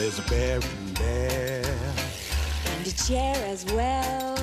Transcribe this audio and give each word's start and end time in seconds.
There's 0.00 0.18
a 0.18 0.22
bear 0.30 0.56
in 0.56 0.94
there. 0.94 1.76
and 2.72 2.86
a 2.86 2.92
chair 3.04 3.36
as 3.44 3.66
well. 3.66 4.34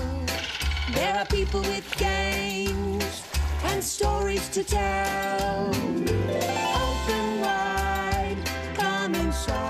There 0.94 1.16
are 1.18 1.26
people 1.26 1.62
with 1.62 1.98
games 1.98 3.24
and 3.64 3.84
stories 3.84 4.50
to 4.50 4.64
tell. 4.64 5.70
Open 5.70 7.42
wide, 7.42 8.38
come 8.76 9.16
inside. 9.16 9.64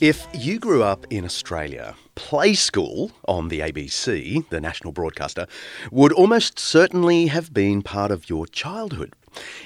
If 0.00 0.28
you 0.32 0.60
grew 0.60 0.84
up 0.84 1.04
in 1.10 1.24
Australia, 1.24 1.96
Play 2.14 2.54
School 2.54 3.10
on 3.26 3.48
the 3.48 3.58
ABC, 3.58 4.48
the 4.50 4.60
national 4.60 4.92
broadcaster, 4.92 5.48
would 5.90 6.12
almost 6.12 6.60
certainly 6.60 7.26
have 7.26 7.52
been 7.52 7.82
part 7.82 8.12
of 8.12 8.30
your 8.30 8.46
childhood. 8.46 9.16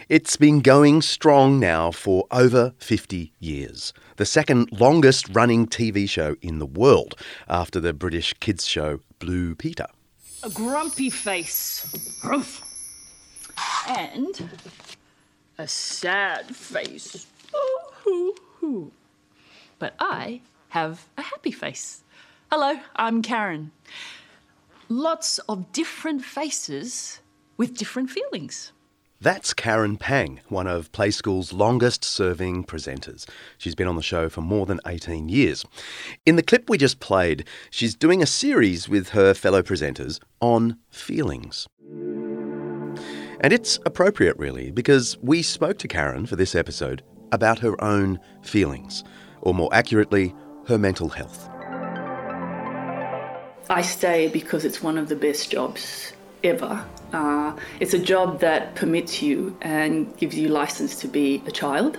It's 0.09 0.37
been 0.37 0.61
going 0.61 1.03
strong 1.03 1.59
now 1.59 1.91
for 1.91 2.27
over 2.31 2.75
50 2.79 3.32
years, 3.41 3.93
the 4.17 4.27
second 4.27 4.68
longest 4.73 5.29
running 5.35 5.67
TV 5.67 6.09
show 6.09 6.37
in 6.43 6.59
the 6.59 6.67
world 6.67 7.14
after 7.49 7.81
the 7.81 7.93
British 7.93 8.35
kids 8.40 8.67
show 8.67 9.00
Blue 9.18 9.54
Peter. 9.54 9.87
a 10.43 10.50
grumpy 10.50 11.09
face. 11.09 11.87
Ruff. 12.23 12.63
And 13.89 14.50
a 15.57 15.67
sad 15.67 16.54
face. 16.54 17.26
But 19.79 19.95
I 19.99 20.40
have 20.68 21.07
a 21.17 21.23
happy 21.23 21.51
face. 21.51 22.03
Hello, 22.51 22.79
I'm 22.96 23.23
Karen. 23.23 23.73
Lots 24.90 25.39
of 25.49 25.73
different 25.73 26.23
faces 26.25 27.21
with 27.57 27.76
different 27.76 28.11
feelings. 28.11 28.73
That's 29.25 29.55
Karen 29.55 29.96
Pang, 29.96 30.41
one 30.51 30.67
of 30.67 30.93
Play 30.93 31.11
School's 31.11 31.51
longest 31.51 32.05
serving 32.05 32.65
presenters. 32.65 33.27
She's 33.56 33.75
been 33.75 33.89
on 33.89 33.97
the 33.97 34.03
show 34.03 34.29
for 34.29 34.43
more 34.43 34.67
than 34.67 34.81
18 34.87 35.31
years. 35.31 35.65
In 36.27 36.37
the 36.37 36.43
clip 36.43 36.69
we 36.69 36.77
just 36.77 37.01
played, 37.01 37.47
she's 37.71 37.95
doing 37.95 38.23
a 38.23 38.27
series 38.27 38.87
with 38.87 39.09
her 39.09 39.33
fellow 39.33 39.63
presenters 39.63 40.21
on 40.43 40.77
feelings. 40.91 41.67
And 43.41 43.51
it's 43.51 43.79
appropriate, 43.87 44.37
really, 44.37 44.71
because 44.71 45.17
we 45.23 45.41
spoke 45.41 45.79
to 45.79 45.89
Karen 45.89 46.27
for 46.27 46.37
this 46.37 46.55
episode 46.55 47.03
about 47.33 47.61
her 47.61 47.83
own 47.83 48.20
feelings, 48.43 49.05
or 49.41 49.55
more 49.55 49.73
accurately, 49.73 50.35
her 50.67 50.77
mental 50.77 51.09
health. 51.09 51.48
I 53.70 53.81
stay 53.81 54.29
because 54.29 54.67
it's 54.67 54.83
one 54.83 54.98
of 54.98 55.09
the 55.09 55.17
best 55.17 55.51
jobs 55.51 56.13
ever. 56.45 56.84
Uh, 57.12 57.56
it's 57.81 57.95
a 57.95 57.98
job 57.98 58.41
that 58.41 58.75
permits 58.75 59.23
you 59.23 59.56
and 59.62 60.17
gives 60.17 60.37
you 60.37 60.48
license 60.48 60.97
to 61.01 61.09
be 61.09 61.42
a 61.47 61.51
child. 61.51 61.98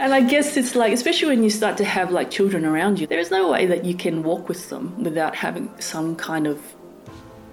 And 0.00 0.12
I 0.12 0.20
guess 0.20 0.56
it's 0.56 0.74
like, 0.74 0.92
especially 0.92 1.28
when 1.28 1.44
you 1.44 1.50
start 1.50 1.76
to 1.78 1.84
have 1.84 2.10
like 2.10 2.30
children 2.30 2.64
around 2.64 2.98
you, 2.98 3.06
there 3.06 3.18
is 3.18 3.30
no 3.30 3.50
way 3.50 3.66
that 3.66 3.84
you 3.84 3.94
can 3.94 4.22
walk 4.22 4.48
with 4.48 4.68
them 4.68 5.02
without 5.02 5.36
having 5.36 5.70
some 5.80 6.16
kind 6.16 6.46
of 6.46 6.60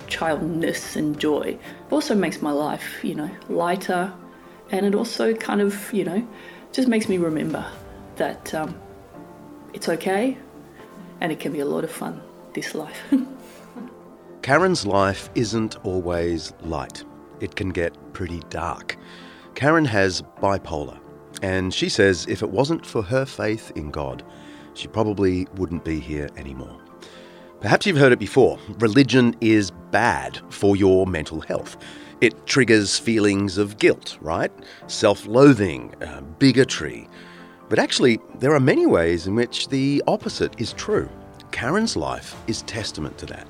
childness 0.08 0.96
and 0.96 1.20
joy. 1.20 1.58
It 1.88 1.92
also 1.92 2.16
makes 2.16 2.42
my 2.42 2.52
life, 2.52 3.04
you 3.04 3.16
know, 3.16 3.30
lighter, 3.48 4.12
and 4.72 4.86
it 4.86 4.96
also 4.96 5.34
kind 5.34 5.62
of, 5.62 5.94
you 5.94 6.04
know, 6.04 6.28
just 6.72 6.88
makes 6.88 7.08
me 7.08 7.18
remember 7.18 7.66
that 8.16 8.54
um, 8.54 8.80
it's 9.74 9.88
okay 9.90 10.38
and 11.20 11.32
it 11.32 11.40
can 11.40 11.52
be 11.52 11.60
a 11.60 11.66
lot 11.66 11.84
of 11.84 11.92
fun, 11.92 12.22
this 12.54 12.74
life. 12.74 13.02
Karen's 14.42 14.88
life 14.88 15.30
isn't 15.36 15.78
always 15.86 16.52
light. 16.62 17.04
It 17.42 17.56
can 17.56 17.70
get 17.70 17.96
pretty 18.14 18.42
dark. 18.50 18.98
Karen 19.54 19.86
has 19.86 20.24
bipolar, 20.42 21.00
and 21.44 21.72
she 21.72 21.90
says 21.90 22.26
if 22.28 22.42
it 22.42 22.50
wasn't 22.50 22.84
for 22.84 23.04
her 23.04 23.24
faith 23.24 23.72
in 23.76 23.92
God, 23.92 24.24
she 24.74 24.88
probably 24.88 25.48
wouldn't 25.58 25.86
be 25.86 26.00
here 26.00 26.28
anymore. 26.38 26.76
Perhaps 27.60 27.86
you've 27.86 27.98
heard 27.98 28.14
it 28.14 28.18
before 28.18 28.58
religion 28.80 29.36
is 29.42 29.70
bad 29.92 30.42
for 30.50 30.76
your 30.76 31.06
mental 31.06 31.42
health. 31.42 31.78
It 32.20 32.48
triggers 32.48 32.98
feelings 32.98 33.60
of 33.60 33.78
guilt, 33.78 34.18
right? 34.22 34.52
Self 34.88 35.28
loathing, 35.28 35.94
uh, 36.02 36.22
bigotry. 36.40 37.08
But 37.70 37.78
actually, 37.78 38.20
there 38.40 38.56
are 38.56 38.60
many 38.60 38.88
ways 38.88 39.28
in 39.28 39.36
which 39.36 39.68
the 39.68 40.02
opposite 40.08 40.60
is 40.60 40.74
true. 40.74 41.10
Karen's 41.52 41.96
life 41.96 42.36
is 42.48 42.64
testament 42.64 43.20
to 43.20 43.28
that. 43.28 43.48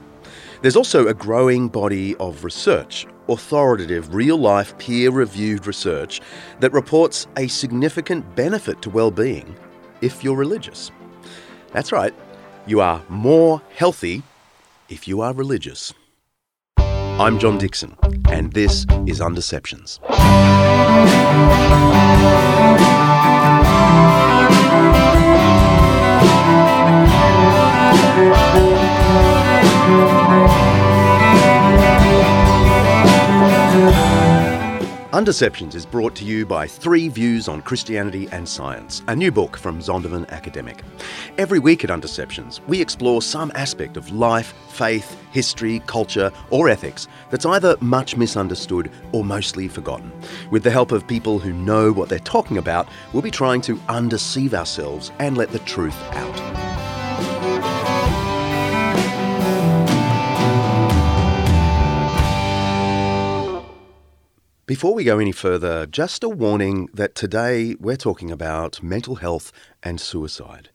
There's 0.61 0.75
also 0.75 1.07
a 1.07 1.13
growing 1.15 1.69
body 1.69 2.15
of 2.17 2.43
research, 2.43 3.07
authoritative, 3.27 4.13
real 4.13 4.37
life, 4.37 4.77
peer 4.77 5.09
reviewed 5.09 5.65
research 5.65 6.21
that 6.59 6.71
reports 6.71 7.25
a 7.35 7.47
significant 7.47 8.35
benefit 8.35 8.79
to 8.83 8.91
well 8.91 9.09
being 9.09 9.55
if 10.01 10.23
you're 10.23 10.35
religious. 10.35 10.91
That's 11.71 11.91
right, 11.91 12.13
you 12.67 12.79
are 12.79 13.01
more 13.09 13.59
healthy 13.75 14.21
if 14.87 15.07
you 15.07 15.21
are 15.21 15.33
religious. 15.33 15.95
I'm 16.77 17.39
John 17.39 17.57
Dickson, 17.57 17.97
and 18.29 18.53
this 18.53 18.85
is 19.07 19.19
Undeceptions. 19.19 19.99
Undeceptions 35.13 35.75
is 35.75 35.85
brought 35.85 36.15
to 36.15 36.23
you 36.23 36.45
by 36.45 36.65
Three 36.65 37.09
Views 37.09 37.49
on 37.49 37.61
Christianity 37.61 38.29
and 38.31 38.47
Science, 38.47 39.03
a 39.09 39.15
new 39.15 39.29
book 39.29 39.57
from 39.57 39.79
Zondervan 39.79 40.25
Academic. 40.29 40.83
Every 41.37 41.59
week 41.59 41.83
at 41.83 41.89
Undeceptions, 41.89 42.65
we 42.65 42.79
explore 42.79 43.21
some 43.21 43.51
aspect 43.53 43.97
of 43.97 44.09
life, 44.13 44.53
faith, 44.69 45.17
history, 45.33 45.81
culture, 45.85 46.31
or 46.49 46.69
ethics 46.69 47.09
that's 47.29 47.45
either 47.45 47.75
much 47.81 48.15
misunderstood 48.15 48.89
or 49.11 49.25
mostly 49.25 49.67
forgotten. 49.67 50.13
With 50.49 50.63
the 50.63 50.71
help 50.71 50.93
of 50.93 51.05
people 51.05 51.39
who 51.39 51.51
know 51.51 51.91
what 51.91 52.07
they're 52.07 52.19
talking 52.19 52.57
about, 52.57 52.87
we'll 53.11 53.21
be 53.21 53.31
trying 53.31 53.59
to 53.63 53.81
undeceive 53.89 54.53
ourselves 54.53 55.11
and 55.19 55.37
let 55.37 55.49
the 55.49 55.59
truth 55.59 56.01
out. 56.13 56.80
Before 64.71 64.93
we 64.93 65.03
go 65.03 65.19
any 65.19 65.33
further, 65.33 65.85
just 65.85 66.23
a 66.23 66.29
warning 66.29 66.87
that 66.93 67.13
today 67.13 67.75
we're 67.77 67.97
talking 67.97 68.31
about 68.31 68.81
mental 68.81 69.15
health 69.15 69.51
and 69.83 69.99
suicide. 69.99 70.69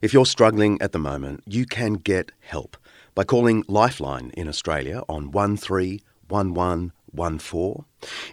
If 0.00 0.14
you're 0.14 0.24
struggling 0.24 0.80
at 0.80 0.92
the 0.92 0.98
moment, 0.98 1.42
you 1.44 1.66
can 1.66 1.92
get 1.92 2.32
help 2.40 2.78
by 3.14 3.24
calling 3.24 3.62
Lifeline 3.68 4.30
in 4.30 4.48
Australia 4.48 5.02
on 5.10 5.30
131114. 5.30 7.84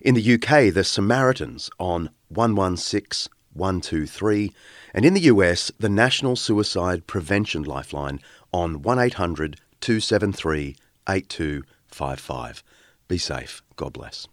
In 0.01 0.15
the 0.15 0.33
UK, 0.35 0.73
the 0.73 0.85
Samaritans 0.85 1.69
on 1.77 2.09
116 2.29 3.33
123. 3.51 4.53
And 4.93 5.03
in 5.03 5.13
the 5.13 5.27
US, 5.33 5.73
the 5.77 5.89
National 5.89 6.37
Suicide 6.37 7.05
Prevention 7.05 7.63
Lifeline 7.63 8.21
on 8.53 8.81
1800 8.81 9.59
273 9.81 10.77
8255. 11.09 12.63
Be 13.09 13.17
safe. 13.17 13.61
God 13.75 13.91
bless. 13.91 14.29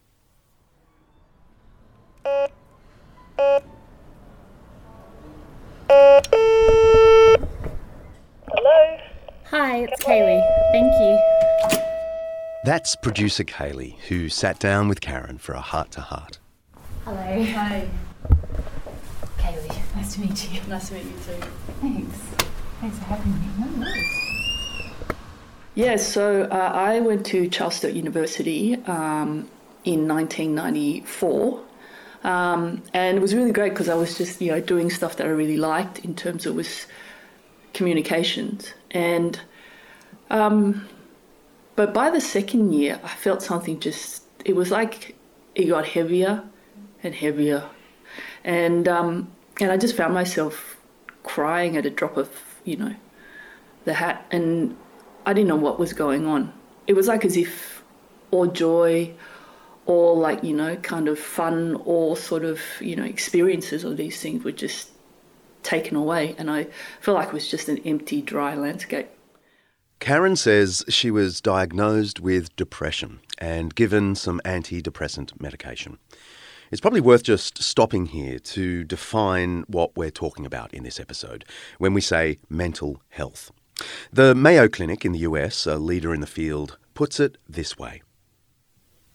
Hi, 9.50 9.78
it's 9.78 10.04
Kaylee. 10.04 10.42
Thank 10.72 10.92
you. 11.00 11.80
That's 12.64 12.96
producer 12.96 13.44
Kaylee, 13.44 13.98
who 14.08 14.28
sat 14.28 14.58
down 14.58 14.88
with 14.88 15.00
Karen 15.00 15.38
for 15.38 15.54
a 15.54 15.60
heart 15.60 15.90
to 15.92 16.00
heart. 16.02 16.38
Hello. 17.04 17.16
Hi. 17.16 17.88
Kaylee, 19.38 19.96
nice 19.96 20.14
to 20.14 20.20
meet 20.20 20.52
you. 20.52 20.60
nice 20.68 20.88
to 20.88 20.94
meet 20.94 21.04
you 21.04 21.12
too. 21.24 21.46
Thanks. 21.80 22.18
Thanks 22.80 22.98
for 22.98 23.04
having 23.04 23.32
me. 23.32 23.38
No 23.58 23.80
worries. 23.80 24.18
Yeah, 25.74 25.96
so 25.96 26.42
uh, 26.42 26.72
I 26.74 27.00
went 27.00 27.24
to 27.26 27.48
Charles 27.48 27.76
Sturt 27.76 27.94
University 27.94 28.74
um, 28.86 29.48
in 29.84 30.06
1994. 30.08 31.60
Um, 32.24 32.82
and 32.92 33.16
it 33.16 33.20
was 33.20 33.34
really 33.34 33.52
great 33.52 33.70
because 33.70 33.88
I 33.88 33.94
was 33.94 34.18
just, 34.18 34.40
you 34.40 34.50
know, 34.50 34.60
doing 34.60 34.90
stuff 34.90 35.16
that 35.16 35.26
I 35.26 35.30
really 35.30 35.56
liked 35.56 36.00
in 36.00 36.14
terms 36.14 36.46
of 36.46 36.56
was 36.56 36.86
communications. 37.74 38.74
And, 38.90 39.40
um, 40.30 40.88
but 41.76 41.94
by 41.94 42.10
the 42.10 42.20
second 42.20 42.72
year, 42.72 43.00
I 43.04 43.08
felt 43.08 43.42
something 43.42 43.78
just, 43.78 44.24
it 44.44 44.56
was 44.56 44.70
like 44.70 45.14
it 45.54 45.66
got 45.66 45.86
heavier 45.86 46.42
and 47.02 47.14
heavier. 47.14 47.64
And, 48.44 48.88
um, 48.88 49.30
and 49.60 49.70
I 49.70 49.76
just 49.76 49.96
found 49.96 50.14
myself 50.14 50.76
crying 51.22 51.76
at 51.76 51.86
a 51.86 51.90
drop 51.90 52.16
of, 52.16 52.30
you 52.64 52.76
know, 52.76 52.94
the 53.84 53.94
hat. 53.94 54.26
And 54.30 54.76
I 55.24 55.32
didn't 55.32 55.48
know 55.48 55.56
what 55.56 55.78
was 55.78 55.92
going 55.92 56.26
on. 56.26 56.52
It 56.86 56.94
was 56.94 57.06
like 57.06 57.24
as 57.24 57.36
if 57.36 57.82
all 58.30 58.46
joy, 58.46 59.12
all 59.88 60.18
like, 60.18 60.44
you 60.44 60.54
know, 60.54 60.76
kind 60.76 61.08
of 61.08 61.18
fun, 61.18 61.80
or 61.84 62.16
sort 62.16 62.44
of, 62.44 62.60
you 62.80 62.94
know, 62.94 63.04
experiences 63.04 63.82
of 63.84 63.96
these 63.96 64.20
things 64.20 64.44
were 64.44 64.52
just 64.52 64.90
taken 65.62 65.96
away, 65.96 66.36
and 66.38 66.50
I 66.50 66.68
feel 67.00 67.14
like 67.14 67.28
it 67.28 67.34
was 67.34 67.48
just 67.48 67.68
an 67.68 67.78
empty, 67.78 68.22
dry 68.22 68.54
landscape. 68.54 69.08
Karen 69.98 70.36
says 70.36 70.84
she 70.88 71.10
was 71.10 71.40
diagnosed 71.40 72.20
with 72.20 72.54
depression 72.54 73.20
and 73.38 73.74
given 73.74 74.14
some 74.14 74.40
antidepressant 74.44 75.40
medication. 75.40 75.98
It's 76.70 76.82
probably 76.82 77.00
worth 77.00 77.22
just 77.22 77.62
stopping 77.62 78.06
here 78.06 78.38
to 78.38 78.84
define 78.84 79.64
what 79.68 79.96
we're 79.96 80.10
talking 80.10 80.44
about 80.44 80.72
in 80.74 80.84
this 80.84 81.00
episode 81.00 81.46
when 81.78 81.94
we 81.94 82.02
say 82.02 82.38
mental 82.50 83.00
health. 83.08 83.50
The 84.12 84.34
Mayo 84.34 84.68
Clinic 84.68 85.04
in 85.04 85.12
the 85.12 85.20
US, 85.20 85.66
a 85.66 85.78
leader 85.78 86.12
in 86.12 86.20
the 86.20 86.26
field, 86.26 86.76
puts 86.94 87.18
it 87.18 87.38
this 87.48 87.78
way 87.78 88.02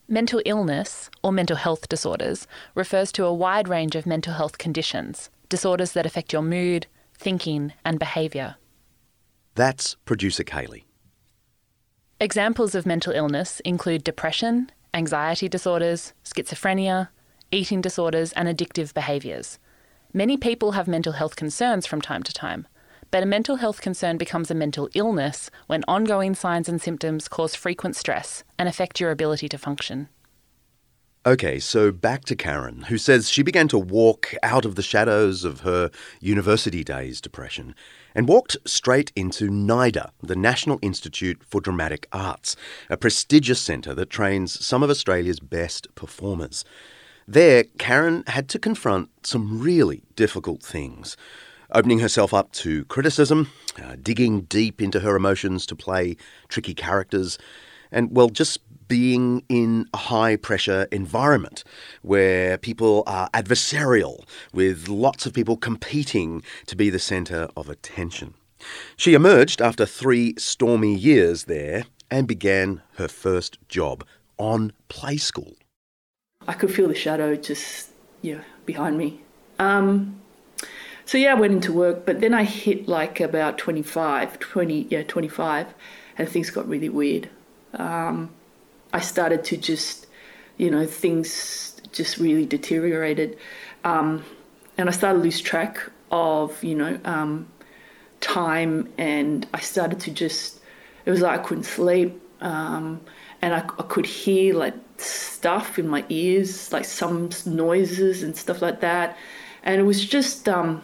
Mental 0.08 0.42
illness, 0.46 1.10
or 1.24 1.32
mental 1.32 1.56
health 1.56 1.88
disorders, 1.88 2.46
refers 2.76 3.12
to 3.14 3.24
a 3.24 3.34
wide 3.34 3.70
range 3.70 3.96
of 3.96 4.06
mental 4.06 4.34
health 4.34 4.58
conditions, 4.58 5.30
disorders 5.48 5.94
that 5.94 6.06
affect 6.06 6.34
your 6.34 6.42
mood, 6.42 6.88
thinking, 7.18 7.72
and 7.86 8.00
behaviour. 8.00 8.58
That's 9.56 9.96
producer 10.04 10.44
Kaylee. 10.44 10.84
Examples 12.20 12.76
of 12.76 12.86
mental 12.86 13.14
illness 13.14 13.62
include 13.62 14.04
depression, 14.04 14.72
anxiety 14.94 15.48
disorders, 15.48 16.14
schizophrenia, 16.26 17.08
eating 17.52 17.80
disorders, 17.80 18.34
and 18.34 18.50
addictive 18.50 18.94
behaviours. 18.94 19.58
Many 20.12 20.36
people 20.36 20.74
have 20.74 20.88
mental 20.88 21.14
health 21.14 21.38
concerns 21.38 21.88
from 21.88 22.02
time 22.02 22.24
to 22.24 22.34
time, 22.34 22.68
but 23.14 23.22
a 23.22 23.28
mental 23.28 23.58
health 23.58 23.80
concern 23.80 24.18
becomes 24.18 24.50
a 24.50 24.56
mental 24.56 24.90
illness 24.96 25.52
when 25.68 25.84
ongoing 25.88 26.34
signs 26.34 26.68
and 26.68 26.82
symptoms 26.82 27.28
cause 27.28 27.54
frequent 27.54 27.96
stress 27.96 28.44
and 28.58 28.68
affect 28.68 29.00
your 29.00 29.12
ability 29.12 29.48
to 29.48 29.56
function. 29.56 30.10
Okay, 31.24 31.60
so 31.60 31.92
back 31.92 32.26
to 32.26 32.36
Karen, 32.36 32.82
who 32.90 32.98
says 32.98 33.30
she 33.30 33.44
began 33.44 33.68
to 33.68 33.78
walk 33.78 34.34
out 34.42 34.66
of 34.66 34.74
the 34.74 34.82
shadows 34.82 35.44
of 35.44 35.60
her 35.60 35.92
university 36.22 36.84
days 36.84 37.22
depression 37.22 37.76
and 38.16 38.28
walked 38.28 38.58
straight 38.66 39.12
into 39.16 39.48
NIDA, 39.48 40.10
the 40.24 40.36
National 40.36 40.80
Institute 40.82 41.44
for 41.44 41.62
Dramatic 41.62 42.08
Arts, 42.12 42.56
a 42.90 42.98
prestigious 42.98 43.62
centre 43.62 43.94
that 43.94 44.10
trains 44.10 44.66
some 44.66 44.82
of 44.82 44.90
Australia's 44.90 45.40
best 45.40 45.88
performers. 45.94 46.66
There, 47.28 47.66
Karen 47.78 48.24
had 48.26 48.50
to 48.50 48.58
confront 48.58 49.10
some 49.24 49.62
really 49.62 50.02
difficult 50.16 50.64
things. 50.64 51.16
Opening 51.76 52.00
herself 52.00 52.36
up 52.36 52.52
to 52.52 52.86
criticism, 52.86 53.50
uh, 53.84 53.96
digging 54.02 54.42
deep 54.42 54.80
into 54.80 55.00
her 55.00 55.16
emotions 55.16 55.66
to 55.66 55.76
play 55.76 56.16
tricky 56.48 56.76
characters, 56.76 57.40
and, 57.92 58.16
well, 58.16 58.30
just 58.30 58.60
being 58.88 59.44
in 59.50 59.88
a 59.92 59.98
high 59.98 60.36
pressure 60.36 60.88
environment 60.92 61.64
where 62.04 62.60
people 62.60 63.02
are 63.08 63.28
adversarial, 63.32 64.24
with 64.54 64.88
lots 64.88 65.26
of 65.26 65.34
people 65.34 65.58
competing 65.58 66.44
to 66.68 66.76
be 66.76 66.92
the 66.92 67.00
centre 67.00 67.48
of 67.58 67.70
attention. 67.70 68.36
She 68.96 69.16
emerged 69.16 69.60
after 69.60 69.88
three 69.88 70.36
stormy 70.38 70.94
years 70.94 71.46
there 71.46 71.86
and 72.12 72.28
began 72.28 72.84
her 72.98 73.08
first 73.08 73.58
job 73.68 74.06
on 74.38 74.74
Play 74.90 75.18
School. 75.18 75.56
I 76.48 76.54
could 76.54 76.72
feel 76.72 76.88
the 76.88 76.94
shadow 76.94 77.36
just 77.36 77.90
yeah 78.22 78.42
behind 78.68 78.98
me. 78.98 79.22
Um, 79.58 80.22
so 81.06 81.18
yeah, 81.18 81.32
I 81.32 81.34
went 81.36 81.54
into 81.54 81.74
work, 81.74 82.06
but 82.06 82.22
then 82.22 82.34
I 82.34 82.44
hit 82.44 82.88
like 82.88 83.20
about 83.20 83.58
25, 83.58 84.40
20, 84.40 84.88
yeah, 84.90 85.04
25, 85.04 85.68
and 86.18 86.30
things 86.30 86.50
got 86.50 86.68
really 86.68 86.90
weird. 86.90 87.30
Um, 87.74 88.30
I 88.94 89.00
started 89.00 89.44
to 89.46 89.58
just, 89.58 90.08
you 90.58 90.70
know, 90.72 90.86
things 90.86 91.82
just 91.92 92.18
really 92.18 92.46
deteriorated. 92.46 93.38
Um, 93.84 94.24
and 94.78 94.88
I 94.88 94.92
started 94.92 95.20
to 95.20 95.24
lose 95.24 95.42
track 95.42 95.80
of, 96.12 96.64
you 96.64 96.76
know, 96.76 97.00
um, 97.04 97.48
time 98.22 98.92
and 98.98 99.46
I 99.54 99.60
started 99.60 100.00
to 100.02 100.12
just, 100.12 100.62
it 101.06 101.12
was 101.12 101.22
like 101.22 101.40
I 101.40 101.44
couldn't 101.44 101.66
sleep. 101.66 102.20
Um, 102.40 103.02
and 103.42 103.54
I, 103.54 103.60
I, 103.60 103.84
could 103.84 104.06
hear 104.06 104.54
like 104.54 104.74
stuff 104.98 105.80
in 105.80 105.88
my 105.88 106.06
ears, 106.10 106.72
like 106.74 106.86
some 106.86 107.30
noises 107.46 108.24
and 108.24 108.36
stuff 108.36 108.62
like 108.62 108.82
that. 108.82 109.18
And 109.64 109.80
it 109.80 109.84
was 109.84 110.06
just, 110.06 110.50
um, 110.50 110.82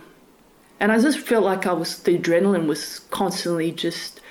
and 0.79 0.91
I 0.91 0.99
just 0.99 1.19
felt 1.19 1.43
like 1.43 1.65
I 1.65 1.73
was, 1.73 1.99
the 1.99 2.17
adrenaline 2.17 2.67
was 2.67 2.99
constantly 3.11 3.71
just 3.71 4.21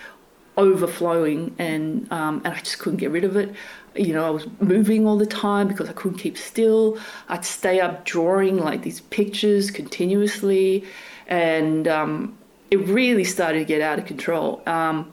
overflowing 0.57 1.55
and, 1.59 2.11
um, 2.13 2.43
and 2.45 2.55
I 2.55 2.59
just 2.59 2.79
couldn't 2.79 2.99
get 2.99 3.11
rid 3.11 3.25
of 3.25 3.37
it. 3.37 3.55
You 3.95 4.13
know, 4.13 4.27
I 4.27 4.31
was 4.31 4.47
moving 4.61 5.07
all 5.07 5.17
the 5.17 5.27
time 5.27 5.69
because 5.69 5.89
I 5.89 5.93
couldn't 5.93 6.19
keep 6.19 6.39
still. 6.39 6.99
I'd 7.29 7.45
stay 7.45 7.81
up 7.81 8.05
drawing 8.05 8.59
like 8.59 8.83
these 8.83 9.01
pictures 9.01 9.71
continuously. 9.71 10.85
And 11.27 11.87
um, 11.87 12.39
it 12.71 12.79
really 12.79 13.25
started 13.25 13.61
to 13.61 13.65
get 13.65 13.81
out 13.81 13.99
of 13.99 14.07
control. 14.07 14.63
Um, 14.67 15.13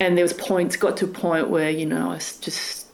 and 0.00 0.16
there 0.16 0.24
was 0.24 0.32
points, 0.32 0.76
got 0.76 0.96
to 0.98 1.04
a 1.04 1.08
point 1.08 1.50
where, 1.50 1.70
you 1.70 1.86
know, 1.86 2.10
I 2.10 2.16
just, 2.16 2.86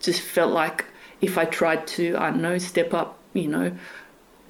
just 0.00 0.20
felt 0.20 0.52
like 0.52 0.84
if 1.20 1.36
I 1.36 1.44
tried 1.44 1.86
to, 1.88 2.16
I 2.16 2.30
don't 2.30 2.42
know, 2.42 2.58
step 2.58 2.94
up, 2.94 3.18
you 3.34 3.48
know, 3.48 3.72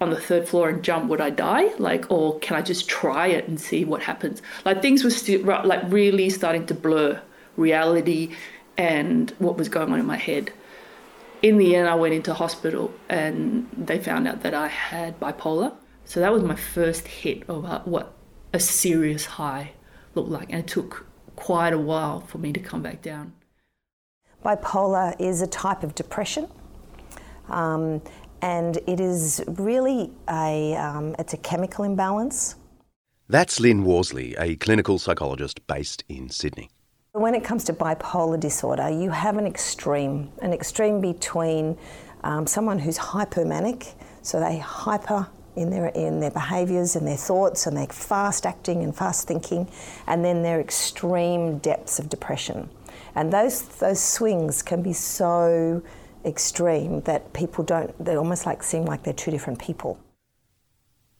on 0.00 0.10
the 0.10 0.20
third 0.20 0.48
floor 0.48 0.68
and 0.68 0.82
jump, 0.82 1.08
would 1.08 1.20
I 1.20 1.30
die? 1.30 1.74
Like, 1.78 2.10
or 2.10 2.38
can 2.38 2.56
I 2.56 2.62
just 2.62 2.88
try 2.88 3.26
it 3.28 3.48
and 3.48 3.60
see 3.60 3.84
what 3.84 4.02
happens? 4.02 4.42
Like 4.64 4.82
things 4.82 5.04
were 5.04 5.10
still 5.10 5.42
like 5.42 5.82
really 5.86 6.30
starting 6.30 6.66
to 6.66 6.74
blur 6.74 7.20
reality 7.56 8.34
and 8.76 9.30
what 9.38 9.56
was 9.56 9.68
going 9.68 9.92
on 9.92 9.98
in 9.98 10.06
my 10.06 10.16
head. 10.16 10.52
In 11.42 11.58
the 11.58 11.76
end, 11.76 11.88
I 11.88 11.94
went 11.94 12.14
into 12.14 12.34
hospital 12.34 12.92
and 13.08 13.68
they 13.76 13.98
found 13.98 14.26
out 14.28 14.42
that 14.42 14.54
I 14.54 14.68
had 14.68 15.18
bipolar. 15.20 15.74
So 16.04 16.20
that 16.20 16.32
was 16.32 16.42
my 16.42 16.56
first 16.56 17.06
hit 17.06 17.48
of 17.48 17.64
uh, 17.64 17.80
what 17.80 18.14
a 18.52 18.60
serious 18.60 19.26
high 19.26 19.72
looked 20.14 20.30
like, 20.30 20.50
and 20.50 20.60
it 20.60 20.66
took 20.66 21.06
quite 21.36 21.72
a 21.72 21.78
while 21.78 22.20
for 22.20 22.38
me 22.38 22.52
to 22.52 22.60
come 22.60 22.82
back 22.82 23.02
down. 23.02 23.32
Bipolar 24.44 25.14
is 25.20 25.42
a 25.42 25.46
type 25.46 25.82
of 25.82 25.94
depression. 25.94 26.48
Um, 27.48 28.02
and 28.42 28.78
it 28.86 29.00
is 29.00 29.42
really 29.46 30.10
a 30.28 30.74
um, 30.76 31.14
it's 31.18 31.34
a 31.34 31.38
chemical 31.38 31.84
imbalance. 31.84 32.56
That's 33.28 33.60
Lyn 33.60 33.84
Worsley, 33.84 34.34
a 34.36 34.56
clinical 34.56 34.98
psychologist 34.98 35.66
based 35.66 36.02
in 36.08 36.30
Sydney. 36.30 36.70
When 37.12 37.34
it 37.34 37.44
comes 37.44 37.64
to 37.64 37.72
bipolar 37.72 38.40
disorder, 38.40 38.88
you 38.88 39.10
have 39.10 39.36
an 39.36 39.46
extreme, 39.46 40.30
an 40.40 40.52
extreme 40.52 41.00
between 41.00 41.76
um, 42.24 42.46
someone 42.46 42.78
who's 42.78 42.98
hypomanic, 42.98 43.94
so 44.22 44.40
they 44.40 44.58
hyper 44.58 45.26
in 45.56 45.70
their 45.70 45.88
in 45.88 46.20
their 46.20 46.30
behaviours 46.30 46.96
and 46.96 47.06
their 47.06 47.16
thoughts, 47.16 47.66
and 47.66 47.76
they're 47.76 47.86
fast 47.86 48.46
acting 48.46 48.82
and 48.82 48.96
fast 48.96 49.26
thinking, 49.26 49.68
and 50.06 50.24
then 50.24 50.42
their 50.42 50.60
extreme 50.60 51.58
depths 51.58 51.98
of 51.98 52.08
depression, 52.08 52.70
and 53.14 53.32
those 53.32 53.62
those 53.78 54.00
swings 54.00 54.62
can 54.62 54.80
be 54.80 54.92
so 54.92 55.82
extreme 56.24 57.02
that 57.02 57.32
people 57.32 57.64
don't, 57.64 57.92
they 58.04 58.16
almost 58.16 58.46
like 58.46 58.62
seem 58.62 58.84
like 58.84 59.04
they're 59.04 59.12
two 59.12 59.30
different 59.30 59.58
people. 59.58 59.98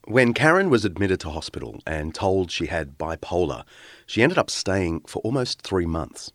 When 0.05 0.33
Karen 0.33 0.71
was 0.71 0.85
admitted 0.85 1.21
to 1.21 1.31
hospital 1.31 1.81
and 1.87 2.15
told 2.15 2.51
she 2.51 2.67
had 2.67 2.97
bipolar, 2.97 3.65
she 4.07 4.23
ended 4.23 4.39
up 4.39 4.49
staying 4.51 5.01
for 5.07 5.21
almost 5.21 5.61
three 5.63 5.85
months. 5.85 6.33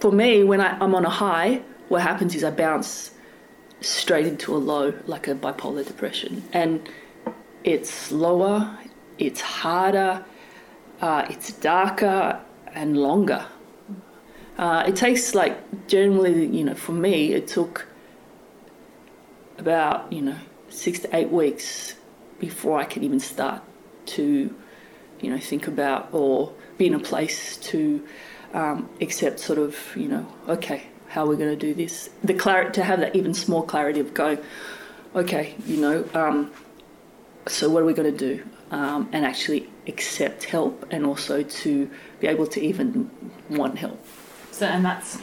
For 0.00 0.10
me, 0.10 0.42
when 0.44 0.60
I, 0.60 0.78
I'm 0.80 0.94
on 0.94 1.04
a 1.04 1.10
high, 1.10 1.62
what 1.88 2.02
happens 2.02 2.34
is 2.34 2.44
I 2.44 2.50
bounce 2.50 3.10
straight 3.80 4.26
into 4.26 4.56
a 4.56 4.58
low, 4.58 4.94
like 5.06 5.28
a 5.28 5.34
bipolar 5.34 5.86
depression. 5.86 6.42
And 6.52 6.88
it's 7.64 8.10
lower, 8.10 8.78
it's 9.18 9.40
harder, 9.40 10.24
uh, 11.00 11.26
it's 11.28 11.52
darker 11.52 12.40
and 12.74 12.96
longer. 12.96 13.44
Uh, 14.58 14.84
it 14.88 14.96
takes 14.96 15.34
like 15.34 15.86
generally, 15.86 16.46
you 16.46 16.64
know, 16.64 16.74
for 16.74 16.92
me, 16.92 17.32
it 17.32 17.46
took 17.46 17.86
about 19.58 20.12
you 20.12 20.20
know 20.20 20.36
six 20.68 20.98
to 21.00 21.16
eight 21.16 21.30
weeks 21.30 21.94
before 22.38 22.78
I 22.78 22.84
could 22.84 23.02
even 23.02 23.20
start 23.20 23.62
to, 24.06 24.54
you 25.20 25.30
know, 25.30 25.38
think 25.38 25.66
about 25.66 26.08
or 26.12 26.52
be 26.76 26.86
in 26.86 26.94
a 26.94 26.98
place 26.98 27.56
to 27.58 28.06
um, 28.54 28.88
accept 29.00 29.40
sort 29.40 29.58
of, 29.58 29.76
you 29.96 30.08
know, 30.08 30.26
okay, 30.48 30.84
how 31.08 31.24
are 31.24 31.28
we 31.28 31.36
going 31.36 31.50
to 31.50 31.56
do 31.56 31.74
this? 31.74 32.10
The 32.22 32.34
clarity 32.34 32.72
to 32.72 32.84
have 32.84 33.00
that 33.00 33.16
even 33.16 33.34
small 33.34 33.62
clarity 33.62 34.00
of 34.00 34.14
going, 34.14 34.38
okay, 35.14 35.54
you 35.66 35.78
know, 35.78 36.08
um, 36.14 36.52
so 37.46 37.68
what 37.68 37.82
are 37.82 37.86
we 37.86 37.94
going 37.94 38.16
to 38.16 38.36
do? 38.36 38.44
Um, 38.70 39.08
and 39.12 39.24
actually 39.24 39.68
accept 39.86 40.44
help 40.44 40.86
and 40.90 41.06
also 41.06 41.42
to 41.42 41.90
be 42.20 42.26
able 42.26 42.46
to 42.48 42.60
even 42.60 43.10
want 43.48 43.78
help. 43.78 44.04
So, 44.58 44.66
and 44.66 44.84
that's 44.84 45.18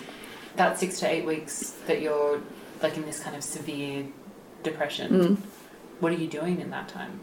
that 0.56 0.80
six 0.80 0.98
to 1.00 1.10
eight 1.10 1.26
weeks 1.26 1.72
that 1.88 2.02
you're 2.02 2.40
like 2.82 2.96
in 2.96 3.06
this 3.06 3.20
kind 3.20 3.36
of 3.36 3.44
severe 3.44 4.08
depression. 4.64 5.12
Mm. 5.12 5.38
What 6.00 6.14
are 6.14 6.16
you 6.16 6.28
doing 6.28 6.62
in 6.62 6.70
that 6.70 6.88
time? 6.88 7.20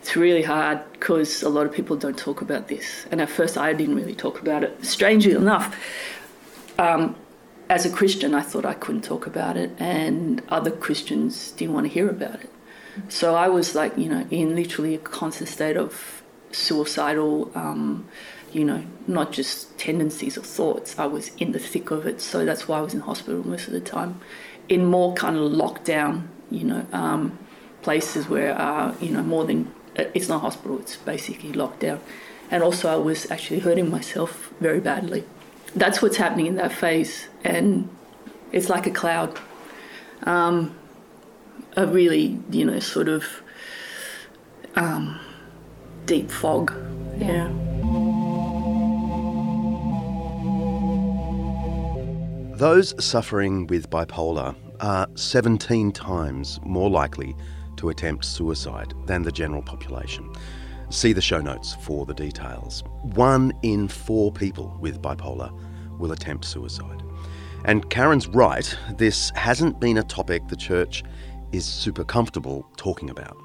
It's 0.00 0.16
really 0.16 0.42
hard 0.42 0.80
because 0.94 1.44
a 1.44 1.48
lot 1.48 1.64
of 1.64 1.72
people 1.72 1.94
don't 1.96 2.18
talk 2.18 2.40
about 2.40 2.66
this. 2.66 3.06
And 3.12 3.20
at 3.20 3.28
first, 3.28 3.56
I 3.56 3.72
didn't 3.72 3.94
really 3.94 4.16
talk 4.16 4.40
about 4.40 4.64
it. 4.64 4.84
Strangely 4.84 5.32
enough, 5.32 5.76
um, 6.76 7.14
as 7.68 7.86
a 7.86 7.90
Christian, 7.90 8.34
I 8.34 8.42
thought 8.42 8.64
I 8.64 8.74
couldn't 8.74 9.02
talk 9.02 9.28
about 9.28 9.56
it, 9.56 9.70
and 9.78 10.42
other 10.48 10.72
Christians 10.72 11.52
didn't 11.52 11.74
want 11.74 11.86
to 11.86 11.92
hear 11.92 12.10
about 12.10 12.40
it. 12.40 12.50
So 13.08 13.36
I 13.36 13.46
was 13.46 13.76
like, 13.76 13.96
you 13.96 14.08
know, 14.08 14.26
in 14.28 14.56
literally 14.56 14.96
a 14.96 14.98
constant 14.98 15.48
state 15.48 15.76
of 15.76 16.24
suicidal, 16.50 17.52
um, 17.54 18.08
you 18.52 18.64
know, 18.64 18.84
not 19.06 19.32
just 19.32 19.76
tendencies 19.78 20.36
or 20.38 20.42
thoughts. 20.42 20.98
I 20.98 21.06
was 21.06 21.30
in 21.36 21.52
the 21.52 21.58
thick 21.58 21.90
of 21.90 22.06
it. 22.06 22.20
So 22.20 22.44
that's 22.44 22.68
why 22.68 22.78
I 22.78 22.80
was 22.80 22.94
in 22.94 23.00
hospital 23.00 23.46
most 23.46 23.66
of 23.66 23.72
the 23.72 23.80
time, 23.80 24.20
in 24.68 24.84
more 24.84 25.14
kind 25.14 25.36
of 25.36 25.52
lockdown, 25.52 26.28
you 26.50 26.64
know, 26.64 26.86
um, 26.92 27.38
places 27.82 28.28
where, 28.28 28.58
uh, 28.58 28.94
you 29.00 29.10
know, 29.10 29.22
more 29.22 29.44
than 29.44 29.72
it's 29.96 30.28
not 30.28 30.40
hospital, 30.40 30.78
it's 30.78 30.96
basically 30.96 31.52
lockdown. 31.52 32.00
And 32.50 32.62
also, 32.62 32.88
I 32.88 32.96
was 32.96 33.30
actually 33.30 33.60
hurting 33.60 33.90
myself 33.90 34.52
very 34.60 34.80
badly. 34.80 35.24
That's 35.74 36.00
what's 36.00 36.16
happening 36.16 36.46
in 36.46 36.54
that 36.56 36.72
phase. 36.72 37.28
And 37.44 37.88
it's 38.52 38.68
like 38.68 38.86
a 38.86 38.90
cloud. 38.90 39.38
Um, 40.22 40.74
a 41.76 41.86
really, 41.86 42.38
you 42.50 42.64
know, 42.64 42.80
sort 42.80 43.08
of 43.08 43.24
um, 44.76 45.20
deep 46.06 46.30
fog. 46.30 46.72
Yeah. 47.18 47.50
Those 52.58 52.92
suffering 52.98 53.68
with 53.68 53.88
bipolar 53.88 54.56
are 54.80 55.06
17 55.14 55.92
times 55.92 56.58
more 56.64 56.90
likely 56.90 57.36
to 57.76 57.88
attempt 57.88 58.24
suicide 58.24 58.94
than 59.06 59.22
the 59.22 59.30
general 59.30 59.62
population. 59.62 60.28
See 60.90 61.12
the 61.12 61.20
show 61.20 61.40
notes 61.40 61.76
for 61.82 62.04
the 62.04 62.14
details. 62.14 62.82
One 63.14 63.52
in 63.62 63.86
four 63.86 64.32
people 64.32 64.76
with 64.80 65.00
bipolar 65.00 65.56
will 66.00 66.10
attempt 66.10 66.46
suicide. 66.46 67.00
And 67.64 67.88
Karen's 67.90 68.26
right, 68.26 68.76
this 68.96 69.30
hasn't 69.36 69.78
been 69.78 69.96
a 69.96 70.02
topic 70.02 70.48
the 70.48 70.56
church 70.56 71.04
is 71.52 71.64
super 71.64 72.02
comfortable 72.02 72.68
talking 72.76 73.08
about. 73.08 73.36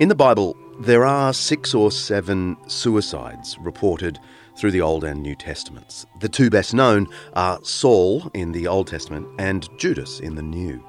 In 0.00 0.08
the 0.08 0.16
Bible, 0.16 0.56
there 0.80 1.04
are 1.04 1.32
six 1.32 1.72
or 1.72 1.92
seven 1.92 2.56
suicides 2.66 3.56
reported 3.60 4.18
through 4.56 4.70
the 4.70 4.80
Old 4.80 5.04
and 5.04 5.22
New 5.22 5.34
Testaments. 5.34 6.06
The 6.20 6.28
two 6.28 6.50
best 6.50 6.74
known 6.74 7.08
are 7.34 7.58
Saul 7.62 8.30
in 8.34 8.52
the 8.52 8.66
Old 8.66 8.86
Testament 8.86 9.26
and 9.38 9.68
Judas 9.78 10.20
in 10.20 10.34
the 10.34 10.42
New. 10.42 10.84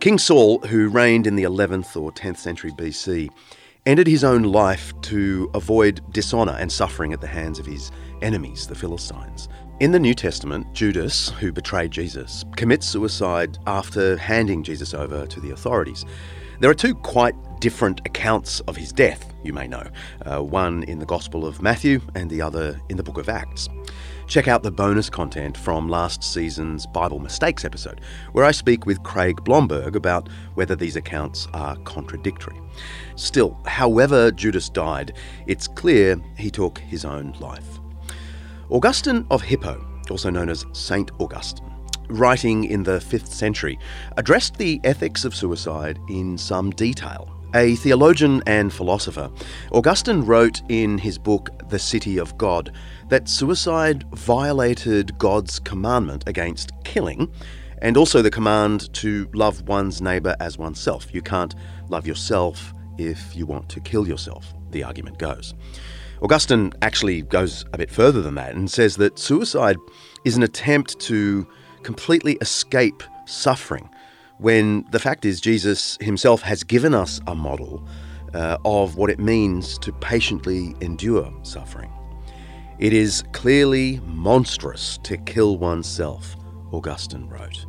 King 0.00 0.18
Saul, 0.18 0.58
who 0.60 0.88
reigned 0.88 1.26
in 1.26 1.36
the 1.36 1.44
11th 1.44 2.00
or 2.00 2.12
10th 2.12 2.38
century 2.38 2.72
BC, 2.72 3.30
ended 3.86 4.06
his 4.06 4.24
own 4.24 4.42
life 4.42 4.92
to 5.02 5.50
avoid 5.54 6.00
dishonour 6.12 6.56
and 6.58 6.72
suffering 6.72 7.12
at 7.12 7.20
the 7.20 7.26
hands 7.26 7.58
of 7.58 7.66
his 7.66 7.90
enemies, 8.22 8.66
the 8.66 8.74
Philistines. 8.74 9.48
In 9.80 9.92
the 9.92 9.98
New 9.98 10.14
Testament, 10.14 10.72
Judas, 10.72 11.30
who 11.30 11.52
betrayed 11.52 11.90
Jesus, 11.90 12.44
commits 12.56 12.86
suicide 12.86 13.58
after 13.66 14.16
handing 14.16 14.62
Jesus 14.62 14.94
over 14.94 15.26
to 15.26 15.40
the 15.40 15.50
authorities. 15.50 16.04
There 16.64 16.70
are 16.70 16.74
two 16.74 16.94
quite 16.94 17.34
different 17.60 18.00
accounts 18.06 18.60
of 18.60 18.74
his 18.74 18.90
death, 18.90 19.34
you 19.42 19.52
may 19.52 19.66
know, 19.66 19.86
uh, 20.24 20.42
one 20.42 20.82
in 20.84 20.98
the 20.98 21.04
Gospel 21.04 21.44
of 21.44 21.60
Matthew 21.60 22.00
and 22.14 22.30
the 22.30 22.40
other 22.40 22.80
in 22.88 22.96
the 22.96 23.02
book 23.02 23.18
of 23.18 23.28
Acts. 23.28 23.68
Check 24.28 24.48
out 24.48 24.62
the 24.62 24.70
bonus 24.70 25.10
content 25.10 25.58
from 25.58 25.90
last 25.90 26.24
season's 26.24 26.86
Bible 26.86 27.18
Mistakes 27.18 27.66
episode, 27.66 28.00
where 28.32 28.46
I 28.46 28.50
speak 28.50 28.86
with 28.86 29.02
Craig 29.02 29.44
Blomberg 29.44 29.94
about 29.94 30.30
whether 30.54 30.74
these 30.74 30.96
accounts 30.96 31.48
are 31.52 31.76
contradictory. 31.84 32.58
Still, 33.14 33.60
however 33.66 34.30
Judas 34.30 34.70
died, 34.70 35.18
it's 35.46 35.68
clear 35.68 36.16
he 36.38 36.50
took 36.50 36.78
his 36.78 37.04
own 37.04 37.34
life. 37.40 37.78
Augustine 38.70 39.26
of 39.30 39.42
Hippo, 39.42 39.84
also 40.08 40.30
known 40.30 40.48
as 40.48 40.64
Saint 40.72 41.10
Augustine, 41.18 41.73
writing 42.08 42.64
in 42.64 42.82
the 42.82 42.98
5th 42.98 43.28
century, 43.28 43.78
addressed 44.16 44.56
the 44.56 44.80
ethics 44.84 45.24
of 45.24 45.34
suicide 45.34 45.98
in 46.08 46.38
some 46.38 46.70
detail. 46.70 47.30
A 47.54 47.76
theologian 47.76 48.42
and 48.46 48.72
philosopher, 48.72 49.30
Augustine 49.70 50.22
wrote 50.22 50.60
in 50.68 50.98
his 50.98 51.18
book 51.18 51.50
The 51.68 51.78
City 51.78 52.18
of 52.18 52.36
God 52.36 52.72
that 53.08 53.28
suicide 53.28 54.04
violated 54.12 55.16
God's 55.18 55.60
commandment 55.60 56.24
against 56.26 56.72
killing 56.82 57.32
and 57.80 57.96
also 57.96 58.22
the 58.22 58.30
command 58.30 58.92
to 58.94 59.28
love 59.34 59.68
one's 59.68 60.02
neighbour 60.02 60.34
as 60.40 60.58
oneself. 60.58 61.14
You 61.14 61.22
can't 61.22 61.54
love 61.88 62.06
yourself 62.06 62.72
if 62.98 63.36
you 63.36 63.46
want 63.46 63.68
to 63.68 63.80
kill 63.80 64.08
yourself, 64.08 64.52
the 64.70 64.82
argument 64.82 65.18
goes. 65.18 65.54
Augustine 66.22 66.72
actually 66.82 67.22
goes 67.22 67.64
a 67.72 67.78
bit 67.78 67.90
further 67.90 68.22
than 68.22 68.34
that 68.36 68.54
and 68.54 68.70
says 68.70 68.96
that 68.96 69.18
suicide 69.18 69.76
is 70.24 70.36
an 70.36 70.42
attempt 70.42 70.98
to 71.00 71.46
completely 71.84 72.36
escape 72.40 73.02
suffering 73.26 73.88
when 74.38 74.84
the 74.90 74.98
fact 74.98 75.24
is 75.24 75.40
Jesus 75.40 75.96
himself 76.00 76.42
has 76.42 76.64
given 76.64 76.94
us 76.94 77.20
a 77.26 77.34
model 77.34 77.86
uh, 78.34 78.58
of 78.64 78.96
what 78.96 79.10
it 79.10 79.20
means 79.20 79.78
to 79.78 79.92
patiently 79.92 80.74
endure 80.80 81.32
suffering. 81.42 81.92
It 82.78 82.92
is 82.92 83.22
clearly 83.32 84.00
monstrous 84.04 84.98
to 85.04 85.16
kill 85.18 85.58
oneself, 85.58 86.34
Augustine 86.72 87.28
wrote. 87.28 87.64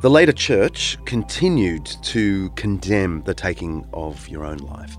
The 0.00 0.10
later 0.10 0.32
church 0.32 0.96
continued 1.04 1.84
to 2.02 2.50
condemn 2.50 3.22
the 3.22 3.34
taking 3.34 3.86
of 3.92 4.28
your 4.28 4.44
own 4.44 4.58
life. 4.58 4.96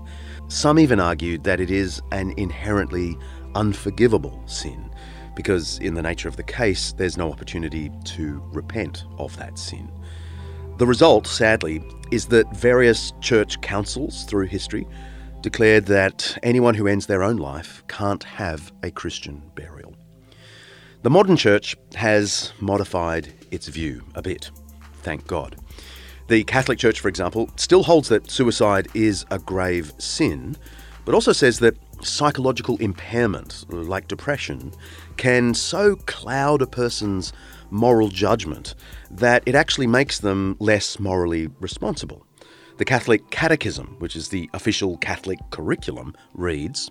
Some 0.48 0.78
even 0.78 1.00
argued 1.00 1.44
that 1.44 1.60
it 1.60 1.70
is 1.70 2.00
an 2.12 2.32
inherently 2.36 3.18
unforgivable 3.54 4.40
sin, 4.46 4.87
because 5.38 5.78
in 5.78 5.94
the 5.94 6.02
nature 6.02 6.28
of 6.28 6.34
the 6.34 6.42
case, 6.42 6.90
there's 6.94 7.16
no 7.16 7.30
opportunity 7.30 7.92
to 8.02 8.42
repent 8.52 9.04
of 9.18 9.36
that 9.36 9.56
sin. 9.56 9.88
The 10.78 10.86
result, 10.86 11.28
sadly, 11.28 11.80
is 12.10 12.26
that 12.26 12.52
various 12.56 13.12
church 13.20 13.60
councils 13.60 14.24
through 14.24 14.46
history 14.46 14.84
declared 15.40 15.86
that 15.86 16.36
anyone 16.42 16.74
who 16.74 16.88
ends 16.88 17.06
their 17.06 17.22
own 17.22 17.36
life 17.36 17.84
can't 17.86 18.24
have 18.24 18.72
a 18.82 18.90
Christian 18.90 19.40
burial. 19.54 19.94
The 21.02 21.10
modern 21.10 21.36
church 21.36 21.76
has 21.94 22.52
modified 22.58 23.32
its 23.52 23.68
view 23.68 24.02
a 24.16 24.22
bit, 24.22 24.50
thank 25.02 25.24
God. 25.28 25.54
The 26.26 26.42
Catholic 26.42 26.80
Church, 26.80 26.98
for 26.98 27.06
example, 27.06 27.48
still 27.54 27.84
holds 27.84 28.08
that 28.08 28.28
suicide 28.28 28.88
is 28.92 29.24
a 29.30 29.38
grave 29.38 29.92
sin, 29.98 30.56
but 31.04 31.14
also 31.14 31.30
says 31.30 31.60
that 31.60 31.76
psychological 32.02 32.76
impairment, 32.78 33.64
like 33.68 34.08
depression, 34.08 34.72
can 35.16 35.54
so 35.54 35.96
cloud 36.06 36.62
a 36.62 36.66
person's 36.66 37.32
moral 37.70 38.08
judgment 38.08 38.74
that 39.10 39.42
it 39.46 39.54
actually 39.54 39.86
makes 39.86 40.20
them 40.20 40.56
less 40.60 40.98
morally 40.98 41.48
responsible. 41.60 42.26
The 42.78 42.84
Catholic 42.84 43.30
Catechism, 43.30 43.96
which 43.98 44.14
is 44.14 44.28
the 44.28 44.48
official 44.54 44.96
Catholic 44.98 45.38
curriculum, 45.50 46.14
reads 46.34 46.90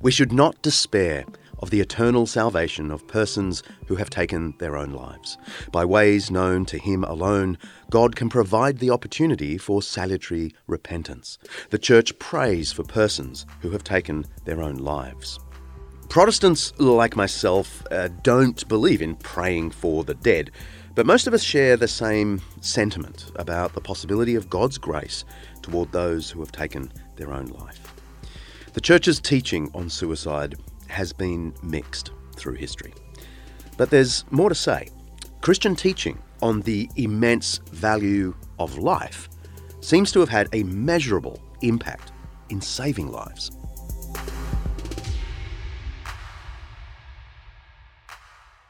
We 0.00 0.10
should 0.10 0.32
not 0.32 0.60
despair 0.62 1.24
of 1.64 1.70
the 1.70 1.80
eternal 1.80 2.26
salvation 2.26 2.90
of 2.90 3.08
persons 3.08 3.62
who 3.86 3.96
have 3.96 4.10
taken 4.10 4.52
their 4.58 4.76
own 4.76 4.90
lives. 4.90 5.38
By 5.72 5.86
ways 5.86 6.30
known 6.30 6.66
to 6.66 6.76
Him 6.76 7.04
alone, 7.04 7.56
God 7.88 8.16
can 8.16 8.28
provide 8.28 8.80
the 8.80 8.90
opportunity 8.90 9.56
for 9.56 9.80
salutary 9.80 10.54
repentance. 10.66 11.38
The 11.70 11.78
Church 11.78 12.18
prays 12.18 12.70
for 12.70 12.82
persons 12.82 13.46
who 13.62 13.70
have 13.70 13.82
taken 13.82 14.26
their 14.44 14.62
own 14.62 14.76
lives. 14.76 15.40
Protestants, 16.10 16.78
like 16.78 17.16
myself, 17.16 17.82
uh, 17.90 18.08
don't 18.22 18.68
believe 18.68 19.00
in 19.00 19.16
praying 19.16 19.70
for 19.70 20.04
the 20.04 20.16
dead, 20.16 20.50
but 20.94 21.06
most 21.06 21.26
of 21.26 21.32
us 21.32 21.42
share 21.42 21.78
the 21.78 21.88
same 21.88 22.42
sentiment 22.60 23.32
about 23.36 23.72
the 23.72 23.80
possibility 23.80 24.34
of 24.34 24.50
God's 24.50 24.76
grace 24.76 25.24
toward 25.62 25.92
those 25.92 26.30
who 26.30 26.40
have 26.40 26.52
taken 26.52 26.92
their 27.16 27.32
own 27.32 27.46
life. 27.46 27.94
The 28.74 28.82
Church's 28.82 29.18
teaching 29.18 29.70
on 29.72 29.88
suicide 29.88 30.56
has 30.94 31.12
been 31.12 31.52
mixed 31.62 32.12
through 32.36 32.54
history. 32.54 32.94
But 33.76 33.90
there's 33.90 34.24
more 34.30 34.48
to 34.48 34.54
say. 34.54 34.88
Christian 35.40 35.76
teaching 35.76 36.18
on 36.40 36.62
the 36.62 36.88
immense 36.96 37.58
value 37.72 38.34
of 38.58 38.78
life 38.78 39.28
seems 39.80 40.10
to 40.12 40.20
have 40.20 40.28
had 40.28 40.48
a 40.52 40.62
measurable 40.62 41.42
impact 41.60 42.12
in 42.48 42.60
saving 42.60 43.10
lives. 43.10 43.50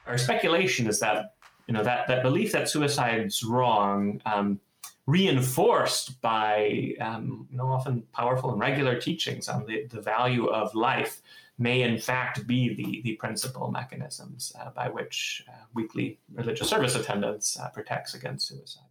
Our 0.07 0.19
speculation 0.19 0.87
is 0.87 1.01
that 1.01 1.35
you 1.67 1.75
know 1.75 1.83
that 1.83 2.07
that 2.09 2.23
belief 2.23 2.53
that 2.53 2.69
suicide's 2.69 3.43
wrong, 3.43 4.21
um, 4.27 4.61
reinforced 5.07 6.21
by 6.21 6.95
um, 7.01 7.47
you 7.51 7.57
know 7.57 7.69
often 7.69 8.03
powerful 8.13 8.51
and 8.51 8.61
regular 8.61 9.01
teachings 9.01 9.49
on 9.49 9.65
the, 9.67 9.87
the 9.87 10.01
value 10.01 10.47
of 10.47 10.75
life, 10.75 11.23
may 11.59 11.83
in 11.83 11.99
fact 11.99 12.47
be 12.47 12.75
the, 12.75 13.01
the 13.03 13.17
principal 13.17 13.71
mechanisms 13.71 14.53
uh, 14.61 14.71
by 14.71 14.89
which 14.89 15.45
uh, 15.49 15.53
weekly 15.75 16.19
religious 16.33 16.69
service 16.69 16.95
attendance 16.95 17.59
uh, 17.59 17.69
protects 17.69 18.15
against 18.15 18.49
suicide. 18.49 18.83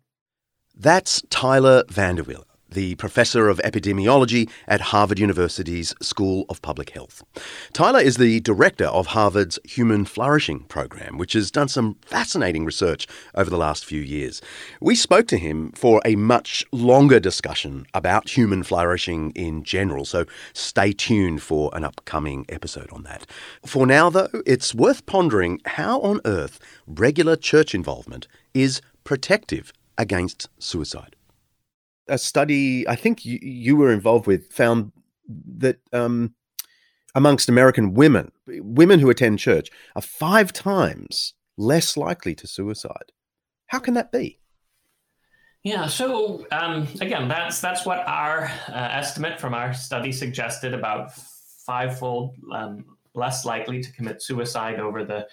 That's 0.75 1.22
Tyler 1.29 1.84
VanderWeele, 1.89 2.46
the 2.74 2.96
professor 2.96 3.50
of 3.50 3.60
epidemiology 3.60 4.50
at 4.68 4.82
Harvard 4.82 5.20
University's 5.20 5.94
School 6.01 6.46
of 6.50 6.62
Public 6.62 6.89
Health. 6.92 7.24
Tyler 7.72 8.00
is 8.00 8.18
the 8.18 8.39
director 8.42 8.86
of 8.86 9.08
Harvard's 9.08 9.60
Human 9.63 10.06
Flourishing 10.06 10.62
program, 10.62 11.18
which 11.18 11.34
has 11.34 11.51
done 11.51 11.68
some 11.68 11.98
fascinating 12.01 12.65
research 12.65 13.08
over 13.36 13.50
the 13.50 13.58
last 13.58 13.86
few 13.86 14.01
years. 14.01 14.42
We 14.82 14.96
spoke 14.96 15.27
to 15.27 15.38
him 15.38 15.72
for 15.74 16.01
a 16.06 16.15
much 16.15 16.65
longer 16.72 17.20
discussion 17.20 17.86
about 17.94 18.36
human 18.36 18.63
flourishing 18.63 19.32
in 19.32 19.63
general, 19.63 20.06
so 20.06 20.25
stay 20.53 20.92
tuned 20.92 21.42
for 21.42 21.70
an 21.74 21.84
upcoming 21.84 22.46
episode 22.50 22.92
on 22.92 23.03
that. 23.03 23.25
For 23.65 23.86
now, 23.86 24.10
though, 24.10 24.30
it's 24.46 24.74
worth 24.75 25.06
pondering 25.06 25.62
how 25.65 26.01
on 26.01 26.22
earth 26.25 26.60
regular 26.88 27.36
church 27.36 27.74
involvement 27.75 28.27
is 28.53 28.82
protective 29.03 29.72
against 29.98 30.50
suicide. 30.60 31.15
A 32.07 32.17
study 32.17 32.88
I 32.88 32.95
think 32.95 33.25
you, 33.25 33.39
you 33.41 33.75
were 33.75 33.91
involved 33.91 34.27
with 34.27 34.51
found 34.51 34.91
that 35.57 35.77
um, 35.93 36.36
amongst 37.15 37.50
American 37.50 37.93
women, 37.93 38.31
women 38.48 39.00
who 39.00 39.10
attend 39.10 39.39
church 39.39 39.69
are 39.95 40.01
five 40.01 40.51
times 40.51 41.33
less 41.57 41.95
likely 41.95 42.36
to 42.36 42.48
suicide. 42.48 43.12
How 43.67 43.79
can 43.79 43.93
that 43.93 44.12
be? 44.12 44.39
Yeah, 45.63 45.88
so 45.88 46.45
um, 46.51 46.88
again, 47.00 47.29
that's 47.29 47.62
that's 47.62 47.86
what 47.86 48.05
our 48.05 48.51
uh, 48.67 48.89
estimate 48.91 49.39
from 49.39 49.53
our 49.53 49.74
study 49.74 50.12
suggested 50.12 50.74
about 50.74 51.13
fivefold 51.65 52.36
um, 52.51 52.83
less 53.15 53.45
likely 53.45 53.81
to 53.81 53.91
commit 53.93 54.22
suicide 54.22 54.79
over 54.79 55.05
the 55.05 55.27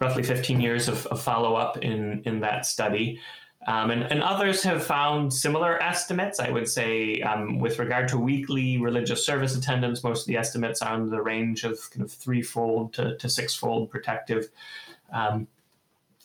roughly 0.00 0.22
15 0.22 0.60
years 0.60 0.88
of, 0.88 1.04
of 1.06 1.20
follow 1.20 1.54
up 1.54 1.78
in 1.78 2.22
in 2.24 2.40
that 2.40 2.64
study. 2.64 3.20
Um, 3.66 3.90
and, 3.90 4.04
and, 4.04 4.22
others 4.22 4.62
have 4.62 4.86
found 4.86 5.34
similar 5.34 5.82
estimates. 5.82 6.38
I 6.38 6.50
would 6.50 6.68
say, 6.68 7.20
um, 7.22 7.58
with 7.58 7.80
regard 7.80 8.06
to 8.08 8.18
weekly 8.18 8.78
religious 8.78 9.26
service 9.26 9.56
attendance, 9.56 10.04
most 10.04 10.20
of 10.20 10.26
the 10.28 10.36
estimates 10.36 10.82
are 10.82 10.94
in 10.94 11.10
the 11.10 11.20
range 11.20 11.64
of 11.64 11.90
kind 11.90 12.04
of 12.04 12.12
threefold 12.12 12.92
to, 12.94 13.16
to 13.16 13.28
sixfold 13.28 13.90
protective 13.90 14.50
um, 15.12 15.48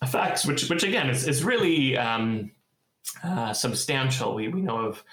effects, 0.04 0.46
which, 0.46 0.70
which 0.70 0.84
again 0.84 1.10
is, 1.10 1.28
is 1.28 1.44
really 1.44 1.98
um, 1.98 2.52
uh, 3.24 3.54
substantial. 3.54 4.36
We, 4.36 4.48
we 4.48 4.62
know 4.62 4.78
of 4.78 5.04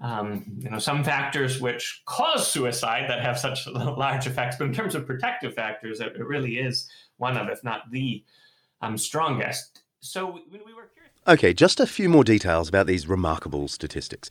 um, 0.00 0.44
you 0.58 0.70
know 0.70 0.78
some 0.78 1.04
factors 1.04 1.60
which 1.60 2.02
cause 2.04 2.50
suicide 2.50 3.08
that 3.08 3.22
have 3.22 3.38
such 3.38 3.66
large 3.66 4.26
effects, 4.26 4.56
but 4.58 4.64
in 4.66 4.72
terms 4.72 4.94
of 4.94 5.06
protective 5.06 5.54
factors, 5.54 6.00
it, 6.00 6.16
it 6.16 6.26
really 6.26 6.58
is 6.58 6.88
one 7.18 7.36
of, 7.36 7.48
if 7.48 7.62
not 7.62 7.90
the 7.90 8.24
um, 8.80 8.96
strongest. 8.96 9.82
So 10.00 10.26
when 10.26 10.60
we 10.64 10.74
were 10.74 10.90
Okay, 11.28 11.52
just 11.52 11.80
a 11.80 11.88
few 11.88 12.08
more 12.08 12.22
details 12.22 12.68
about 12.68 12.86
these 12.86 13.08
remarkable 13.08 13.66
statistics. 13.66 14.30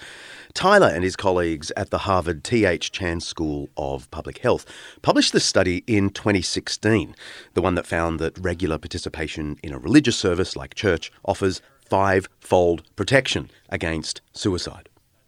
Tyler 0.53 0.87
and 0.87 1.03
his 1.03 1.17
colleagues 1.17 1.69
at 1.75 1.89
the 1.89 1.97
Harvard 1.97 2.41
T.H. 2.41 2.89
Chan 2.89 3.19
School 3.19 3.67
of 3.75 4.09
Public 4.11 4.37
Health 4.37 4.65
published 5.01 5.33
this 5.33 5.43
study 5.43 5.83
in 5.87 6.09
2016, 6.09 7.13
the 7.53 7.61
one 7.61 7.75
that 7.75 7.85
found 7.85 8.21
that 8.21 8.37
regular 8.37 8.77
participation 8.77 9.57
in 9.61 9.73
a 9.73 9.77
religious 9.77 10.15
service 10.15 10.55
like 10.55 10.73
church 10.73 11.11
offers 11.25 11.61
five 11.85 12.29
fold 12.39 12.81
protection 12.95 13.51
against 13.67 14.21
suicide. 14.31 14.87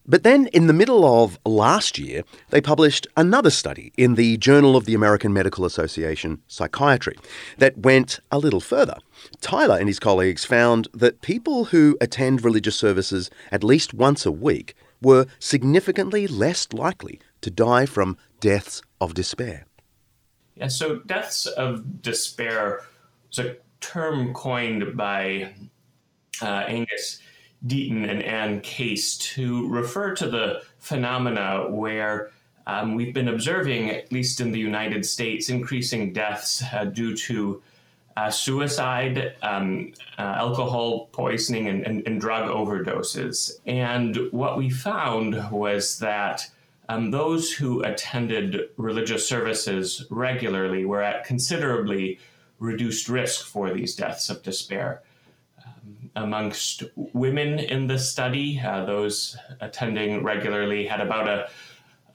But 0.09 0.23
then, 0.23 0.47
in 0.47 0.67
the 0.67 0.73
middle 0.73 1.03
of 1.03 1.37
last 1.45 1.99
year, 1.99 2.23
they 2.49 2.61
published 2.61 3.07
another 3.17 3.49
study 3.49 3.91
in 3.97 4.15
the 4.15 4.37
Journal 4.37 4.77
of 4.77 4.85
the 4.85 4.93
American 4.93 5.33
Medical 5.33 5.65
Association 5.65 6.41
Psychiatry 6.47 7.17
that 7.57 7.77
went 7.79 8.21
a 8.31 8.39
little 8.39 8.61
further. 8.61 8.97
Tyler 9.41 9.77
and 9.77 9.89
his 9.89 9.99
colleagues 9.99 10.45
found 10.45 10.87
that 10.93 11.21
people 11.21 11.65
who 11.65 11.97
attend 11.99 12.45
religious 12.45 12.77
services 12.77 13.29
at 13.51 13.65
least 13.65 13.93
once 13.93 14.25
a 14.25 14.31
week 14.31 14.75
were 15.01 15.25
significantly 15.39 16.25
less 16.25 16.71
likely 16.71 17.19
to 17.41 17.51
die 17.51 17.85
from 17.85 18.17
deaths 18.39 18.81
of 19.01 19.13
despair. 19.13 19.65
Yeah, 20.55 20.69
so 20.69 20.99
deaths 20.99 21.47
of 21.47 22.01
despair 22.01 22.81
is 23.29 23.39
a 23.39 23.57
term 23.81 24.33
coined 24.33 24.95
by 24.95 25.53
uh, 26.41 26.45
Angus 26.45 27.19
Deaton 27.65 28.09
and 28.09 28.21
Anne 28.21 28.61
Case 28.61 29.17
to 29.17 29.67
refer 29.67 30.13
to 30.15 30.29
the 30.29 30.61
phenomena 30.79 31.65
where 31.69 32.31
um, 32.67 32.95
we've 32.95 33.13
been 33.13 33.29
observing, 33.29 33.89
at 33.89 34.11
least 34.11 34.41
in 34.41 34.51
the 34.51 34.59
United 34.59 35.05
States, 35.05 35.49
increasing 35.49 36.13
deaths 36.13 36.63
uh, 36.73 36.85
due 36.85 37.15
to 37.15 37.61
uh, 38.17 38.29
suicide, 38.29 39.35
um, 39.41 39.93
uh, 40.17 40.21
alcohol 40.21 41.07
poisoning, 41.11 41.67
and, 41.67 41.85
and, 41.85 42.05
and, 42.07 42.19
drug 42.19 42.49
overdoses. 42.49 43.59
And 43.67 44.17
what 44.31 44.57
we 44.57 44.71
found 44.71 45.51
was 45.51 45.99
that 45.99 46.49
um, 46.89 47.11
those 47.11 47.53
who 47.53 47.83
attended 47.83 48.69
religious 48.77 49.27
services 49.27 50.05
regularly 50.09 50.83
were 50.83 51.03
at 51.03 51.25
considerably 51.25 52.19
reduced 52.59 53.07
risk 53.07 53.45
for 53.45 53.71
these 53.71 53.95
deaths 53.95 54.29
of 54.31 54.41
despair 54.41 55.03
amongst 56.17 56.83
women 56.95 57.59
in 57.59 57.87
the 57.87 57.97
study. 57.97 58.59
Uh, 58.59 58.85
those 58.85 59.37
attending 59.61 60.23
regularly 60.23 60.85
had 60.85 60.99
about 60.99 61.27
a, 61.27 61.49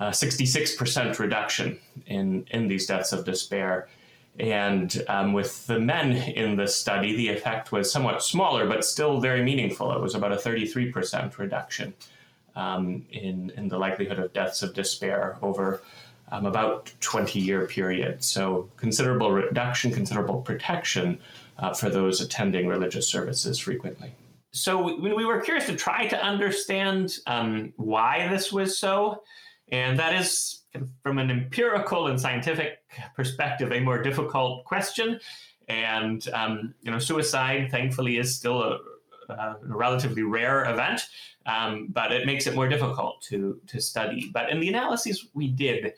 a 0.01 0.11
66% 0.11 1.19
reduction 1.19 1.79
in, 2.07 2.47
in 2.51 2.69
these 2.69 2.87
deaths 2.87 3.13
of 3.13 3.25
despair. 3.25 3.89
And 4.39 5.05
um, 5.09 5.33
with 5.33 5.67
the 5.67 5.79
men 5.79 6.13
in 6.13 6.57
the 6.57 6.67
study, 6.67 7.15
the 7.17 7.29
effect 7.29 7.71
was 7.71 7.93
somewhat 7.93 8.23
smaller, 8.23 8.67
but 8.67 8.85
still 8.85 9.21
very 9.21 9.43
meaningful. 9.43 9.93
It 9.93 10.01
was 10.01 10.15
about 10.15 10.33
a 10.33 10.37
33% 10.37 11.39
reduction 11.39 11.95
um, 12.57 13.05
in, 13.11 13.53
in 13.57 13.69
the 13.69 13.79
likelihood 13.79 14.19
of 14.19 14.33
deaths 14.33 14.63
of 14.63 14.75
despair 14.75 15.37
over 15.43 15.83
um, 16.31 16.47
about 16.47 16.91
20 17.01 17.39
year 17.39 17.67
period. 17.67 18.25
So 18.25 18.69
considerable 18.79 19.33
reduction, 19.33 19.93
considerable 19.93 20.41
protection 20.41 21.21
uh, 21.63 21.73
for 21.73 21.89
those 21.89 22.21
attending 22.21 22.67
religious 22.67 23.09
services 23.09 23.59
frequently. 23.59 24.13
So 24.51 24.83
we, 25.01 25.15
we 25.15 25.25
were 25.25 25.41
curious 25.41 25.67
to 25.67 25.77
try 25.77 26.07
to 26.09 26.23
understand 26.23 27.17
um, 27.27 27.73
why 27.77 28.29
this 28.29 28.53
was 28.53 28.79
so, 28.79 29.23
and 29.71 29.99
that 29.99 30.15
is 30.15 30.63
from 31.03 31.19
an 31.19 31.31
empirical 31.31 32.09
and 32.09 32.21
scientific 32.21 32.81
perspective 33.15 33.73
a 33.73 33.81
more 33.81 34.03
difficult 34.03 34.65
question. 34.65 35.21
And 35.69 36.29
um, 36.35 36.75
you 36.83 36.91
know, 36.91 36.99
suicide, 36.99 37.71
thankfully, 37.71 38.19
is 38.19 38.35
still 38.35 38.63
a, 38.63 38.79
a 39.33 39.57
relatively 39.63 40.23
rare 40.23 40.69
event, 40.69 41.01
um, 41.47 41.89
but 41.91 42.13
it 42.13 42.27
makes 42.27 42.47
it 42.47 42.55
more 42.55 42.69
difficult 42.69 43.23
to 43.23 43.61
to 43.69 43.81
study. 43.81 44.31
But 44.35 44.51
in 44.51 44.61
the 44.61 44.69
analyses 44.69 45.29
we 45.33 45.47
did, 45.49 45.95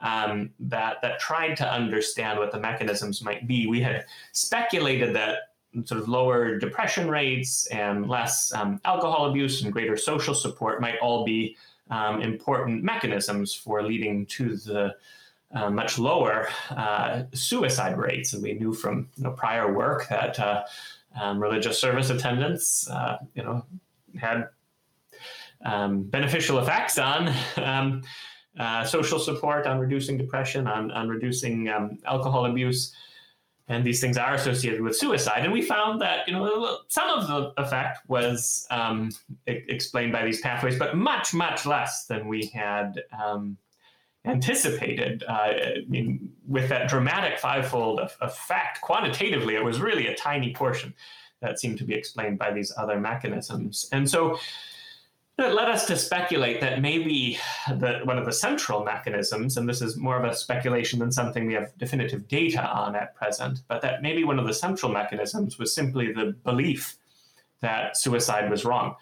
um, 0.00 0.50
that 0.60 0.96
that 1.02 1.18
tried 1.18 1.56
to 1.56 1.70
understand 1.70 2.38
what 2.38 2.52
the 2.52 2.60
mechanisms 2.60 3.22
might 3.22 3.46
be. 3.46 3.66
We 3.66 3.80
had 3.80 4.06
speculated 4.32 5.14
that 5.16 5.38
sort 5.84 6.00
of 6.00 6.08
lower 6.08 6.58
depression 6.58 7.08
rates 7.08 7.66
and 7.66 8.08
less 8.08 8.52
um, 8.54 8.80
alcohol 8.84 9.30
abuse 9.30 9.62
and 9.62 9.72
greater 9.72 9.96
social 9.96 10.34
support 10.34 10.80
might 10.80 10.98
all 11.00 11.24
be 11.24 11.56
um, 11.90 12.20
important 12.22 12.82
mechanisms 12.82 13.54
for 13.54 13.82
leading 13.82 14.26
to 14.26 14.56
the 14.56 14.94
uh, 15.52 15.70
much 15.70 15.98
lower 15.98 16.48
uh, 16.70 17.22
suicide 17.32 17.96
rates. 17.98 18.32
And 18.32 18.42
we 18.42 18.54
knew 18.54 18.72
from 18.74 19.08
you 19.16 19.24
know, 19.24 19.30
prior 19.30 19.72
work 19.72 20.08
that 20.08 20.38
uh, 20.38 20.64
um, 21.18 21.40
religious 21.40 21.80
service 21.80 22.10
attendance, 22.10 22.88
uh, 22.90 23.18
you 23.34 23.42
know, 23.42 23.64
had 24.20 24.48
um, 25.64 26.02
beneficial 26.02 26.58
effects 26.58 26.98
on 26.98 27.32
um, 27.56 28.02
uh, 28.58 28.84
social 28.84 29.18
support, 29.18 29.66
on 29.66 29.78
reducing 29.78 30.18
depression, 30.18 30.66
on, 30.66 30.90
on 30.90 31.08
reducing 31.08 31.68
um, 31.68 31.98
alcohol 32.04 32.46
abuse. 32.46 32.94
And 33.70 33.84
these 33.84 34.00
things 34.00 34.16
are 34.16 34.34
associated 34.34 34.80
with 34.80 34.96
suicide. 34.96 35.44
And 35.44 35.52
we 35.52 35.60
found 35.60 36.00
that, 36.00 36.26
you 36.26 36.32
know, 36.32 36.78
some 36.88 37.10
of 37.10 37.28
the 37.28 37.62
effect 37.62 37.98
was 38.08 38.66
um, 38.70 39.10
explained 39.46 40.12
by 40.12 40.24
these 40.24 40.40
pathways, 40.40 40.78
but 40.78 40.96
much, 40.96 41.34
much 41.34 41.66
less 41.66 42.06
than 42.06 42.28
we 42.28 42.46
had 42.46 43.02
um, 43.22 43.58
anticipated. 44.24 45.22
Uh, 45.28 45.32
I 45.32 45.84
mean, 45.86 46.32
with 46.46 46.70
that 46.70 46.88
dramatic 46.88 47.38
fivefold 47.38 48.00
effect, 48.20 48.80
quantitatively, 48.80 49.54
it 49.54 49.64
was 49.64 49.80
really 49.80 50.06
a 50.06 50.14
tiny 50.14 50.54
portion 50.54 50.94
that 51.40 51.60
seemed 51.60 51.78
to 51.78 51.84
be 51.84 51.94
explained 51.94 52.38
by 52.38 52.50
these 52.52 52.72
other 52.76 52.98
mechanisms. 52.98 53.88
And 53.92 54.08
so, 54.08 54.38
it 55.38 55.54
led 55.54 55.68
us 55.68 55.86
to 55.86 55.96
speculate 55.96 56.60
that 56.60 56.80
maybe 56.80 57.38
the, 57.68 58.00
one 58.04 58.18
of 58.18 58.24
the 58.24 58.32
central 58.32 58.84
mechanisms, 58.84 59.56
and 59.56 59.68
this 59.68 59.80
is 59.80 59.96
more 59.96 60.16
of 60.16 60.24
a 60.24 60.34
speculation 60.34 60.98
than 60.98 61.12
something 61.12 61.46
we 61.46 61.54
have 61.54 61.76
definitive 61.78 62.26
data 62.26 62.68
on 62.68 62.96
at 62.96 63.14
present, 63.14 63.62
but 63.68 63.80
that 63.82 64.02
maybe 64.02 64.24
one 64.24 64.38
of 64.38 64.46
the 64.46 64.54
central 64.54 64.90
mechanisms 64.90 65.58
was 65.58 65.72
simply 65.72 66.12
the 66.12 66.34
belief 66.44 66.96
that 67.60 67.96
suicide 67.96 68.50
was 68.50 68.64
wrong. 68.64 68.96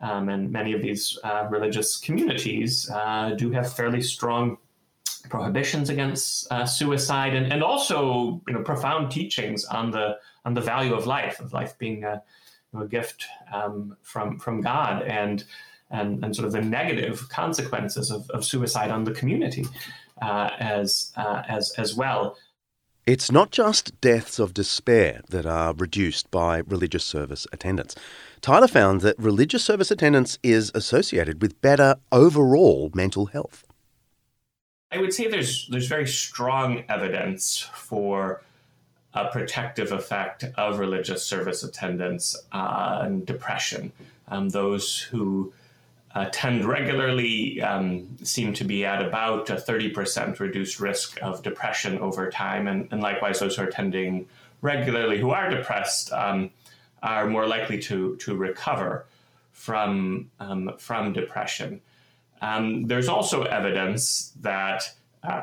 Um, 0.00 0.28
and 0.28 0.52
many 0.52 0.74
of 0.74 0.82
these 0.82 1.18
uh, 1.24 1.46
religious 1.50 1.96
communities 1.96 2.88
uh, 2.90 3.30
do 3.30 3.50
have 3.50 3.72
fairly 3.72 4.02
strong 4.02 4.58
prohibitions 5.28 5.90
against 5.90 6.50
uh, 6.52 6.64
suicide, 6.64 7.34
and, 7.34 7.52
and 7.52 7.62
also 7.62 8.40
you 8.46 8.54
know 8.54 8.62
profound 8.62 9.10
teachings 9.10 9.64
on 9.64 9.90
the 9.90 10.18
on 10.44 10.54
the 10.54 10.60
value 10.60 10.94
of 10.94 11.06
life, 11.06 11.40
of 11.40 11.52
life 11.52 11.76
being 11.78 12.04
a, 12.04 12.22
a 12.78 12.86
gift 12.86 13.26
um, 13.52 13.96
from 14.02 14.38
from 14.38 14.60
God, 14.60 15.02
and 15.02 15.44
and, 15.90 16.24
and 16.24 16.34
sort 16.34 16.46
of 16.46 16.52
the 16.52 16.60
negative 16.60 17.28
consequences 17.28 18.10
of, 18.10 18.28
of 18.30 18.44
suicide 18.44 18.90
on 18.90 19.04
the 19.04 19.12
community 19.12 19.66
uh, 20.22 20.50
as, 20.58 21.12
uh, 21.16 21.42
as, 21.48 21.72
as 21.78 21.94
well. 21.94 22.36
It's 23.06 23.32
not 23.32 23.50
just 23.50 23.98
deaths 24.02 24.38
of 24.38 24.52
despair 24.52 25.22
that 25.30 25.46
are 25.46 25.72
reduced 25.72 26.30
by 26.30 26.58
religious 26.58 27.04
service 27.04 27.46
attendance. 27.54 27.94
Tyler 28.42 28.68
found 28.68 29.00
that 29.00 29.18
religious 29.18 29.64
service 29.64 29.90
attendance 29.90 30.38
is 30.42 30.70
associated 30.74 31.40
with 31.40 31.60
better 31.62 31.96
overall 32.12 32.90
mental 32.94 33.26
health. 33.26 33.64
I 34.92 34.98
would 34.98 35.14
say 35.14 35.26
there's 35.26 35.68
there's 35.68 35.86
very 35.86 36.06
strong 36.06 36.84
evidence 36.88 37.60
for 37.74 38.42
a 39.14 39.28
protective 39.28 39.90
effect 39.92 40.44
of 40.56 40.78
religious 40.78 41.24
service 41.24 41.62
attendance 41.62 42.36
on 42.52 43.24
depression. 43.24 43.92
Um, 44.28 44.50
those 44.50 44.98
who 45.00 45.52
attend 46.26 46.64
regularly 46.64 47.60
um, 47.62 48.16
seem 48.22 48.52
to 48.54 48.64
be 48.64 48.84
at 48.84 49.02
about 49.04 49.50
a 49.50 49.54
30% 49.54 50.38
reduced 50.40 50.80
risk 50.80 51.18
of 51.22 51.42
depression 51.42 51.98
over 51.98 52.30
time. 52.30 52.66
And, 52.66 52.88
and 52.90 53.00
likewise, 53.00 53.40
those 53.40 53.56
who 53.56 53.62
are 53.62 53.68
attending 53.68 54.26
regularly 54.60 55.18
who 55.18 55.30
are 55.30 55.48
depressed 55.48 56.12
um, 56.12 56.50
are 57.02 57.26
more 57.26 57.46
likely 57.46 57.78
to, 57.78 58.16
to 58.16 58.36
recover 58.36 59.06
from, 59.52 60.30
um, 60.40 60.72
from 60.78 61.12
depression. 61.12 61.80
Um, 62.40 62.86
there's 62.86 63.08
also 63.08 63.42
evidence 63.42 64.32
that 64.40 64.90
uh, 65.22 65.42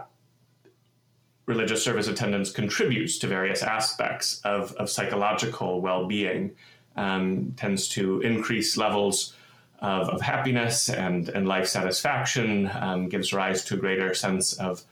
religious 1.46 1.84
service 1.84 2.08
attendance 2.08 2.52
contributes 2.52 3.18
to 3.20 3.28
various 3.28 3.62
aspects 3.62 4.42
of, 4.44 4.74
of 4.74 4.90
psychological 4.90 5.82
well 5.82 6.08
being, 6.08 6.52
um, 6.96 7.54
tends 7.58 7.88
to 7.90 8.22
increase 8.22 8.78
levels 8.78 9.34
of, 9.86 10.10
of, 10.10 10.22
happiness 10.22 10.90
and, 10.90 11.30
and 11.30 11.48
life 11.48 11.68
satisfaction, 11.68 12.70
um, 12.74 13.10
gives 13.10 13.34
rise 13.34 13.64
to 13.66 13.76
a 13.76 13.78
greater 13.78 14.14
sense 14.14 14.54
of, 14.54 14.84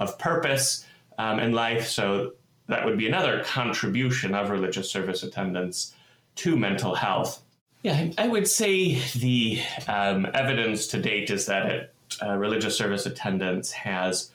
of 0.00 0.18
purpose 0.18 0.84
um, 1.18 1.38
in 1.38 1.52
life. 1.52 1.88
So, 1.88 2.32
that 2.68 2.84
would 2.84 2.96
be 2.96 3.06
another 3.06 3.42
contribution 3.44 4.34
of 4.34 4.48
religious 4.48 4.90
service 4.90 5.22
attendance 5.22 5.94
to 6.36 6.56
mental 6.56 6.94
health. 6.94 7.42
Yeah, 7.82 8.10
I 8.16 8.28
would 8.28 8.46
say 8.46 9.00
the 9.16 9.60
um, 9.88 10.26
evidence 10.32 10.86
to 10.88 11.02
date 11.02 11.30
is 11.30 11.46
that 11.46 11.66
it, 11.66 11.94
uh, 12.22 12.36
religious 12.36 12.76
service 12.76 13.06
attendance 13.06 13.72
has 13.72 14.30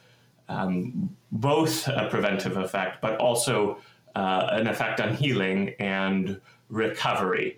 um, 0.49 1.15
both 1.32 1.88
a 1.88 2.08
preventive 2.10 2.58
effect, 2.58 3.01
but 3.01 3.17
also 3.17 3.77
uh, 4.15 4.49
an 4.51 4.67
effect 4.67 4.99
on 4.99 5.15
healing 5.15 5.73
and 5.80 6.41
recovery. 6.69 7.58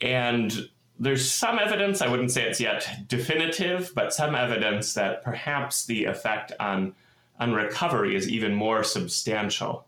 And 0.00 0.68
there's 0.98 1.30
some 1.30 1.58
evidence, 1.58 2.00
I 2.00 2.08
wouldn't 2.08 2.30
say 2.30 2.44
it's 2.44 2.60
yet 2.60 2.88
definitive, 3.08 3.92
but 3.94 4.14
some 4.14 4.34
evidence 4.34 4.94
that 4.94 5.22
perhaps 5.22 5.84
the 5.84 6.04
effect 6.04 6.52
on, 6.58 6.94
on 7.38 7.52
recovery 7.52 8.16
is 8.16 8.28
even 8.28 8.54
more 8.54 8.82
substantial 8.82 9.86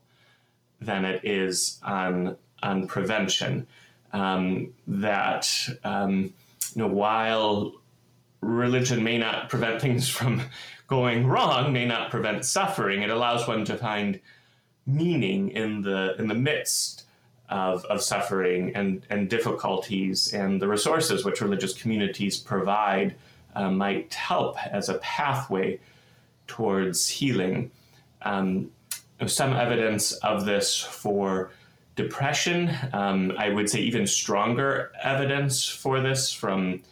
than 0.80 1.04
it 1.04 1.24
is 1.24 1.80
on, 1.82 2.36
on 2.62 2.86
prevention. 2.86 3.66
Um, 4.12 4.72
that, 4.86 5.48
um, 5.84 6.32
you 6.74 6.82
know, 6.82 6.88
while 6.88 7.72
religion 8.40 9.02
may 9.02 9.18
not 9.18 9.48
prevent 9.48 9.80
things 9.80 10.08
from 10.16 10.42
going 10.86 11.26
wrong 11.26 11.72
may 11.72 11.84
not 11.86 12.10
prevent 12.10 12.44
suffering. 12.44 13.02
It 13.02 13.10
allows 13.10 13.46
one 13.46 13.64
to 13.66 13.76
find 13.76 14.18
meaning 14.86 15.50
in 15.50 15.82
the 15.82 16.16
in 16.18 16.28
the 16.28 16.34
midst 16.34 17.04
of, 17.48 17.84
of 17.86 18.02
suffering 18.02 18.74
and, 18.74 19.06
and 19.10 19.28
difficulties 19.28 20.32
and 20.34 20.60
the 20.60 20.68
resources 20.68 21.24
which 21.24 21.40
religious 21.40 21.74
communities 21.74 22.36
provide 22.36 23.14
uh, 23.54 23.70
might 23.70 24.12
help 24.14 24.56
as 24.66 24.88
a 24.88 24.94
pathway 24.98 25.80
towards 26.46 27.08
healing. 27.08 27.70
Um, 28.22 28.70
some 29.26 29.52
evidence 29.52 30.12
of 30.12 30.44
this 30.44 30.80
for 30.80 31.50
depression. 31.96 32.70
Um, 32.92 33.32
I 33.36 33.48
would 33.48 33.68
say 33.68 33.80
even 33.80 34.06
stronger 34.06 34.92
evidence 35.02 35.68
for 35.68 36.00
this 36.00 36.32
from 36.32 36.82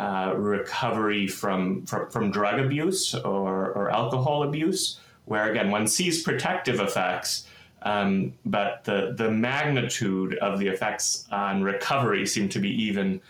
uh, 0.00 0.32
recovery 0.34 1.26
from, 1.26 1.84
from, 1.84 2.10
from 2.10 2.30
drug 2.30 2.58
abuse 2.58 3.14
or, 3.14 3.72
or 3.72 3.90
alcohol 3.90 4.44
abuse, 4.44 4.98
where 5.26 5.50
again 5.50 5.70
one 5.70 5.86
sees 5.86 6.22
protective 6.22 6.80
effects, 6.80 7.46
um, 7.82 8.34
but 8.44 8.84
the 8.84 9.14
the 9.16 9.30
magnitude 9.30 10.36
of 10.38 10.58
the 10.58 10.68
effects 10.68 11.26
on 11.30 11.62
recovery 11.62 12.26
seem 12.26 12.48
to 12.50 12.58
be 12.58 12.70
even 12.70 13.20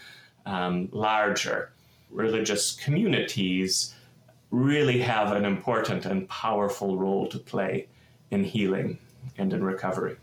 um, 0.46 0.88
larger. 0.92 1.72
Religious 2.10 2.72
communities 2.72 3.94
really 4.50 4.98
have 5.00 5.32
an 5.32 5.44
important 5.44 6.04
and 6.04 6.28
powerful 6.28 6.96
role 6.96 7.28
to 7.28 7.38
play 7.38 7.86
in 8.30 8.42
healing 8.42 8.98
and 9.38 9.52
in 9.52 9.62
recovery. 9.62 10.16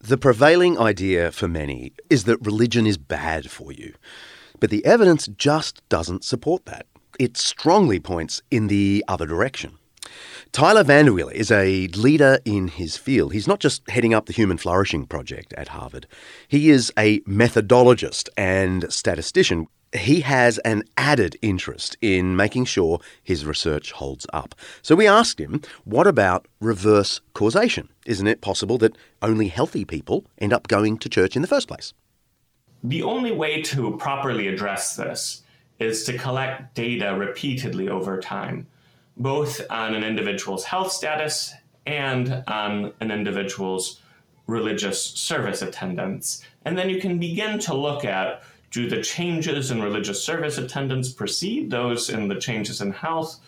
The 0.00 0.18
prevailing 0.18 0.78
idea 0.78 1.32
for 1.32 1.48
many 1.48 1.92
is 2.10 2.24
that 2.24 2.44
religion 2.46 2.86
is 2.86 2.98
bad 2.98 3.50
for 3.50 3.72
you. 3.72 3.94
But 4.60 4.70
the 4.70 4.84
evidence 4.84 5.26
just 5.26 5.86
doesn't 5.88 6.24
support 6.24 6.66
that. 6.66 6.86
It 7.18 7.36
strongly 7.36 7.98
points 8.00 8.42
in 8.50 8.68
the 8.68 9.04
other 9.08 9.26
direction. 9.26 9.78
Tyler 10.54 10.84
VanderWeele 10.84 11.32
is 11.32 11.50
a 11.50 11.88
leader 11.96 12.38
in 12.44 12.68
his 12.68 12.96
field. 12.96 13.32
He's 13.32 13.48
not 13.48 13.58
just 13.58 13.90
heading 13.90 14.14
up 14.14 14.26
the 14.26 14.32
Human 14.32 14.56
Flourishing 14.56 15.04
Project 15.04 15.52
at 15.54 15.66
Harvard, 15.66 16.06
he 16.46 16.70
is 16.70 16.92
a 16.96 17.18
methodologist 17.22 18.28
and 18.36 18.86
statistician. 18.92 19.66
He 19.92 20.20
has 20.20 20.58
an 20.58 20.84
added 20.96 21.36
interest 21.42 21.96
in 22.00 22.36
making 22.36 22.66
sure 22.66 23.00
his 23.24 23.44
research 23.44 23.90
holds 23.90 24.28
up. 24.32 24.54
So 24.80 24.94
we 24.94 25.08
asked 25.08 25.40
him, 25.40 25.60
what 25.82 26.06
about 26.06 26.46
reverse 26.60 27.20
causation? 27.32 27.88
Isn't 28.06 28.28
it 28.28 28.40
possible 28.40 28.78
that 28.78 28.96
only 29.22 29.48
healthy 29.48 29.84
people 29.84 30.24
end 30.38 30.52
up 30.52 30.68
going 30.68 30.98
to 30.98 31.08
church 31.08 31.34
in 31.34 31.42
the 31.42 31.48
first 31.48 31.66
place? 31.66 31.94
The 32.84 33.02
only 33.02 33.32
way 33.32 33.60
to 33.62 33.96
properly 33.96 34.46
address 34.46 34.94
this 34.94 35.42
is 35.80 36.04
to 36.04 36.16
collect 36.16 36.76
data 36.76 37.16
repeatedly 37.18 37.88
over 37.88 38.20
time, 38.20 38.68
both 39.16 39.60
on 39.70 39.94
an 39.94 40.04
individual's 40.04 40.64
health 40.64 40.92
status 40.92 41.54
and 41.86 42.42
on 42.48 42.92
an 43.00 43.10
individual's 43.10 44.00
religious 44.46 45.02
service 45.02 45.62
attendance. 45.62 46.42
And 46.64 46.76
then 46.76 46.90
you 46.90 47.00
can 47.00 47.18
begin 47.18 47.58
to 47.60 47.74
look 47.74 48.04
at 48.04 48.42
do 48.70 48.88
the 48.88 49.00
changes 49.00 49.70
in 49.70 49.80
religious 49.80 50.22
service 50.24 50.58
attendance 50.58 51.12
precede 51.12 51.70
those 51.70 52.10
in 52.10 52.26
the 52.26 52.34
changes 52.34 52.80
in 52.80 52.90
health, 52.90 53.38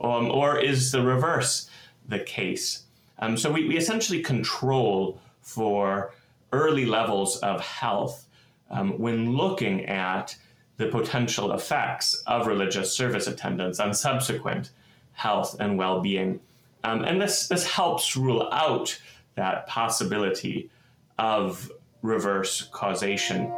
um, 0.00 0.30
or 0.30 0.60
is 0.60 0.92
the 0.92 1.02
reverse 1.02 1.68
the 2.08 2.20
case? 2.20 2.84
Um, 3.18 3.36
so 3.36 3.50
we, 3.50 3.66
we 3.66 3.76
essentially 3.76 4.22
control 4.22 5.20
for 5.40 6.14
early 6.52 6.86
levels 6.86 7.38
of 7.38 7.60
health 7.60 8.26
um, 8.70 8.96
when 8.98 9.32
looking 9.32 9.86
at 9.86 10.36
the 10.76 10.86
potential 10.86 11.52
effects 11.52 12.22
of 12.26 12.46
religious 12.46 12.92
service 12.92 13.26
attendance 13.26 13.80
on 13.80 13.92
subsequent 13.92 14.70
health 15.16 15.56
and 15.58 15.76
well 15.76 16.00
being. 16.00 16.38
Um, 16.84 17.02
and 17.02 17.20
this, 17.20 17.48
this 17.48 17.66
helps 17.66 18.16
rule 18.16 18.48
out 18.52 18.96
that 19.34 19.66
possibility 19.66 20.70
of 21.18 21.70
reverse 22.02 22.68
causation. 22.70 23.52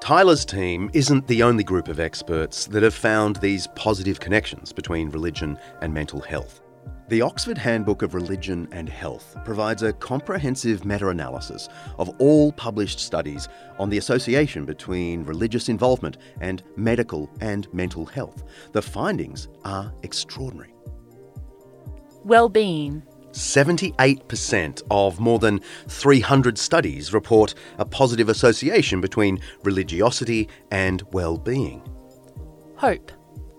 Tyler's 0.00 0.44
team 0.44 0.90
isn't 0.94 1.26
the 1.28 1.42
only 1.42 1.62
group 1.62 1.88
of 1.88 2.00
experts 2.00 2.66
that 2.66 2.82
have 2.82 2.94
found 2.94 3.36
these 3.36 3.68
positive 3.76 4.18
connections 4.18 4.72
between 4.72 5.10
religion 5.10 5.58
and 5.80 5.92
mental 5.92 6.20
health. 6.20 6.61
The 7.12 7.20
Oxford 7.20 7.58
Handbook 7.58 8.00
of 8.00 8.14
Religion 8.14 8.66
and 8.72 8.88
Health 8.88 9.36
provides 9.44 9.82
a 9.82 9.92
comprehensive 9.92 10.86
meta 10.86 11.08
analysis 11.08 11.68
of 11.98 12.08
all 12.18 12.52
published 12.52 12.98
studies 12.98 13.50
on 13.78 13.90
the 13.90 13.98
association 13.98 14.64
between 14.64 15.22
religious 15.22 15.68
involvement 15.68 16.16
and 16.40 16.62
medical 16.74 17.28
and 17.42 17.70
mental 17.74 18.06
health. 18.06 18.44
The 18.72 18.80
findings 18.80 19.48
are 19.62 19.92
extraordinary. 20.02 20.72
Well-being 22.24 23.02
78% 23.32 24.82
of 24.90 25.20
more 25.20 25.38
than 25.38 25.60
300 25.88 26.56
studies 26.56 27.12
report 27.12 27.52
a 27.76 27.84
positive 27.84 28.30
association 28.30 29.02
between 29.02 29.38
religiosity 29.64 30.48
and 30.70 31.02
well-being. 31.12 31.82
Hope 32.76 33.12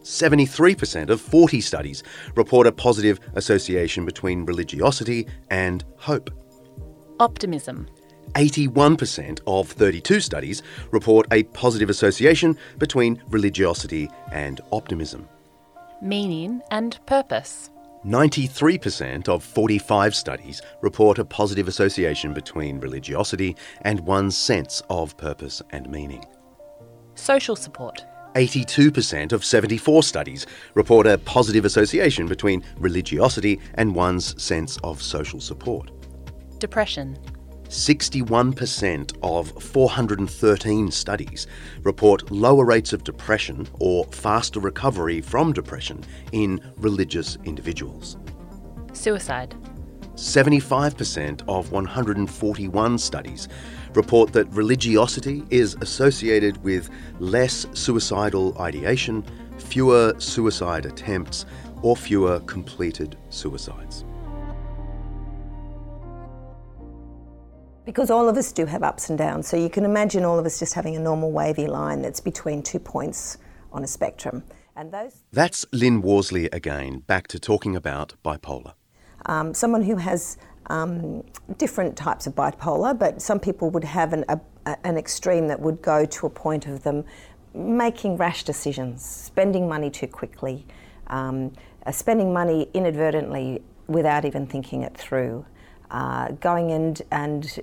73% 0.04 1.10
of 1.10 1.20
40 1.20 1.62
studies 1.62 2.04
report 2.36 2.68
a 2.68 2.72
positive 2.72 3.20
association 3.36 4.06
between 4.06 4.46
religiosity 4.46 5.28
and 5.50 5.84
hope. 5.98 6.30
Optimism. 7.20 7.88
81% 8.36 9.40
of 9.48 9.70
32 9.70 10.20
studies 10.20 10.64
report 10.92 11.28
a 11.32 11.44
positive 11.44 11.90
association 11.90 12.58
between 12.80 13.22
religiosity 13.30 14.10
and 14.32 14.62
optimism. 14.72 15.28
Meaning 16.02 16.62
and 16.72 17.00
purpose. 17.06 17.70
93% 18.06 19.30
of 19.30 19.44
45 19.44 20.14
studies 20.14 20.62
report 20.82 21.20
a 21.20 21.26
positive 21.26 21.70
association 21.70 22.34
between 22.34 22.80
religiosity 22.80 23.56
and 23.82 24.02
one's 24.02 24.36
sense 24.36 24.82
of 24.90 25.16
purpose 25.16 25.62
and 25.70 25.90
meaning. 25.90 26.26
Social 27.16 27.56
support. 27.56 28.04
82% 28.36 29.32
of 29.32 29.46
74 29.46 30.04
studies 30.04 30.46
report 30.74 31.08
a 31.08 31.18
positive 31.20 31.66
association 31.66 32.28
between 32.28 32.64
religiosity 32.78 33.60
and 33.76 33.94
one's 33.94 34.42
sense 34.42 34.78
of 34.84 35.02
social 35.02 35.40
support. 35.40 35.92
Depression. 36.60 37.18
61% 37.70 39.18
of 39.24 39.52
413 39.64 40.92
studies 40.92 41.48
report 41.82 42.30
lower 42.30 42.66
rates 42.66 42.94
of 42.94 43.04
depression 43.04 43.68
or 43.80 44.06
faster 44.06 44.60
recovery 44.60 45.22
from 45.22 45.54
depression 45.54 46.04
in 46.32 46.62
religious 46.78 47.38
individuals. 47.46 48.18
Suicide. 48.94 49.56
75% 50.16 51.42
of 51.48 51.72
141 51.72 52.98
studies 53.00 53.48
report 53.96 54.34
that 54.34 54.48
religiosity 54.52 55.44
is 55.50 55.76
associated 55.82 56.62
with 56.64 56.90
less 57.20 57.66
suicidal 57.74 58.58
ideation, 58.60 59.24
fewer 59.58 60.14
suicide 60.20 60.86
attempts, 60.86 61.46
or 61.82 61.96
fewer 61.96 62.40
completed 62.42 63.18
suicides. 63.30 64.06
Because 67.86 68.10
all 68.10 68.30
of 68.30 68.38
us 68.38 68.54
do 68.54 68.66
have 68.66 68.82
ups 68.82 69.10
and 69.10 69.18
downs, 69.18 69.48
so 69.48 69.58
you 69.58 69.70
can 69.70 69.84
imagine 69.84 70.24
all 70.24 70.40
of 70.40 70.46
us 70.46 70.58
just 70.58 70.74
having 70.74 70.96
a 70.96 71.00
normal 71.00 71.32
wavy 71.32 71.68
line 71.68 72.02
that's 72.02 72.22
between 72.22 72.64
two 72.64 72.80
points 72.80 73.38
on 73.74 73.84
a 73.84 73.88
spectrum. 73.88 74.44
And 74.76 74.92
those 74.92 75.24
That's 75.34 75.66
Lyn 75.74 76.02
Worsley 76.02 76.46
again, 76.52 77.00
back 77.00 77.28
to 77.28 77.40
talking 77.40 77.76
about 77.76 78.16
bipolar. 78.24 78.74
um, 79.26 79.54
someone 79.54 79.84
who 79.84 79.98
has 79.98 80.38
um, 80.68 81.24
different 81.58 81.96
types 81.96 82.28
of 82.28 82.36
bipolar, 82.36 82.98
but 82.98 83.22
some 83.22 83.40
people 83.40 83.70
would 83.72 83.84
have 83.84 84.14
an, 84.14 84.26
a, 84.30 84.40
an 84.84 84.98
extreme 84.98 85.48
that 85.48 85.60
would 85.60 85.82
go 85.82 86.06
to 86.06 86.26
a 86.26 86.30
point 86.30 86.68
of 86.68 86.84
them 86.84 87.04
making 87.54 88.18
rash 88.18 88.44
decisions, 88.44 89.06
spending 89.06 89.68
money 89.68 89.90
too 89.90 90.08
quickly, 90.08 90.66
um, 91.08 91.52
uh, 91.86 91.92
spending 91.92 92.34
money 92.34 92.70
inadvertently 92.74 93.62
without 93.88 94.26
even 94.26 94.48
thinking 94.48 94.82
it 94.82 94.96
through, 94.96 95.46
uh, 95.92 96.30
going 96.34 96.72
and, 96.72 97.02
and 97.12 97.60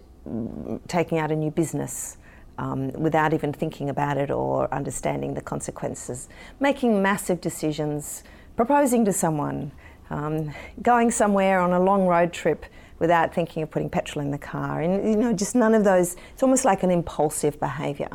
taking 0.87 1.19
out 1.19 1.33
a 1.33 1.37
new 1.37 1.51
business. 1.51 2.17
Um, 2.59 2.93
without 2.93 3.33
even 3.33 3.55
thinking 3.55 3.89
about 3.89 4.19
it 4.19 4.31
or 4.31 4.69
understanding 4.75 5.33
the 5.33 5.41
consequences, 5.41 6.29
making 6.59 7.01
massive 7.01 7.41
decisions, 7.41 8.23
proposing 8.55 9.07
to 9.07 9.15
someone, 9.15 9.73
um, 10.11 10.53
going 10.83 11.11
somewhere 11.11 11.61
on 11.61 11.73
a 11.73 11.81
long 11.81 12.07
road 12.07 12.35
trip 12.35 12.67
without 13.01 13.35
thinking 13.35 13.65
of 13.65 13.71
putting 13.71 13.91
petrol 13.91 14.25
in 14.25 14.31
the 14.31 14.39
car, 14.39 14.81
and 14.81 15.09
you 15.09 15.17
know, 15.17 15.33
just 15.33 15.57
none 15.57 15.75
of 15.75 15.83
those. 15.83 16.15
It's 16.33 16.43
almost 16.45 16.65
like 16.65 16.85
an 16.85 16.93
impulsive 16.93 17.59
behaviour, 17.59 18.11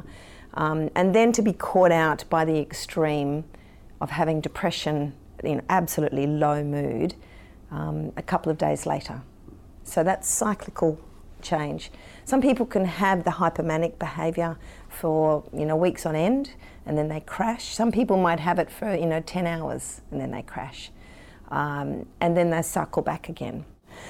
um, 0.54 0.89
and 0.95 1.13
then 1.13 1.34
to 1.34 1.41
be 1.41 1.52
caught 1.52 1.91
out 1.91 2.24
by 2.30 2.45
the 2.45 2.58
extreme 2.58 3.43
of 4.00 4.12
having 4.12 4.39
depression 4.39 5.13
in 5.43 5.62
absolutely 5.69 6.28
low 6.28 6.63
mood 6.63 7.15
um, 7.71 8.13
a 8.15 8.21
couple 8.21 8.52
of 8.52 8.58
days 8.58 8.86
later. 8.86 9.21
So 9.84 10.04
that's 10.04 10.28
cyclical 10.28 11.00
change. 11.41 11.91
Some 12.26 12.41
people 12.41 12.65
can 12.65 12.86
have 12.86 13.24
the 13.24 13.32
hypomanic 13.32 14.00
behaviour 14.00 14.58
for 14.89 15.43
you 15.54 15.65
know 15.65 15.76
weeks 15.76 16.06
on 16.06 16.15
end, 16.15 16.52
and 16.86 16.98
then 16.98 17.08
they 17.08 17.19
crash. 17.19 17.76
Some 17.76 17.91
people 17.91 18.17
might 18.17 18.39
have 18.39 18.60
it 18.60 18.71
for 18.71 18.95
you 18.95 19.06
know 19.06 19.21
10 19.21 19.48
hours, 19.48 20.02
and 20.12 20.19
then 20.19 20.32
they 20.32 20.41
crash, 20.41 20.91
um, 21.50 22.06
and 22.19 22.36
then 22.36 22.50
they 22.50 22.62
cycle 22.62 23.02
back 23.02 23.30
again. 23.30 23.65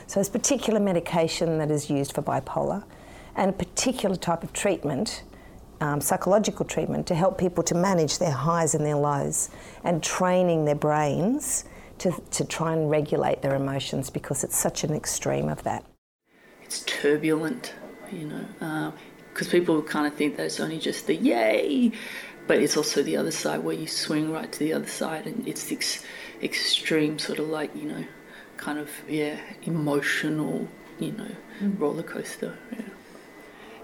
So 0.08 0.15
there's 0.15 0.30
particular 0.30 0.80
medication 0.80 1.58
that 1.58 1.71
is 1.71 1.89
used 1.89 2.13
for 2.13 2.21
bipolar, 2.21 2.84
and 3.36 3.50
a 3.50 3.54
particular 3.54 4.15
type 4.15 4.43
of 4.43 4.54
treatment. 4.54 5.24
Um, 5.82 6.00
psychological 6.00 6.65
treatment 6.65 7.06
to 7.08 7.15
help 7.15 7.38
people 7.38 7.62
to 7.63 7.76
manage 7.76 8.17
their 8.17 8.32
highs 8.32 8.76
and 8.76 8.86
their 8.86 8.95
lows 8.95 9.50
and 9.84 10.02
training 10.02 10.63
their 10.63 10.74
brains 10.74 11.65
to, 11.98 12.12
to 12.32 12.45
try 12.45 12.74
and 12.74 12.89
regulate 12.89 13.41
their 13.41 13.56
emotions 13.56 14.10
because 14.10 14.43
it's 14.43 14.56
such 14.56 14.84
an 14.86 14.93
extreme 14.93 15.50
of 15.50 15.63
that. 15.63 15.86
It's 16.63 16.84
turbulent, 16.84 17.74
you 18.12 18.26
know, 18.26 18.93
because 19.34 19.48
people 19.50 19.82
kind 19.82 20.08
of 20.08 20.13
think 20.13 20.38
that 20.38 20.45
it's 20.45 20.60
only 20.60 20.80
just 20.80 21.08
the 21.08 21.15
yay, 21.15 21.91
but 22.48 22.58
it's 22.60 22.78
also 22.78 23.04
the 23.04 23.17
other 23.17 23.32
side 23.32 23.63
where 23.63 23.76
you 23.76 23.88
swing 23.88 24.32
right 24.32 24.52
to 24.52 24.60
the 24.60 24.74
other 24.74 24.88
side, 24.88 25.26
and 25.28 25.48
it's 25.48 25.71
ex- 25.71 26.04
extreme 26.41 27.19
sort 27.19 27.39
of 27.39 27.50
like 27.50 27.76
you 27.76 27.84
know, 27.84 28.06
kind 28.58 28.80
of 28.80 28.89
yeah, 29.08 29.38
emotional, 29.63 30.68
you 31.00 31.12
know, 31.12 31.32
roller 31.78 32.04
coaster. 32.04 32.58
Yeah. 32.72 32.82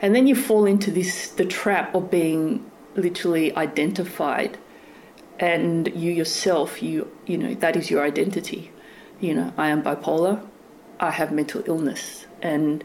And 0.01 0.15
then 0.15 0.27
you 0.27 0.35
fall 0.35 0.65
into 0.65 0.91
this 0.91 1.29
the 1.29 1.45
trap 1.45 1.93
of 1.93 2.09
being 2.09 2.69
literally 2.95 3.55
identified, 3.55 4.57
and 5.39 5.87
you 5.95 6.11
yourself, 6.11 6.81
you 6.81 7.11
you 7.25 7.37
know, 7.37 7.53
that 7.55 7.75
is 7.75 7.89
your 7.89 8.03
identity. 8.03 8.71
You 9.19 9.35
know, 9.35 9.53
I 9.57 9.69
am 9.69 9.83
bipolar, 9.83 10.43
I 10.99 11.11
have 11.11 11.31
mental 11.31 11.63
illness, 11.67 12.25
and 12.41 12.83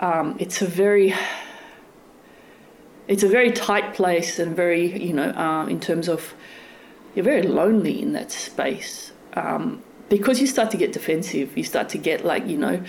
um, 0.00 0.36
it's 0.38 0.60
a 0.60 0.66
very 0.66 1.14
it's 3.08 3.22
a 3.22 3.28
very 3.28 3.50
tight 3.52 3.94
place 3.94 4.38
and 4.38 4.54
very 4.54 5.02
you 5.02 5.12
know 5.12 5.32
um, 5.34 5.68
in 5.68 5.80
terms 5.80 6.08
of 6.08 6.34
you're 7.14 7.24
very 7.24 7.42
lonely 7.42 8.00
in 8.00 8.12
that 8.12 8.30
space 8.30 9.12
um, 9.34 9.82
because 10.18 10.40
you 10.40 10.46
start 10.46 10.70
to 10.70 10.76
get 10.76 10.92
defensive 10.92 11.56
you 11.56 11.64
start 11.64 11.88
to 11.88 11.98
get 11.98 12.24
like 12.24 12.46
you 12.46 12.58
know 12.58 12.82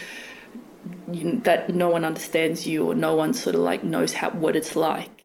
you, 1.11 1.39
that 1.45 1.69
no 1.69 1.89
one 1.89 2.03
understands 2.03 2.67
you 2.67 2.85
or 2.85 2.93
no 2.93 3.15
one 3.15 3.33
sort 3.33 3.55
of 3.55 3.61
like 3.61 3.83
knows 3.83 4.13
how 4.13 4.29
what 4.31 4.55
it's 4.55 4.75
like 4.75 5.23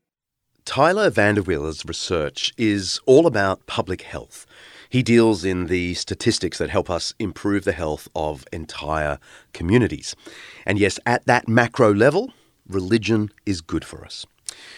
Tyler 0.64 1.10
VanderWeele's 1.10 1.84
research 1.86 2.52
is 2.58 3.00
all 3.06 3.26
about 3.26 3.66
public 3.66 4.02
health. 4.02 4.44
He 4.90 5.02
deals 5.02 5.42
in 5.42 5.66
the 5.66 5.94
statistics 5.94 6.58
that 6.58 6.68
help 6.68 6.90
us 6.90 7.14
improve 7.18 7.64
the 7.64 7.72
health 7.72 8.06
of 8.14 8.44
entire 8.52 9.18
communities. 9.54 10.14
And 10.66 10.78
yes, 10.78 11.00
at 11.06 11.24
that 11.24 11.48
macro 11.48 11.94
level, 11.94 12.34
religion 12.68 13.30
is 13.46 13.62
good 13.62 13.82
for 13.82 14.04
us. 14.04 14.26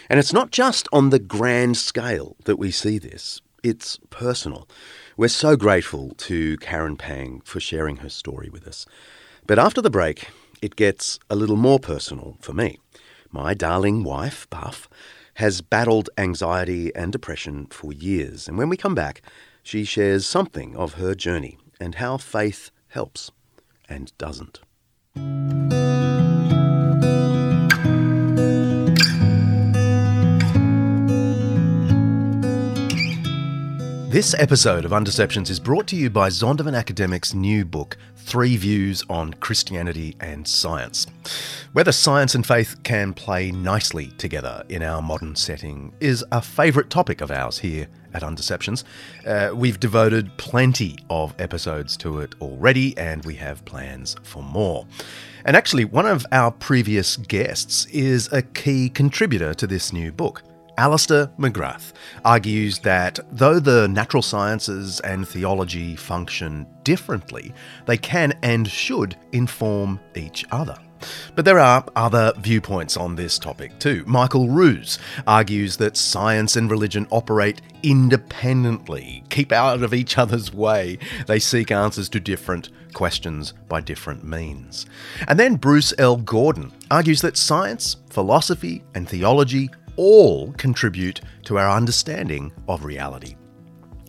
And 0.09 0.17
it's 0.17 0.31
not 0.31 0.51
just 0.51 0.87
on 0.93 1.09
the 1.09 1.19
grand 1.19 1.75
scale 1.75 2.37
that 2.45 2.55
we 2.55 2.71
see 2.71 2.97
this, 2.97 3.41
it's 3.61 3.99
personal. 4.09 4.69
We're 5.21 5.27
so 5.27 5.55
grateful 5.55 6.15
to 6.17 6.57
Karen 6.57 6.97
Pang 6.97 7.43
for 7.45 7.59
sharing 7.59 7.97
her 7.97 8.09
story 8.09 8.49
with 8.49 8.67
us. 8.67 8.87
But 9.45 9.59
after 9.59 9.79
the 9.79 9.91
break, 9.91 10.29
it 10.63 10.75
gets 10.75 11.19
a 11.29 11.35
little 11.35 11.57
more 11.57 11.77
personal 11.77 12.37
for 12.41 12.53
me. 12.53 12.79
My 13.29 13.53
darling 13.53 14.03
wife, 14.03 14.49
Buff, 14.49 14.89
has 15.35 15.61
battled 15.61 16.09
anxiety 16.17 16.91
and 16.95 17.11
depression 17.11 17.67
for 17.67 17.93
years. 17.93 18.47
And 18.47 18.57
when 18.57 18.67
we 18.67 18.77
come 18.77 18.95
back, 18.95 19.21
she 19.61 19.83
shares 19.83 20.25
something 20.25 20.75
of 20.75 20.95
her 20.95 21.13
journey 21.13 21.59
and 21.79 21.93
how 21.93 22.17
faith 22.17 22.71
helps 22.87 23.29
and 23.87 24.11
doesn't. 24.17 24.61
This 34.11 34.33
episode 34.33 34.83
of 34.83 34.91
Undeceptions 34.91 35.49
is 35.49 35.57
brought 35.57 35.87
to 35.87 35.95
you 35.95 36.09
by 36.09 36.27
Zondervan 36.27 36.77
Academic's 36.77 37.33
new 37.33 37.63
book, 37.63 37.95
Three 38.17 38.57
Views 38.57 39.05
on 39.09 39.33
Christianity 39.35 40.17
and 40.19 40.45
Science. 40.45 41.07
Whether 41.71 41.93
science 41.93 42.35
and 42.35 42.45
faith 42.45 42.75
can 42.83 43.13
play 43.13 43.51
nicely 43.51 44.07
together 44.17 44.65
in 44.67 44.83
our 44.83 45.01
modern 45.01 45.37
setting 45.37 45.93
is 46.01 46.25
a 46.33 46.41
favourite 46.41 46.89
topic 46.89 47.21
of 47.21 47.31
ours 47.31 47.59
here 47.59 47.87
at 48.13 48.21
Undeceptions. 48.21 48.83
Uh, 49.25 49.55
we've 49.55 49.79
devoted 49.79 50.35
plenty 50.35 50.97
of 51.09 51.33
episodes 51.39 51.95
to 51.95 52.19
it 52.19 52.35
already, 52.41 52.97
and 52.97 53.23
we 53.23 53.35
have 53.35 53.63
plans 53.63 54.17
for 54.23 54.43
more. 54.43 54.85
And 55.45 55.55
actually, 55.55 55.85
one 55.85 56.05
of 56.05 56.25
our 56.33 56.51
previous 56.51 57.15
guests 57.15 57.85
is 57.85 58.27
a 58.33 58.41
key 58.41 58.89
contributor 58.89 59.53
to 59.53 59.65
this 59.65 59.93
new 59.93 60.11
book. 60.11 60.43
Alister 60.77 61.29
McGrath 61.37 61.93
argues 62.25 62.79
that 62.79 63.19
though 63.31 63.59
the 63.59 63.87
natural 63.87 64.23
sciences 64.23 64.99
and 65.01 65.27
theology 65.27 65.95
function 65.95 66.65
differently, 66.83 67.53
they 67.85 67.97
can 67.97 68.33
and 68.41 68.67
should 68.67 69.15
inform 69.31 69.99
each 70.15 70.45
other. 70.51 70.77
But 71.35 71.45
there 71.45 71.59
are 71.59 71.83
other 71.95 72.33
viewpoints 72.37 72.97
on 72.97 73.15
this 73.15 73.39
topic 73.39 73.77
too. 73.79 74.03
Michael 74.05 74.49
Ruse 74.49 74.99
argues 75.27 75.77
that 75.77 75.97
science 75.97 76.55
and 76.55 76.69
religion 76.69 77.07
operate 77.11 77.61
independently, 77.83 79.23
keep 79.29 79.51
out 79.51 79.81
of 79.81 79.93
each 79.93 80.17
other's 80.17 80.53
way. 80.53 80.97
They 81.27 81.39
seek 81.39 81.71
answers 81.71 82.09
to 82.09 82.19
different 82.19 82.69
questions 82.93 83.53
by 83.67 83.81
different 83.81 84.23
means. 84.23 84.85
And 85.27 85.39
then 85.39 85.55
Bruce 85.55 85.93
L. 85.97 86.17
Gordon 86.17 86.71
argues 86.89 87.21
that 87.21 87.37
science, 87.37 87.97
philosophy, 88.09 88.83
and 88.93 89.07
theology 89.07 89.69
all 89.95 90.51
contribute 90.53 91.21
to 91.43 91.57
our 91.57 91.69
understanding 91.69 92.51
of 92.67 92.83
reality. 92.85 93.35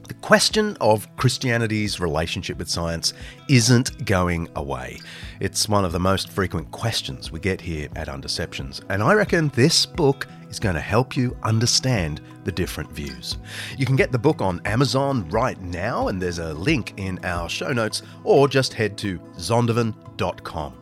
The 0.08 0.14
question 0.14 0.76
of 0.80 1.08
Christianity's 1.16 2.00
relationship 2.00 2.58
with 2.58 2.68
science 2.68 3.14
isn't 3.48 4.04
going 4.04 4.48
away. 4.56 5.00
It's 5.40 5.68
one 5.68 5.84
of 5.84 5.92
the 5.92 6.00
most 6.00 6.28
frequent 6.28 6.70
questions 6.70 7.30
we 7.30 7.40
get 7.40 7.60
here 7.60 7.88
at 7.96 8.08
Undeceptions, 8.08 8.82
and 8.90 9.02
I 9.02 9.14
reckon 9.14 9.48
this 9.50 9.86
book 9.86 10.26
is 10.50 10.58
going 10.58 10.74
to 10.74 10.80
help 10.80 11.16
you 11.16 11.36
understand 11.44 12.20
the 12.44 12.52
different 12.52 12.92
views. 12.92 13.38
You 13.78 13.86
can 13.86 13.96
get 13.96 14.12
the 14.12 14.18
book 14.18 14.42
on 14.42 14.60
Amazon 14.66 15.28
right 15.30 15.60
now, 15.60 16.08
and 16.08 16.20
there's 16.20 16.38
a 16.38 16.52
link 16.52 16.94
in 16.98 17.18
our 17.24 17.48
show 17.48 17.72
notes, 17.72 18.02
or 18.22 18.48
just 18.48 18.74
head 18.74 18.98
to 18.98 19.18
zondervan.com. 19.38 20.81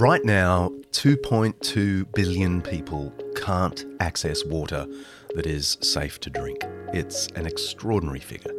Right 0.00 0.24
now, 0.24 0.70
2.2 0.92 2.10
billion 2.14 2.62
people 2.62 3.12
can't 3.36 3.84
access 4.00 4.42
water 4.46 4.86
that 5.34 5.44
is 5.44 5.76
safe 5.82 6.18
to 6.20 6.30
drink. 6.30 6.64
It's 6.94 7.26
an 7.36 7.44
extraordinary 7.44 8.20
figure. 8.20 8.54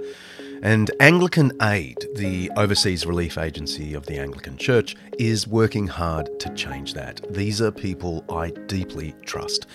And 0.61 0.91
Anglican 0.99 1.51
Aid, 1.63 1.97
the 2.13 2.51
overseas 2.57 3.07
relief 3.07 3.39
agency 3.39 3.95
of 3.95 4.05
the 4.05 4.19
Anglican 4.19 4.55
Church, 4.55 4.95
is 5.17 5.47
working 5.47 5.87
hard 5.87 6.39
to 6.41 6.53
change 6.53 6.93
that. 6.93 7.21
These 7.33 7.59
are 7.59 7.71
people 7.71 8.23
I 8.31 8.51
deeply 8.67 9.15
trust. 9.25 9.65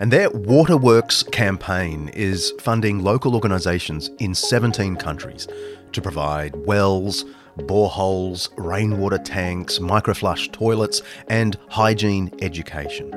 And 0.00 0.12
their 0.12 0.28
Waterworks 0.28 1.22
campaign 1.22 2.10
is 2.10 2.52
funding 2.60 3.02
local 3.02 3.34
organisations 3.34 4.10
in 4.18 4.34
17 4.34 4.96
countries 4.96 5.48
to 5.92 6.02
provide 6.02 6.54
wells, 6.66 7.24
boreholes, 7.58 8.48
rainwater 8.56 9.18
tanks, 9.18 9.78
microflush 9.78 10.50
toilets, 10.52 11.02
and 11.28 11.58
hygiene 11.68 12.32
education. 12.42 13.12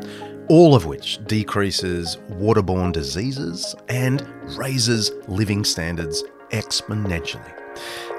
All 0.50 0.76
of 0.76 0.86
which 0.86 1.20
decreases 1.26 2.18
waterborne 2.30 2.94
diseases 2.94 3.76
and 3.90 4.26
raises 4.58 5.12
living 5.28 5.66
standards 5.66 6.24
exponentially. 6.52 7.54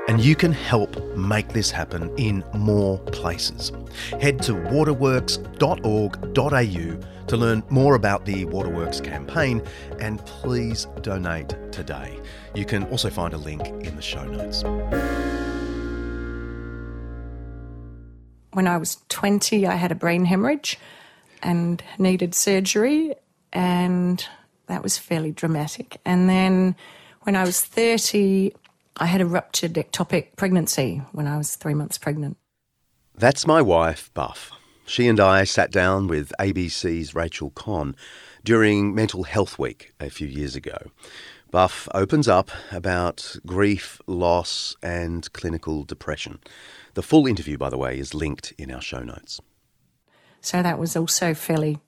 And 0.09 0.21
you 0.21 0.35
can 0.35 0.53
help 0.53 1.01
make 1.17 1.49
this 1.49 1.71
happen 1.71 2.11
in 2.17 2.43
more 2.55 2.99
places. 2.99 3.73
Head 4.21 4.43
to 4.43 4.55
waterworks.org.au 4.55 7.09
to 7.29 7.37
learn 7.37 7.63
more 7.69 7.95
about 7.95 8.25
the 8.25 8.47
Waterworks 8.47 9.03
campaign 9.03 9.63
and 10.01 10.25
please 10.25 10.87
donate 11.03 11.55
today. 11.71 12.19
You 12.55 12.65
can 12.65 12.85
also 12.85 13.11
find 13.11 13.35
a 13.35 13.39
link 13.39 13.67
in 13.67 13.97
the 13.97 14.03
show 14.03 14.25
notes. 14.25 14.65
When 18.59 18.67
I 18.67 18.77
was 18.77 18.99
20, 19.11 19.69
I 19.69 19.77
had 19.77 19.93
a 19.93 19.95
brain 19.95 20.25
hemorrhage 20.25 20.81
and 21.45 21.81
needed 21.97 22.35
surgery, 22.35 23.15
and 23.53 24.27
that 24.67 24.83
was 24.83 24.99
fairly 24.99 25.31
dramatic. 25.31 26.01
And 26.05 26.29
then 26.29 26.75
when 27.23 27.37
I 27.37 27.45
was 27.45 27.61
30, 27.61 28.53
I 28.97 29.07
had 29.07 29.21
a 29.21 29.27
ruptured 29.27 29.75
ectopic 29.75 30.35
pregnancy 30.35 31.03
when 31.13 31.29
I 31.29 31.37
was 31.37 31.55
three 31.55 31.73
months 31.73 31.99
pregnant. 31.99 32.37
That's 33.15 33.47
my 33.47 33.63
wife, 33.63 34.11
Buff. 34.13 34.51
She 34.87 35.07
and 35.07 35.21
I 35.21 35.45
sat 35.45 35.71
down 35.71 36.09
with 36.09 36.33
ABC's 36.41 37.15
Rachael 37.15 37.51
Kohn 37.51 37.95
during 38.43 38.93
Mental 38.93 39.23
Health 39.23 39.61
Week 39.61 39.93
a 40.01 40.11
few 40.11 40.27
years 40.27 40.57
ago. 40.57 40.79
Buff 41.53 41.89
opens 41.95 42.27
up 42.27 42.51
about 42.73 43.37
grief, 43.47 44.01
loss, 44.09 44.75
and 44.83 45.33
clinical 45.33 45.85
depression. 45.85 46.41
The 46.99 47.03
full 47.03 47.29
interview, 47.29 47.57
by 47.57 47.71
the 47.71 47.79
way, 47.79 47.97
is 47.97 48.13
linked 48.13 48.53
in 48.59 48.73
our 48.73 48.81
show 48.81 49.05
notes. 49.05 49.41
So 50.41 50.65
that 50.65 50.81
was 50.81 50.97
also 50.97 51.33
fairly 51.33 51.79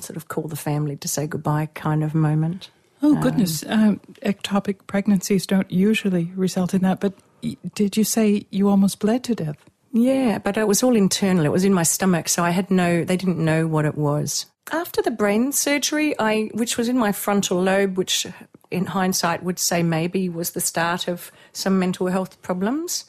sort 0.00 0.16
of 0.16 0.26
call 0.26 0.48
the 0.48 0.56
family 0.56 0.96
to 0.96 1.06
say 1.06 1.28
goodbye 1.28 1.66
kind 1.74 2.02
of 2.02 2.16
moment. 2.16 2.70
Oh, 3.00 3.14
goodness. 3.14 3.64
Um, 3.68 4.00
ectopic 4.22 4.78
pregnancies 4.88 5.46
don't 5.46 5.70
usually 5.70 6.32
result 6.34 6.74
in 6.74 6.82
that, 6.82 6.98
but 6.98 7.14
y- 7.44 7.56
did 7.76 7.96
you 7.96 8.02
say 8.02 8.44
you 8.50 8.68
almost 8.68 8.98
bled 8.98 9.22
to 9.22 9.36
death? 9.36 9.56
Yeah, 9.92 10.38
but 10.38 10.56
it 10.56 10.66
was 10.66 10.82
all 10.82 10.96
internal. 10.96 11.44
It 11.44 11.52
was 11.52 11.64
in 11.64 11.72
my 11.72 11.84
stomach, 11.84 12.28
so 12.28 12.42
I 12.42 12.50
had 12.50 12.68
no, 12.68 13.04
they 13.04 13.16
didn't 13.16 13.38
know 13.38 13.68
what 13.68 13.84
it 13.84 13.96
was. 13.96 14.46
After 14.72 15.00
the 15.00 15.12
brain 15.12 15.52
surgery, 15.52 16.12
I, 16.18 16.50
which 16.54 16.76
was 16.76 16.88
in 16.88 16.98
my 16.98 17.12
frontal 17.12 17.62
lobe, 17.62 17.96
which 17.96 18.26
in 18.72 18.86
hindsight 18.86 19.44
would 19.44 19.60
say 19.60 19.84
maybe 19.84 20.28
was 20.28 20.50
the 20.50 20.60
start 20.60 21.06
of 21.06 21.30
some 21.52 21.78
mental 21.78 22.08
health 22.08 22.42
problems, 22.42 23.04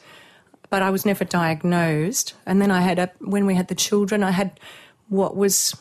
but 0.70 0.82
I 0.82 0.90
was 0.90 1.04
never 1.06 1.24
diagnosed. 1.24 2.34
And 2.46 2.60
then 2.60 2.70
I 2.70 2.80
had 2.80 2.98
a, 2.98 3.10
when 3.20 3.46
we 3.46 3.54
had 3.54 3.68
the 3.68 3.74
children, 3.74 4.22
I 4.22 4.30
had 4.30 4.58
what 5.08 5.36
was, 5.36 5.76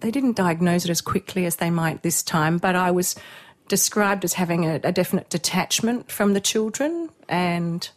they 0.00 0.10
didn't 0.10 0.36
diagnose 0.36 0.84
it 0.84 0.90
as 0.90 1.00
quickly 1.00 1.46
as 1.46 1.56
they 1.56 1.70
might 1.70 2.02
this 2.02 2.22
time, 2.22 2.58
but 2.58 2.76
I 2.76 2.90
was 2.90 3.16
described 3.68 4.24
as 4.24 4.34
having 4.34 4.64
a, 4.64 4.80
a 4.84 4.92
definite 4.92 5.28
detachment 5.30 6.10
from 6.10 6.34
the 6.34 6.40
children 6.40 7.08
and 7.28 7.88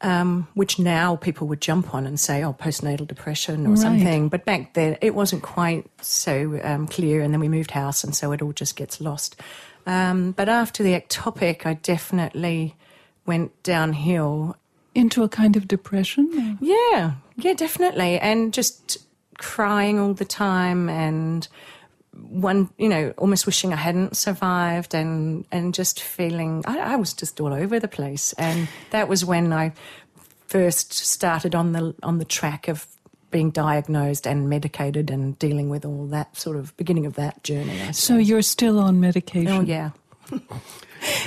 um, 0.00 0.46
which 0.54 0.78
now 0.78 1.16
people 1.16 1.48
would 1.48 1.60
jump 1.60 1.92
on 1.94 2.06
and 2.06 2.20
say, 2.20 2.44
oh, 2.44 2.52
postnatal 2.52 3.06
depression 3.06 3.66
or 3.66 3.70
Right. 3.70 3.78
something. 3.78 4.28
But 4.28 4.44
back 4.44 4.74
then 4.74 4.96
it 5.00 5.14
wasn't 5.14 5.42
quite 5.42 5.86
so 6.00 6.60
um, 6.62 6.86
clear. 6.86 7.20
And 7.20 7.32
then 7.32 7.40
we 7.40 7.48
moved 7.48 7.72
house, 7.72 8.04
and 8.04 8.14
so 8.14 8.30
it 8.32 8.40
all 8.42 8.52
just 8.52 8.76
gets 8.76 9.00
lost. 9.00 9.40
Um, 9.86 10.32
but 10.32 10.48
after 10.48 10.82
the 10.82 10.92
ectopic, 10.92 11.66
I 11.66 11.74
definitely 11.74 12.76
went 13.26 13.60
downhill. 13.62 14.56
Into 14.98 15.22
a 15.22 15.28
kind 15.28 15.56
of 15.56 15.68
depression? 15.68 16.58
Yeah, 16.60 17.12
yeah, 17.36 17.54
definitely. 17.54 18.18
And 18.18 18.52
just 18.52 18.98
crying 19.38 19.98
all 19.98 20.14
the 20.14 20.24
time 20.24 20.88
and 20.88 21.46
one, 22.12 22.68
you 22.78 22.88
know, 22.88 23.14
almost 23.16 23.46
wishing 23.46 23.72
I 23.72 23.76
hadn't 23.76 24.16
survived 24.16 24.94
and, 24.94 25.44
and 25.52 25.72
just 25.72 26.00
feeling, 26.00 26.64
I, 26.66 26.78
I 26.78 26.96
was 26.96 27.12
just 27.12 27.40
all 27.40 27.54
over 27.54 27.78
the 27.78 27.88
place. 27.88 28.32
And 28.34 28.68
that 28.90 29.08
was 29.08 29.24
when 29.24 29.52
I 29.52 29.72
first 30.48 30.92
started 30.92 31.54
on 31.54 31.72
the, 31.72 31.94
on 32.02 32.18
the 32.18 32.24
track 32.24 32.68
of 32.68 32.86
being 33.30 33.50
diagnosed 33.50 34.26
and 34.26 34.48
medicated 34.48 35.10
and 35.10 35.38
dealing 35.38 35.68
with 35.68 35.84
all 35.84 36.06
that 36.06 36.36
sort 36.36 36.56
of 36.56 36.76
beginning 36.76 37.06
of 37.06 37.14
that 37.14 37.44
journey. 37.44 37.92
So 37.92 38.16
you're 38.16 38.42
still 38.42 38.78
on 38.78 39.00
medication? 39.00 39.48
Oh, 39.48 39.60
yeah. 39.60 39.90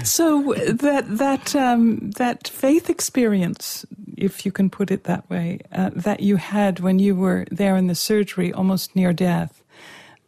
So 0.04 0.54
that 0.56 1.06
that 1.18 1.56
um, 1.56 2.12
that 2.12 2.48
faith 2.48 2.90
experience, 2.90 3.86
if 4.18 4.46
you 4.46 4.52
can 4.52 4.70
put 4.70 4.92
it 4.92 5.04
that 5.06 5.30
way, 5.30 5.60
uh, 5.72 5.90
that 5.96 6.20
you 6.22 6.38
had 6.38 6.80
when 6.80 7.00
you 7.00 7.16
were 7.16 7.46
there 7.52 7.76
in 7.78 7.88
the 7.88 7.96
surgery, 7.96 8.52
almost 8.54 8.96
near 8.96 9.14
death, 9.14 9.64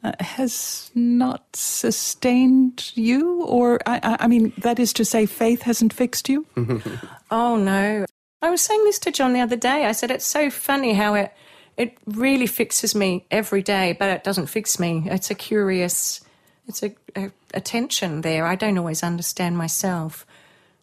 uh, 0.04 0.12
has 0.20 0.92
not 0.96 1.44
sustained 1.56 2.92
you, 2.96 3.44
or 3.44 3.80
I, 3.86 4.18
I- 4.20 4.28
mean, 4.28 4.54
that 4.58 4.80
is 4.80 4.94
to 4.94 5.06
say, 5.06 5.26
faith 5.26 5.62
hasn't 5.64 5.94
fixed 5.94 6.30
you. 6.30 6.46
Oh 7.32 7.56
no. 7.58 8.06
I 8.44 8.50
was 8.52 8.62
saying 8.62 8.84
this 8.84 9.00
to 9.00 9.12
John 9.12 9.34
the 9.34 9.40
other 9.42 9.56
day. 9.56 9.86
I 9.86 9.94
said 9.94 10.12
it's 10.12 10.26
so 10.26 10.50
funny 10.52 10.94
how 10.94 11.16
it 11.16 11.32
it 11.78 11.98
really 12.06 12.46
fixes 12.46 12.94
me 12.94 13.26
every 13.32 13.64
day, 13.64 13.96
but 13.98 14.10
it 14.10 14.24
doesn't 14.24 14.46
fix 14.48 14.78
me. 14.80 15.04
It's 15.08 15.32
a 15.32 15.36
curious 15.36 16.22
it's 16.68 16.84
a, 16.84 16.94
a, 17.16 17.32
a 17.54 17.62
tension 17.62 18.22
there. 18.22 18.46
I 18.46 18.56
don't 18.56 18.78
always 18.78 19.04
understand 19.04 19.58
myself. 19.58 20.26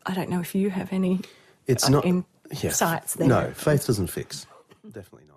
I 0.06 0.14
don't 0.14 0.30
know 0.30 0.40
if 0.40 0.54
you 0.54 0.70
have 0.70 0.92
any 0.92 1.20
It's 1.66 1.86
uh, 1.86 1.90
not 1.90 2.04
insights 2.04 3.14
there. 3.14 3.28
No, 3.28 3.50
faith 3.52 3.86
doesn't 3.86 4.08
fix. 4.08 4.46
Definitely 4.84 5.26
not. 5.28 5.36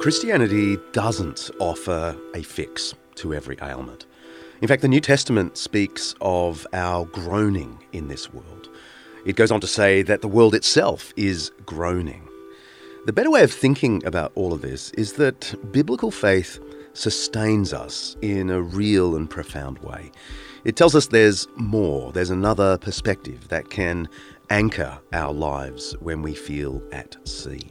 Christianity 0.00 0.76
doesn't 0.92 1.50
offer 1.60 2.16
a 2.34 2.42
fix 2.42 2.94
to 3.16 3.32
every 3.32 3.56
ailment. 3.62 4.06
In 4.60 4.68
fact, 4.68 4.82
the 4.82 4.88
New 4.88 5.00
Testament 5.00 5.56
speaks 5.56 6.14
of 6.20 6.66
our 6.72 7.04
groaning 7.06 7.82
in 7.92 8.08
this 8.08 8.32
world. 8.32 8.68
It 9.26 9.36
goes 9.36 9.50
on 9.50 9.60
to 9.60 9.66
say 9.66 10.02
that 10.02 10.20
the 10.20 10.28
world 10.28 10.54
itself 10.54 11.12
is 11.16 11.50
groaning. 11.64 12.28
The 13.06 13.12
better 13.12 13.30
way 13.30 13.42
of 13.42 13.52
thinking 13.52 14.04
about 14.04 14.32
all 14.34 14.52
of 14.52 14.60
this 14.60 14.90
is 14.92 15.14
that 15.14 15.54
biblical 15.72 16.10
faith 16.10 16.58
sustains 16.94 17.72
us 17.72 18.16
in 18.22 18.50
a 18.50 18.62
real 18.62 19.16
and 19.16 19.28
profound 19.28 19.78
way. 19.80 20.10
It 20.64 20.76
tells 20.76 20.94
us 20.94 21.08
there's 21.08 21.46
more, 21.56 22.10
there's 22.12 22.30
another 22.30 22.78
perspective 22.78 23.48
that 23.48 23.68
can 23.68 24.08
anchor 24.48 24.98
our 25.12 25.32
lives 25.32 25.94
when 26.00 26.22
we 26.22 26.34
feel 26.34 26.82
at 26.92 27.16
sea. 27.28 27.70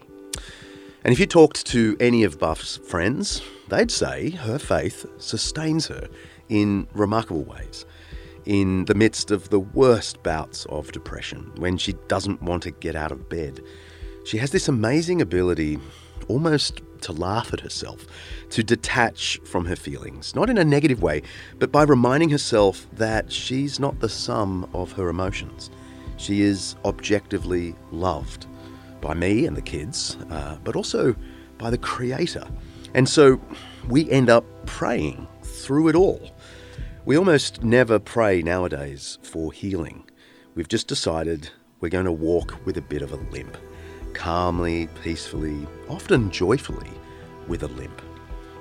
And 1.04 1.12
if 1.12 1.20
you 1.20 1.26
talked 1.26 1.66
to 1.68 1.98
any 2.00 2.24
of 2.24 2.39
Buff's 2.39 2.78
friends, 2.78 3.41
they'd 3.70 3.91
say 3.91 4.30
her 4.30 4.60
faith 4.60 5.06
sustains 5.18 5.88
her 5.88 6.08
in 6.50 6.88
remarkable 6.93 7.43
ways. 7.43 7.86
In 8.45 8.86
the 8.86 8.95
midst 8.95 9.32
of 9.32 9.50
the 9.50 9.60
worst 9.60 10.22
bouts 10.22 10.66
of 10.66 10.91
depression, 10.91 11.52
when 11.58 11.78
she 11.78 11.93
doesn't 12.08 12.41
want 12.41 12.64
to 12.64 12.72
get 12.72 12.95
out 12.95 13.12
of 13.12 13.30
bed, 13.30 13.62
she 14.26 14.38
has 14.38 14.52
this 14.52 14.68
amazing 14.68 15.22
ability 15.22 15.80
almost 16.28 16.82
to 17.04 17.12
laugh 17.14 17.54
at 17.54 17.62
herself, 17.62 18.06
to 18.49 18.64
detach 18.64 19.39
from 19.45 19.66
her 19.66 19.76
feelings, 19.76 20.36
not 20.36 20.49
in 20.49 20.58
a 20.58 20.64
negative 20.64 21.01
way, 21.01 21.22
but 21.60 21.72
by 21.72 21.84
reminding 21.84 22.30
herself 22.30 22.88
that 22.93 23.32
she's 23.32 23.80
not 23.80 23.99
the 23.99 24.10
sum 24.10 24.70
of 24.74 24.91
her 24.93 25.10
emotions. 25.10 25.70
She 26.18 26.41
is 26.41 26.76
objectively 26.86 27.76
loved 27.91 28.47
by 29.01 29.14
me 29.14 29.45
and 29.45 29.56
the 29.56 29.62
kids, 29.62 30.18
uh, 30.30 30.58
but 30.64 30.76
also 30.76 31.16
by 31.58 31.70
the 31.70 31.78
Creator. 31.78 32.47
And 32.93 33.08
so 33.08 33.39
we 33.89 34.10
end 34.10 34.30
up 34.30 34.45
praying 34.66 35.28
through 35.41 35.89
it 35.89 35.95
all. 35.95 36.32
We 37.06 37.18
almost 37.18 37.64
never 37.64 37.99
pray 37.99 38.41
nowadays 38.41 39.20
for 39.22 39.51
healing. 39.51 40.10
We've 40.56 40.70
just 40.70 40.88
decided 40.88 41.49
we're 41.80 41.89
going 41.89 42.06
to 42.06 42.12
walk 42.12 42.66
with 42.66 42.78
a 42.78 42.82
bit 42.82 43.01
of 43.01 43.12
a 43.12 43.18
limp, 43.32 43.58
calmly, 44.14 44.88
peacefully, 45.03 45.68
often 45.89 46.32
joyfully, 46.32 46.91
with 47.47 47.64
a 47.64 47.68
limp. 47.68 48.01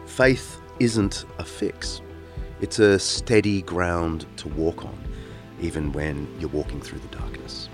Faith 0.06 0.60
isn't 0.80 1.24
a 1.38 1.44
fix, 1.44 2.00
it's 2.60 2.78
a 2.78 2.98
steady 2.98 3.62
ground 3.62 4.26
to 4.36 4.48
walk 4.48 4.84
on, 4.84 4.98
even 5.60 5.92
when 5.92 6.26
you're 6.38 6.50
walking 6.50 6.80
through 6.80 6.98
the 6.98 7.16
darkness. 7.16 7.68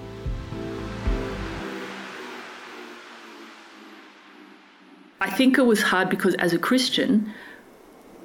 I 5.21 5.31
think 5.31 5.59
it 5.59 5.63
was 5.63 5.83
hard 5.83 6.09
because 6.09 6.35
as 6.37 6.53
a 6.53 6.59
Christian, 6.59 7.33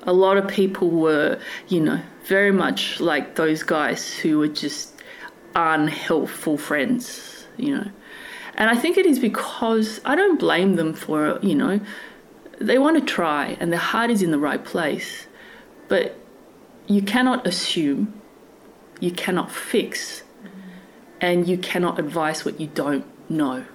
a 0.03 0.13
lot 0.13 0.37
of 0.37 0.47
people 0.47 0.89
were, 0.89 1.39
you 1.67 1.79
know, 1.79 1.99
very 2.25 2.51
much 2.51 2.99
like 2.99 3.35
those 3.35 3.63
guys 3.63 4.13
who 4.13 4.39
were 4.39 4.47
just 4.47 5.01
unhelpful 5.55 6.57
friends, 6.57 7.47
you 7.57 7.75
know. 7.75 7.91
And 8.55 8.69
I 8.69 8.75
think 8.75 8.97
it 8.97 9.05
is 9.05 9.19
because 9.19 9.99
I 10.05 10.15
don't 10.15 10.39
blame 10.39 10.75
them 10.75 10.93
for, 10.93 11.27
it. 11.27 11.43
you 11.43 11.55
know, 11.55 11.79
they 12.59 12.77
want 12.77 12.99
to 12.99 13.13
try 13.13 13.57
and 13.59 13.71
their 13.71 13.79
heart 13.79 14.11
is 14.11 14.21
in 14.21 14.31
the 14.31 14.37
right 14.37 14.63
place. 14.63 15.27
But 15.87 16.17
you 16.87 17.01
cannot 17.01 17.47
assume, 17.47 18.13
you 18.99 19.11
cannot 19.11 19.51
fix, 19.51 20.23
and 21.19 21.47
you 21.47 21.57
cannot 21.57 21.99
advise 21.99 22.45
what 22.45 22.59
you 22.59 22.67
don't 22.67 23.05
know. 23.29 23.65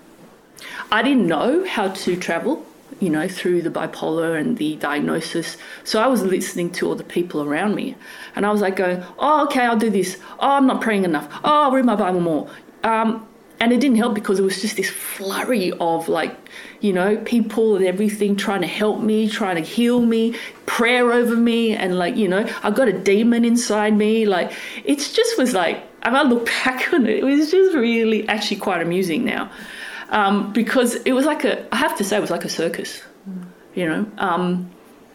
I 0.90 1.02
didn't 1.02 1.26
know 1.26 1.66
how 1.66 1.88
to 1.88 2.16
travel 2.16 2.66
you 3.00 3.10
know, 3.10 3.28
through 3.28 3.62
the 3.62 3.70
bipolar 3.70 4.38
and 4.38 4.58
the 4.58 4.76
diagnosis. 4.76 5.56
So 5.84 6.02
I 6.02 6.06
was 6.06 6.22
listening 6.22 6.70
to 6.72 6.88
all 6.88 6.94
the 6.94 7.04
people 7.04 7.42
around 7.42 7.74
me, 7.74 7.96
and 8.34 8.44
I 8.44 8.50
was 8.50 8.60
like 8.60 8.76
going, 8.76 9.04
"Oh, 9.18 9.44
okay, 9.44 9.60
I'll 9.60 9.78
do 9.78 9.90
this. 9.90 10.16
Oh, 10.40 10.50
I'm 10.52 10.66
not 10.66 10.80
praying 10.80 11.04
enough. 11.04 11.28
Oh, 11.44 11.64
I'll 11.64 11.70
read 11.70 11.84
my 11.84 11.94
Bible 11.94 12.20
more." 12.20 12.50
Um, 12.82 13.26
and 13.60 13.72
it 13.72 13.80
didn't 13.80 13.96
help 13.96 14.14
because 14.14 14.38
it 14.38 14.42
was 14.42 14.60
just 14.60 14.76
this 14.76 14.88
flurry 14.90 15.72
of 15.80 16.08
like, 16.08 16.36
you 16.80 16.92
know, 16.92 17.16
people 17.18 17.76
and 17.76 17.84
everything 17.84 18.36
trying 18.36 18.60
to 18.60 18.68
help 18.68 19.00
me, 19.00 19.28
trying 19.28 19.56
to 19.56 19.62
heal 19.62 20.00
me, 20.00 20.36
prayer 20.66 21.12
over 21.12 21.36
me, 21.36 21.74
and 21.74 21.98
like, 21.98 22.16
you 22.16 22.28
know, 22.28 22.48
I 22.62 22.70
got 22.70 22.88
a 22.88 22.92
demon 22.92 23.44
inside 23.44 23.96
me. 23.96 24.26
Like, 24.26 24.52
it 24.84 24.98
just 24.98 25.38
was 25.38 25.54
like, 25.54 25.76
if 26.04 26.12
I 26.14 26.22
look 26.22 26.46
back 26.64 26.92
on 26.92 27.06
it, 27.06 27.18
it 27.18 27.24
was 27.24 27.50
just 27.50 27.74
really 27.74 28.28
actually 28.28 28.58
quite 28.58 28.80
amusing 28.80 29.24
now 29.24 29.50
um, 30.10 30.52
because 30.52 30.94
it 30.96 31.12
was 31.12 31.26
like 31.26 31.44
a, 31.44 31.72
I 31.74 31.76
have 31.76 31.96
to 31.98 32.04
say, 32.04 32.16
it 32.16 32.20
was 32.20 32.30
like 32.30 32.44
a 32.44 32.48
circus, 32.48 33.02
you 33.74 33.86
know. 33.86 34.06
Um, 34.18 34.70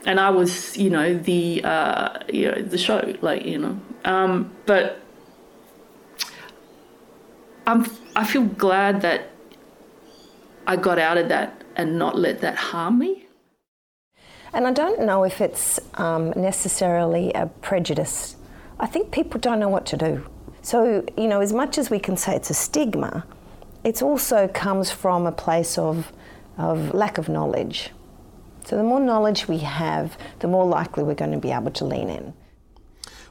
and 0.05 0.19
I 0.19 0.29
was, 0.29 0.77
you 0.77 0.89
know, 0.89 1.17
the, 1.17 1.63
uh, 1.63 2.19
you 2.31 2.51
know, 2.51 2.61
the 2.61 2.77
show, 2.77 3.13
like, 3.21 3.45
you 3.45 3.57
know. 3.57 3.79
Um, 4.05 4.53
but 4.65 4.99
I'm, 7.65 7.85
I 8.15 8.25
feel 8.25 8.43
glad 8.43 9.01
that 9.01 9.29
I 10.67 10.75
got 10.75 10.99
out 10.99 11.17
of 11.17 11.29
that 11.29 11.63
and 11.75 11.97
not 11.97 12.17
let 12.17 12.41
that 12.41 12.55
harm 12.55 12.99
me. 12.99 13.25
And 14.53 14.67
I 14.67 14.71
don't 14.71 15.01
know 15.01 15.23
if 15.23 15.41
it's 15.41 15.79
um, 15.95 16.31
necessarily 16.35 17.33
a 17.33 17.47
prejudice. 17.47 18.35
I 18.79 18.85
think 18.85 19.11
people 19.11 19.39
don't 19.39 19.59
know 19.59 19.69
what 19.69 19.85
to 19.87 19.97
do. 19.97 20.25
So, 20.61 21.03
you 21.17 21.27
know, 21.27 21.41
as 21.41 21.51
much 21.51 21.77
as 21.77 21.89
we 21.89 21.99
can 21.99 22.15
say 22.15 22.35
it's 22.35 22.51
a 22.51 22.53
stigma, 22.53 23.25
it 23.83 24.01
also 24.01 24.47
comes 24.47 24.91
from 24.91 25.25
a 25.25 25.31
place 25.31 25.77
of, 25.77 26.11
of 26.57 26.93
lack 26.93 27.17
of 27.17 27.29
knowledge. 27.29 27.89
So 28.65 28.77
the 28.77 28.83
more 28.83 28.99
knowledge 28.99 29.47
we 29.47 29.57
have, 29.59 30.17
the 30.39 30.47
more 30.47 30.65
likely 30.65 31.03
we're 31.03 31.15
going 31.15 31.31
to 31.31 31.39
be 31.39 31.51
able 31.51 31.71
to 31.71 31.85
lean 31.85 32.09
in. 32.09 32.33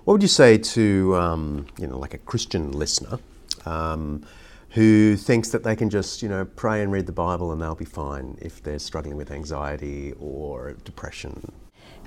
What 0.05 0.15
would 0.15 0.23
you 0.23 0.29
say 0.29 0.59
to, 0.59 1.17
um, 1.17 1.67
you 1.79 1.87
know, 1.87 1.99
like 1.99 2.15
a 2.15 2.19
Christian 2.19 2.73
listener 2.73 3.21
um, 3.65 4.27
who 4.73 5.17
thinks 5.17 5.51
that 5.51 5.63
they 5.63 5.77
can 5.77 5.91
just, 5.91 6.23
you 6.23 6.29
know, 6.29 6.45
pray 6.45 6.83
and 6.83 6.91
read 6.91 7.07
the 7.07 7.13
Bible 7.13 7.53
and 7.53 7.61
they'll 7.61 7.75
be 7.75 7.85
fine 7.85 8.39
if 8.41 8.63
they're 8.63 8.79
struggling 8.79 9.17
with 9.17 9.31
anxiety 9.31 10.15
or 10.19 10.73
depression? 10.85 11.53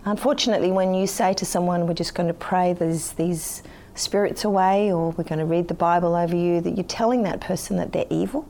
Unfortunately, 0.06 0.72
when 0.72 0.94
you 0.94 1.06
say 1.06 1.34
to 1.34 1.46
someone, 1.46 1.86
we're 1.86 1.94
just 1.94 2.16
going 2.16 2.28
to 2.28 2.34
pray 2.34 2.74
these, 2.74 3.14
these 3.14 3.62
spirits 3.94 4.46
away 4.46 4.92
or 4.92 5.12
we're 5.12 5.24
going 5.24 5.40
to 5.40 5.46
read 5.46 5.68
the 5.68 5.76
Bible 5.76 6.16
over 6.16 6.36
you, 6.36 6.60
that 6.62 6.76
you're 6.76 6.84
telling 6.86 7.22
that 7.24 7.40
person 7.40 7.78
that 7.78 7.92
they're 7.92 8.06
evil. 8.10 8.48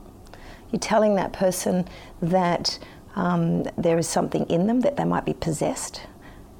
You're 0.72 0.80
telling 0.80 1.14
that 1.16 1.32
person 1.32 1.86
that 2.22 2.78
um, 3.16 3.64
there 3.76 3.98
is 3.98 4.08
something 4.08 4.44
in 4.46 4.66
them, 4.66 4.80
that 4.80 4.96
they 4.96 5.04
might 5.04 5.26
be 5.26 5.34
possessed. 5.34 6.02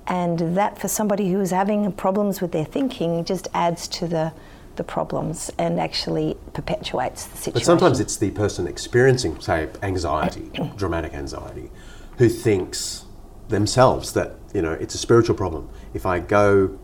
And 0.07 0.57
that 0.57 0.79
for 0.79 0.89
somebody 0.89 1.33
who 1.33 1.41
is 1.41 1.51
having 1.51 1.91
problems 1.93 2.41
with 2.41 2.53
their 2.53 2.65
thinking 2.65 3.25
just 3.25 3.49
adds 3.55 3.89
to 3.89 4.07
the, 4.07 4.33
the 4.77 4.85
problems 4.85 5.51
and 5.59 5.81
actually 5.81 6.37
perpetuates 6.53 7.27
the 7.27 7.37
situation. 7.37 7.53
But 7.55 7.65
sometimes 7.65 8.01
it's 8.01 8.17
the 8.17 8.31
person 8.31 8.67
experiencing, 8.67 9.41
say, 9.41 9.69
anxiety, 9.83 10.51
dramatic 10.77 11.15
anxiety, 11.15 11.71
who 12.19 12.29
thinks 12.29 13.05
themselves 13.49 14.13
that, 14.15 14.35
you 14.55 14.63
know, 14.63 14.73
it's 14.73 14.95
a 14.95 14.99
spiritual 14.99 15.37
problem. 15.37 15.69
If 15.95 16.07
I 16.07 16.21
go 16.21 16.79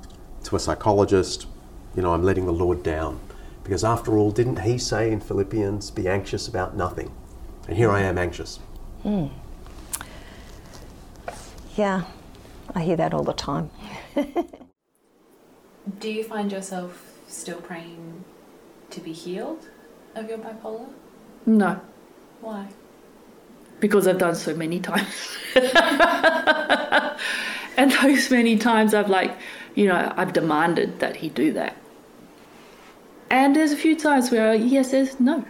to 0.45 0.57
a 0.57 0.59
psychologist 0.59 1.47
you 1.95 2.03
know, 2.03 2.13
I'm 2.15 2.23
letting 2.23 2.47
the 2.47 2.53
Lord 2.53 2.83
down. 2.83 3.21
Because 3.65 3.85
after 3.85 4.17
all, 4.17 4.33
didn't 4.33 4.61
he 4.61 4.79
say 4.79 5.13
in 5.13 5.21
Philippians, 5.21 5.91
be 5.91 6.09
anxious 6.09 6.49
about 6.49 6.77
nothing? 6.77 7.13
And 7.69 7.77
here 7.77 7.91
I 7.91 8.01
am 8.01 8.19
anxious. 8.19 8.59
Mm. 9.05 9.31
Yeah, 11.77 12.05
I 12.75 12.83
hear 12.83 12.97
that 12.97 13.15
all 13.15 13.23
the 13.23 13.33
time. 13.33 13.71
Do 15.99 16.11
you 16.11 16.25
find 16.25 16.51
yourself 16.51 17.12
still 17.33 17.61
praying 17.61 18.25
to 18.91 19.01
be 19.01 19.13
healed 19.13 19.69
of 20.15 20.29
your 20.29 20.39
bipolar? 20.39 20.89
No. 21.47 21.81
Why? 22.41 22.69
Because 23.81 24.07
I've 24.07 24.19
done 24.19 24.35
so 24.35 24.55
many 24.55 24.79
times. 24.81 25.37
and 27.77 27.93
those 27.93 28.31
many 28.31 28.57
times 28.57 28.95
I've 28.95 29.11
like, 29.11 29.37
you 29.75 29.87
know, 29.89 30.13
I've 30.17 30.33
demanded 30.33 31.01
that 31.01 31.17
he 31.17 31.29
do 31.29 31.53
that. 31.55 31.77
And 33.31 33.57
there's 33.57 33.73
a 33.73 33.77
few 33.77 33.97
times 33.97 34.31
where 34.31 34.57
he 34.57 34.83
says, 34.85 35.19
no, 35.19 35.45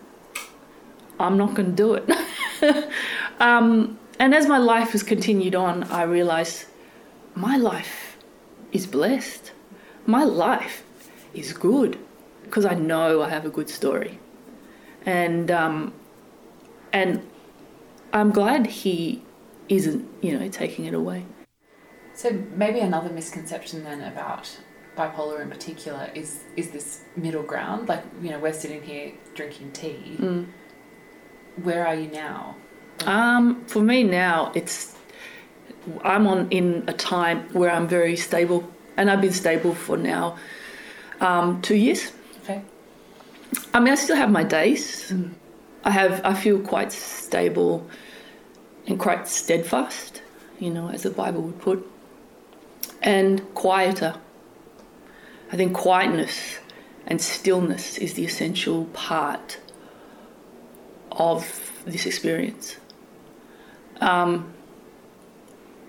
I'm 1.18 1.36
not 1.36 1.54
going 1.54 1.74
to 1.74 1.76
do 1.76 1.94
it. 1.94 2.08
um, 3.40 3.98
and 4.18 4.34
as 4.34 4.46
my 4.46 4.58
life 4.58 4.90
has 4.90 5.02
continued 5.02 5.54
on, 5.56 5.82
I 5.84 6.04
realized 6.04 6.66
my 7.34 7.56
life 7.56 8.16
is 8.70 8.86
blessed. 8.86 9.52
My 10.06 10.22
life 10.24 10.84
is 11.34 11.52
good 11.52 11.98
because 12.44 12.64
I 12.64 12.74
know 12.74 13.22
I 13.22 13.28
have 13.28 13.44
a 13.44 13.50
good 13.50 13.68
story. 13.68 14.18
And, 15.04 15.50
um, 15.50 15.94
and 16.92 17.26
I'm 18.12 18.30
glad 18.30 18.66
he 18.66 19.22
isn't, 19.68 20.08
you 20.22 20.38
know, 20.38 20.48
taking 20.48 20.84
it 20.84 20.94
away. 20.94 21.24
So 22.14 22.30
maybe 22.54 22.80
another 22.80 23.10
misconception 23.10 23.84
then 23.84 24.02
about 24.02 24.58
bipolar 24.96 25.40
in 25.40 25.48
particular 25.48 26.10
is 26.14 26.40
is 26.56 26.70
this 26.70 27.02
middle 27.16 27.42
ground. 27.42 27.88
Like 27.88 28.04
you 28.20 28.30
know, 28.30 28.38
we're 28.38 28.52
sitting 28.52 28.82
here 28.82 29.12
drinking 29.34 29.72
tea. 29.72 30.16
Mm. 30.18 30.46
Where 31.62 31.86
are 31.86 31.94
you 31.94 32.08
now? 32.08 32.56
Um, 33.06 33.64
for 33.64 33.80
me 33.80 34.02
now, 34.02 34.52
it's 34.54 34.94
I'm 36.04 36.26
on 36.26 36.48
in 36.50 36.84
a 36.86 36.92
time 36.92 37.48
where 37.52 37.70
I'm 37.70 37.88
very 37.88 38.16
stable, 38.16 38.70
and 38.96 39.10
I've 39.10 39.20
been 39.20 39.32
stable 39.32 39.74
for 39.74 39.96
now 39.96 40.36
um, 41.22 41.62
two 41.62 41.76
years. 41.76 42.12
Okay. 42.42 42.60
I 43.72 43.80
mean, 43.80 43.92
I 43.92 43.96
still 43.96 44.16
have 44.16 44.30
my 44.30 44.44
days. 44.44 45.10
Mm. 45.10 45.30
I 45.84 45.90
have 45.90 46.20
I 46.24 46.34
feel 46.34 46.60
quite 46.60 46.92
stable 46.92 47.88
and 48.86 48.98
quite 48.98 49.28
steadfast, 49.28 50.22
you 50.58 50.70
know, 50.70 50.88
as 50.88 51.02
the 51.02 51.10
Bible 51.10 51.42
would 51.42 51.60
put, 51.60 51.90
and 53.02 53.42
quieter 53.54 54.14
I 55.52 55.56
think 55.56 55.74
quietness 55.74 56.58
and 57.06 57.20
stillness 57.20 57.98
is 57.98 58.14
the 58.14 58.24
essential 58.24 58.86
part 58.86 59.58
of 61.10 61.82
this 61.84 62.06
experience. 62.06 62.76
Um, 64.00 64.50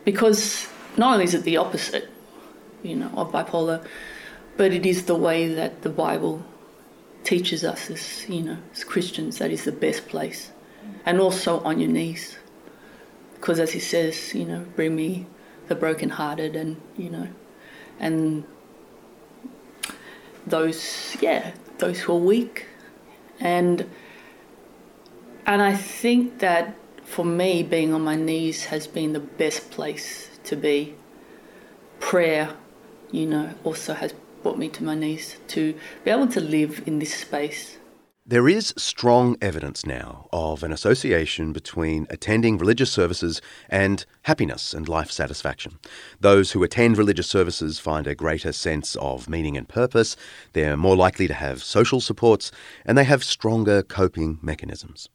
because 0.04 0.68
not 0.98 1.14
only 1.14 1.24
is 1.24 1.34
it 1.34 1.44
the 1.44 1.56
opposite, 1.58 2.10
you 2.84 2.98
know, 2.98 3.10
of 3.16 3.32
bipolar, 3.32 3.88
but 4.58 4.72
it 4.72 4.86
is 4.86 5.06
the 5.06 5.16
way 5.16 5.48
that 5.54 5.82
the 5.82 5.90
Bible 5.90 6.44
teaches 7.24 7.64
us 7.64 7.90
as, 7.90 8.28
you 8.30 8.42
know, 8.42 8.58
as 8.74 8.84
Christians, 8.84 9.38
that 9.38 9.52
is 9.52 9.64
the 9.64 9.72
best 9.72 10.08
place. 10.08 10.52
And 11.06 11.20
also 11.20 11.60
on 11.62 11.80
your 11.80 11.90
knees. 11.90 12.38
Because 13.36 13.60
as 13.60 13.72
he 13.72 13.80
says, 13.80 14.34
you 14.34 14.46
know, 14.46 14.66
bring 14.76 14.96
me 14.96 15.26
the 15.68 15.76
brokenhearted 15.76 16.56
and, 16.56 16.80
you 16.98 17.10
know, 17.10 17.28
and 18.00 18.44
those, 20.46 21.16
yeah, 21.22 21.54
those 21.78 22.00
who 22.02 22.14
are 22.14 22.20
weak 22.20 22.68
And 23.40 23.90
and 25.46 25.62
I 25.62 25.76
think 25.76 26.40
that 26.40 26.76
for 27.04 27.26
me, 27.26 27.64
being 27.64 27.94
on 27.94 28.02
my 28.02 28.16
knees 28.16 28.66
has 28.66 28.88
been 28.88 29.14
the 29.14 29.20
best 29.20 29.70
place 29.72 30.30
to 30.46 30.56
be. 30.56 30.96
Prayer, 32.00 32.56
you 33.12 33.26
know, 33.26 33.54
also 33.64 33.94
has 33.94 34.14
brought 34.44 34.60
me 34.60 34.70
to 34.70 34.84
my 34.84 34.94
knees 34.94 35.38
to 35.48 35.74
be 36.04 36.12
able 36.12 36.28
to 36.28 36.42
live 36.42 36.84
in 36.86 37.00
this 37.00 37.14
space. 37.14 37.78
There 38.26 38.48
is 38.48 38.74
strong 38.78 39.36
evidence 39.42 39.86
now 39.86 40.30
of 40.32 40.64
an 40.64 40.72
association 40.72 41.52
between 41.52 42.08
attending 42.10 42.58
religious 42.58 42.90
services 42.90 43.42
and 43.68 44.06
happiness 44.22 44.74
and 44.74 44.88
life 44.88 45.12
satisfaction. 45.12 45.78
Those 46.22 46.52
who 46.52 46.64
attend 46.64 46.98
religious 46.98 47.28
services 47.28 47.80
find 47.80 48.08
a 48.08 48.16
greater 48.16 48.54
sense 48.54 48.96
of 48.96 49.28
meaning 49.28 49.58
and 49.58 49.68
purpose, 49.68 50.16
they're 50.54 50.78
more 50.78 50.96
likely 50.96 51.28
to 51.28 51.34
have 51.34 51.64
social 51.64 52.00
supports, 52.00 52.50
and 52.86 52.98
they 52.98 53.04
have 53.04 53.26
stronger 53.26 53.84
coping 53.84 54.40
mechanisms. 54.42 55.10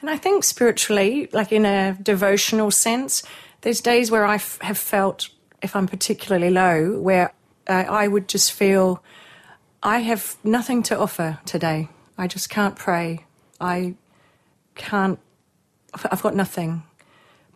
And 0.00 0.10
I 0.10 0.16
think 0.16 0.42
spiritually, 0.42 1.28
like 1.32 1.52
in 1.52 1.64
a 1.64 1.96
devotional 2.02 2.72
sense, 2.72 3.22
there's 3.60 3.80
days 3.80 4.10
where 4.10 4.24
I 4.24 4.36
f- 4.36 4.58
have 4.62 4.78
felt, 4.78 5.28
if 5.62 5.76
I'm 5.76 5.86
particularly 5.86 6.50
low, 6.50 6.98
where 6.98 7.32
I 7.74 8.08
would 8.08 8.28
just 8.28 8.52
feel 8.52 9.02
I 9.82 10.00
have 10.00 10.36
nothing 10.44 10.82
to 10.84 10.98
offer 10.98 11.38
today. 11.46 11.88
I 12.18 12.26
just 12.26 12.50
can't 12.50 12.76
pray. 12.76 13.24
I 13.60 13.94
can't, 14.74 15.18
I've 15.94 16.22
got 16.22 16.34
nothing. 16.34 16.82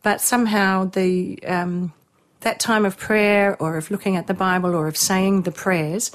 But 0.03 0.21
somehow 0.21 0.87
the, 0.87 1.39
um, 1.47 1.93
that 2.41 2.61
time 2.61 2.85
of 2.85 2.97
prayer 2.97 3.57
or 3.61 3.77
of 3.77 3.91
looking 3.91 4.17
at 4.17 4.27
the 4.27 4.35
Bible 4.35 4.75
or 4.75 4.87
of 4.87 4.97
saying 4.97 5.43
the 5.43 5.53
prayers, 5.53 6.11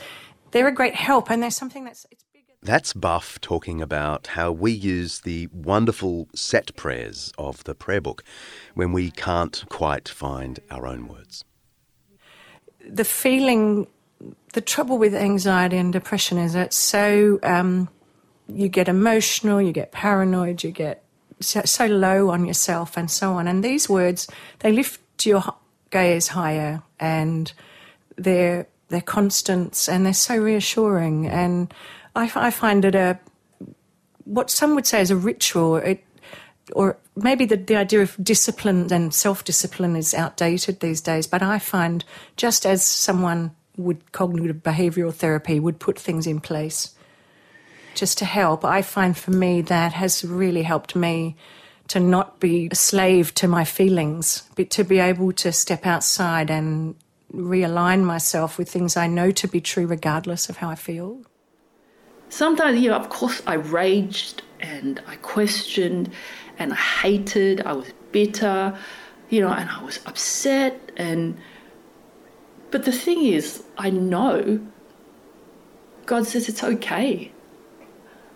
they're 0.52 0.68
a 0.68 0.74
great 0.74 0.96
help 0.96 1.30
and 1.30 1.42
there's 1.42 1.56
something 1.56 1.86
that's, 1.86 2.06
That's 2.62 2.92
Buff 2.94 3.40
talking 3.40 3.82
about 3.82 4.28
how 4.28 4.52
we 4.52 4.72
use 4.72 5.22
the 5.22 5.48
wonderful 5.54 6.28
set 6.36 6.76
prayers 6.76 7.32
of 7.38 7.64
the 7.64 7.74
prayer 7.74 8.02
book 8.02 8.24
when 8.74 8.92
we 8.92 9.12
can't 9.12 9.64
quite 9.70 10.10
find 10.10 10.60
our 10.70 10.86
own 10.86 11.08
words. 11.08 11.46
The 12.92 13.04
feeling, 13.04 13.88
the 14.54 14.62
trouble 14.62 14.98
with 14.98 15.14
anxiety 15.14 15.78
and 15.78 15.94
depression 15.94 16.38
is 16.38 16.56
it's 16.56 16.78
so 16.78 17.40
um, 17.44 17.90
you 18.48 18.68
get 18.68 18.88
emotional, 18.88 19.62
you 19.62 19.72
get 19.72 19.92
paranoid, 19.92 20.64
you 20.64 20.72
get 20.72 21.04
so, 21.40 21.62
so 21.66 21.86
low 21.86 22.30
on 22.30 22.46
yourself, 22.46 22.98
and 22.98 23.10
so 23.10 23.34
on. 23.34 23.48
And 23.48 23.64
these 23.64 23.88
words 23.88 24.28
they 24.60 24.72
lift 24.72 25.26
your 25.26 25.44
gaze 25.92 26.30
higher, 26.30 26.84
and 27.00 27.52
they're 28.18 28.68
they're 28.90 29.02
constants, 29.02 29.88
and 29.88 30.06
they're 30.06 30.14
so 30.14 30.38
reassuring. 30.38 31.28
And 31.28 31.74
I 32.16 32.52
find 32.52 32.84
it 32.86 32.96
a 32.96 33.20
what 34.26 34.50
some 34.50 34.76
would 34.76 34.86
say 34.86 35.02
is 35.02 35.12
a 35.12 35.16
ritual. 35.16 35.78
It 35.78 36.04
or 36.74 36.98
maybe 37.16 37.46
the, 37.46 37.58
the 37.58 37.76
idea 37.76 38.02
of 38.02 38.16
discipline 38.22 38.92
and 38.92 39.14
self 39.14 39.44
discipline 39.44 39.96
is 39.96 40.14
outdated 40.14 40.80
these 40.80 41.02
days, 41.02 41.28
but 41.28 41.42
I 41.42 41.60
find 41.60 42.04
just 42.38 42.66
as 42.66 42.84
someone 42.84 43.56
would 43.78 44.12
cognitive 44.12 44.58
behavioral 44.58 45.14
therapy 45.14 45.60
would 45.60 45.80
put 45.80 45.98
things 45.98 46.28
in 46.28 46.40
place 46.40 46.96
just 48.00 48.18
to 48.20 48.26
help, 48.26 48.64
I 48.64 48.82
find 48.82 49.18
for 49.18 49.32
me 49.32 49.62
that 49.64 49.94
has 49.94 50.24
really 50.24 50.64
helped 50.64 50.96
me 50.96 51.36
to 51.90 52.00
not 52.00 52.40
be 52.40 52.70
a 52.72 52.76
slave 52.76 53.34
to 53.36 53.48
my 53.48 53.66
feelings, 53.66 54.44
but 54.56 54.70
to 54.72 54.84
be 54.84 55.00
able 55.00 55.34
to 55.34 55.52
step 55.52 55.86
outside 55.86 56.50
and 56.50 56.96
realign 57.34 58.04
myself 58.04 58.58
with 58.58 58.70
things 58.70 58.96
I 58.96 59.08
know 59.08 59.32
to 59.32 59.48
be 59.48 59.60
true 59.60 59.86
regardless 59.86 60.50
of 60.50 60.58
how 60.58 60.70
I 60.70 60.76
feel. 60.76 61.22
Sometimes, 62.30 62.80
you 62.80 62.90
know, 62.90 62.96
of 62.96 63.10
course, 63.10 63.42
I 63.48 63.56
raged 63.56 64.44
and 64.60 65.02
I 65.08 65.16
questioned 65.18 66.12
and 66.60 66.74
I 66.74 66.76
hated, 66.76 67.62
I 67.62 67.74
was 67.74 67.92
bitter, 68.12 68.78
you 69.30 69.42
know, 69.42 69.50
and 69.52 69.70
I 69.70 69.84
was 69.84 70.00
upset. 70.06 70.92
And 70.98 71.38
but 72.72 72.86
the 72.86 72.92
thing 72.92 73.26
is, 73.26 73.64
I 73.78 73.90
know 73.90 74.60
God 76.06 76.28
says 76.28 76.50
it's 76.50 76.64
okay. 76.64 77.32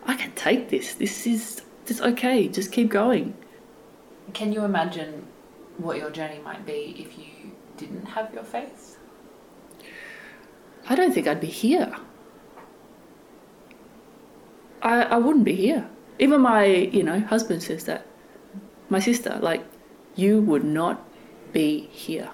I 0.06 0.16
can 0.16 0.32
take 0.34 0.70
this. 0.70 0.96
This 0.96 1.28
is 1.28 1.62
it's 1.88 2.02
okay. 2.02 2.48
Just 2.48 2.72
keep 2.72 2.90
going. 2.90 3.36
Can 4.34 4.54
you 4.54 4.64
imagine 4.64 5.28
what 5.78 5.98
your 5.98 6.10
journey 6.10 6.40
might 6.44 6.66
be 6.66 6.96
if 6.98 7.18
you 7.18 7.52
didn't 7.78 8.06
have 8.06 8.34
your 8.34 8.44
faith? 8.44 8.98
I 10.90 10.96
don't 10.96 11.14
think 11.14 11.28
I'd 11.28 11.42
be 11.42 11.48
here. 11.48 11.94
I, 14.82 15.04
I 15.04 15.18
wouldn't 15.18 15.46
be 15.46 15.56
here. 15.56 15.90
Even 16.20 16.42
my, 16.42 16.66
you 16.66 17.04
know, 17.04 17.20
husband 17.22 17.64
says 17.64 17.86
that. 17.86 18.06
My 18.94 19.00
sister, 19.00 19.40
like, 19.42 19.66
you 20.16 20.40
would 20.42 20.64
not 20.64 21.04
be 21.52 21.88
here. 21.88 22.30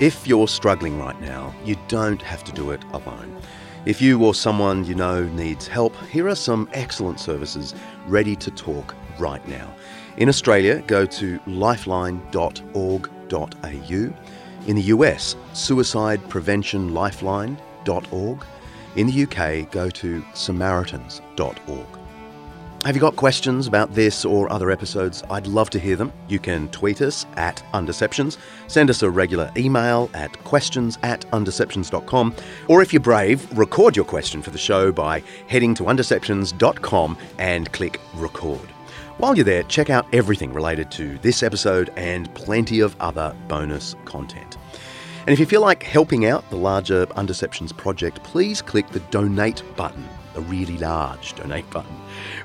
If 0.00 0.26
you're 0.26 0.48
struggling 0.48 0.98
right 0.98 1.20
now, 1.20 1.54
you 1.62 1.76
don't 1.88 2.22
have 2.22 2.42
to 2.44 2.52
do 2.52 2.70
it 2.70 2.82
alone. 2.94 3.36
If 3.84 4.00
you 4.00 4.24
or 4.24 4.34
someone 4.34 4.86
you 4.86 4.94
know 4.94 5.24
needs 5.24 5.66
help, 5.66 5.94
here 6.06 6.28
are 6.28 6.34
some 6.34 6.66
excellent 6.72 7.20
services 7.20 7.74
ready 8.06 8.34
to 8.36 8.50
talk 8.50 8.94
right 9.18 9.46
now. 9.46 9.70
In 10.16 10.30
Australia, 10.30 10.82
go 10.86 11.04
to 11.04 11.38
lifeline.org.au. 11.46 14.14
In 14.66 14.76
the 14.76 14.82
US, 14.82 15.34
suicidepreventionlifeline.org. 15.52 18.44
In 18.96 19.06
the 19.06 19.22
UK, 19.24 19.70
go 19.70 19.88
to 19.90 20.24
samaritans.org. 20.34 21.86
Have 22.84 22.94
you 22.94 23.00
got 23.00 23.16
questions 23.16 23.66
about 23.66 23.94
this 23.94 24.24
or 24.24 24.52
other 24.52 24.70
episodes? 24.70 25.24
I'd 25.28 25.48
love 25.48 25.70
to 25.70 25.80
hear 25.80 25.96
them. 25.96 26.12
You 26.28 26.38
can 26.38 26.68
tweet 26.68 27.02
us 27.02 27.26
at 27.34 27.60
Undeceptions, 27.74 28.38
send 28.68 28.90
us 28.90 29.02
a 29.02 29.10
regular 29.10 29.50
email 29.56 30.08
at 30.14 30.32
questions 30.44 30.96
at 31.02 31.28
undeceptions.com, 31.32 32.36
or 32.68 32.82
if 32.82 32.92
you're 32.92 33.00
brave, 33.00 33.58
record 33.58 33.96
your 33.96 34.04
question 34.04 34.40
for 34.40 34.50
the 34.50 34.58
show 34.58 34.92
by 34.92 35.20
heading 35.48 35.74
to 35.74 35.82
undeceptions.com 35.84 37.18
and 37.38 37.72
click 37.72 38.00
record. 38.14 38.75
While 39.18 39.34
you're 39.34 39.46
there, 39.46 39.62
check 39.62 39.88
out 39.88 40.06
everything 40.12 40.52
related 40.52 40.90
to 40.92 41.16
this 41.18 41.42
episode 41.42 41.90
and 41.96 42.32
plenty 42.34 42.80
of 42.80 42.94
other 43.00 43.34
bonus 43.48 43.96
content. 44.04 44.58
And 45.20 45.32
if 45.32 45.40
you 45.40 45.46
feel 45.46 45.62
like 45.62 45.82
helping 45.82 46.26
out 46.26 46.48
the 46.50 46.56
larger 46.56 47.06
Undeceptions 47.06 47.74
project, 47.74 48.22
please 48.24 48.60
click 48.60 48.86
the 48.90 49.00
donate 49.00 49.62
button, 49.74 50.06
a 50.34 50.42
really 50.42 50.76
large 50.76 51.34
donate 51.34 51.68
button. 51.70 51.96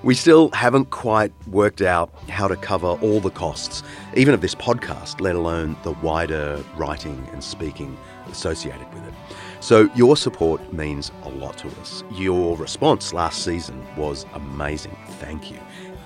We 0.01 0.15
still 0.15 0.49
haven't 0.51 0.91
quite 0.91 1.33
worked 1.47 1.81
out 1.81 2.09
how 2.29 2.47
to 2.47 2.55
cover 2.55 2.87
all 2.87 3.19
the 3.19 3.31
costs, 3.31 3.83
even 4.15 4.33
of 4.33 4.39
this 4.39 4.55
podcast, 4.55 5.19
let 5.19 5.35
alone 5.35 5.75
the 5.83 5.91
wider 5.91 6.63
writing 6.77 7.27
and 7.33 7.43
speaking 7.43 7.97
associated 8.29 8.91
with 8.93 9.05
it. 9.05 9.13
So 9.59 9.91
your 9.93 10.15
support 10.15 10.71
means 10.71 11.11
a 11.23 11.29
lot 11.29 11.57
to 11.59 11.67
us. 11.81 12.05
Your 12.13 12.55
response 12.55 13.13
last 13.13 13.43
season 13.43 13.85
was 13.97 14.25
amazing. 14.33 14.97
Thank 15.19 15.51
you. 15.51 15.59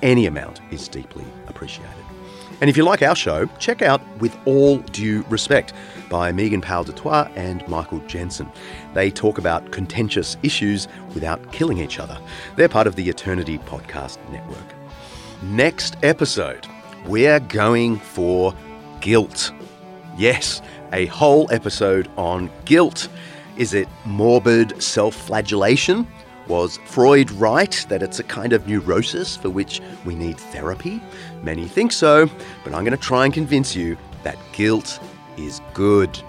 Any 0.06 0.28
amount 0.28 0.62
is 0.70 0.88
deeply 0.88 1.26
appreciated. 1.48 1.96
And 2.62 2.70
if 2.70 2.78
you 2.78 2.84
like 2.84 3.02
our 3.02 3.16
show, 3.16 3.48
check 3.58 3.82
out 3.82 4.00
With 4.20 4.38
All 4.46 4.78
Due 4.78 5.24
Respect 5.30 5.74
by 6.12 6.32
Megan 6.32 6.62
Powell 6.62 6.84
du 6.84 6.92
Toit 6.92 7.28
and 7.36 7.68
Michael 7.68 7.98
Jensen. 8.02 8.48
They 8.94 9.10
talk 9.10 9.40
about 9.40 9.72
contentious 9.72 10.38
issues 10.44 10.88
without 11.16 11.52
killing 11.52 11.80
each 11.80 11.98
other. 11.98 12.20
They're 12.56 12.70
part 12.70 12.86
of 12.86 12.96
the 12.96 13.10
Eternity 13.10 13.58
Podcast 13.58 14.20
Network. 14.32 14.76
Next 15.42 15.98
episode, 16.04 16.68
we're 17.08 17.40
going 17.40 17.98
for 17.98 18.54
guilt. 19.02 19.52
Yes, 20.20 20.62
a 20.94 21.08
whole 21.08 21.52
episode 21.52 22.12
on 22.16 22.52
guilt. 22.66 23.10
Is 23.58 23.74
it 23.74 23.88
morbid 24.06 24.84
self 24.84 25.16
flagellation? 25.16 26.06
Was 26.48 26.78
Freud 26.86 27.32
right 27.32 27.86
that 27.90 28.04
it's 28.04 28.20
a 28.20 28.24
kind 28.24 28.54
of 28.54 28.68
neurosis 28.68 29.36
for 29.36 29.50
which 29.50 29.82
we 30.06 30.16
need 30.16 30.38
therapy? 30.38 31.02
Many 31.42 31.68
think 31.68 31.92
so, 31.92 32.30
but 32.64 32.74
I'm 32.74 32.84
going 32.84 32.92
to 32.92 32.98
try 32.98 33.26
and 33.26 33.34
convince 33.34 33.76
you 33.76 33.98
that 34.24 34.38
guilt 34.54 35.00
is 35.38 35.62
good. 35.74 36.20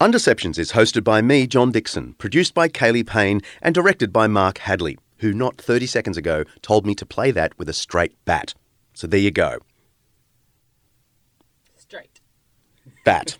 Undeceptions 0.00 0.58
is 0.58 0.72
hosted 0.72 1.04
by 1.04 1.20
me, 1.20 1.46
John 1.46 1.70
Dickson, 1.72 2.14
produced 2.14 2.54
by 2.54 2.68
Kaley 2.68 3.06
Payne, 3.06 3.42
and 3.60 3.74
directed 3.74 4.10
by 4.10 4.26
Mark 4.26 4.56
Hadley. 4.56 4.96
who 5.18 5.34
not 5.34 5.58
30 5.58 5.84
seconds 5.86 6.16
ago 6.16 6.44
told 6.62 6.86
me 6.86 6.94
to 6.94 7.04
play 7.04 7.30
that 7.30 7.58
with 7.58 7.68
a 7.68 7.74
straight 7.74 8.14
bat. 8.24 8.54
So 8.94 9.06
there 9.06 9.20
you 9.20 9.30
go. 9.30 9.58
Straight. 11.76 12.20
Bat. 13.04 13.38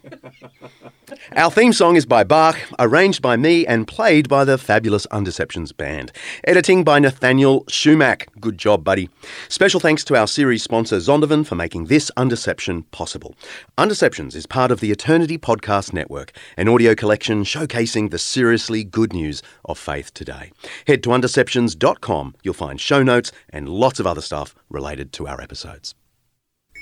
Our 1.36 1.50
theme 1.50 1.72
song 1.72 1.96
is 1.96 2.06
by 2.06 2.24
Bach, 2.24 2.56
arranged 2.78 3.20
by 3.20 3.36
me, 3.36 3.66
and 3.66 3.86
played 3.86 4.28
by 4.28 4.44
the 4.44 4.56
fabulous 4.56 5.06
Undeceptions 5.08 5.76
band. 5.76 6.12
Editing 6.44 6.84
by 6.84 6.98
Nathaniel 6.98 7.64
Schumack. 7.64 8.28
Good 8.40 8.58
job, 8.58 8.84
buddy. 8.84 9.10
Special 9.48 9.80
thanks 9.80 10.04
to 10.04 10.16
our 10.16 10.26
series 10.26 10.62
sponsor 10.62 10.96
Zondervan 10.96 11.46
for 11.46 11.56
making 11.56 11.86
this 11.86 12.10
Undeception 12.16 12.84
possible. 12.90 13.34
Undeceptions 13.76 14.34
is 14.34 14.46
part 14.46 14.70
of 14.70 14.80
the 14.80 14.90
Eternity 14.90 15.36
Podcast 15.36 15.92
Network, 15.92 16.32
an 16.56 16.68
audio 16.68 16.94
collection 16.94 17.44
showcasing 17.44 18.10
the 18.10 18.18
seriously 18.18 18.84
good 18.84 19.12
news 19.12 19.42
of 19.64 19.78
faith 19.78 20.14
today. 20.14 20.52
Head 20.86 21.02
to 21.02 21.10
undeceptions.com. 21.10 22.34
You'll 22.42 22.54
find 22.54 22.80
show 22.80 23.02
notes 23.02 23.32
and 23.50 23.68
lots 23.68 24.00
of 24.00 24.06
other 24.06 24.22
stuff 24.22 24.54
related 24.68 25.12
to 25.14 25.26
our 25.26 25.40
episodes. 25.40 25.94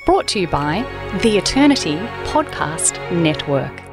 Brought 0.08 0.26
to 0.28 0.40
you 0.40 0.48
by 0.48 0.86
the 1.22 1.36
Eternity 1.36 1.96
Podcast 2.24 2.96
Network. 3.12 3.87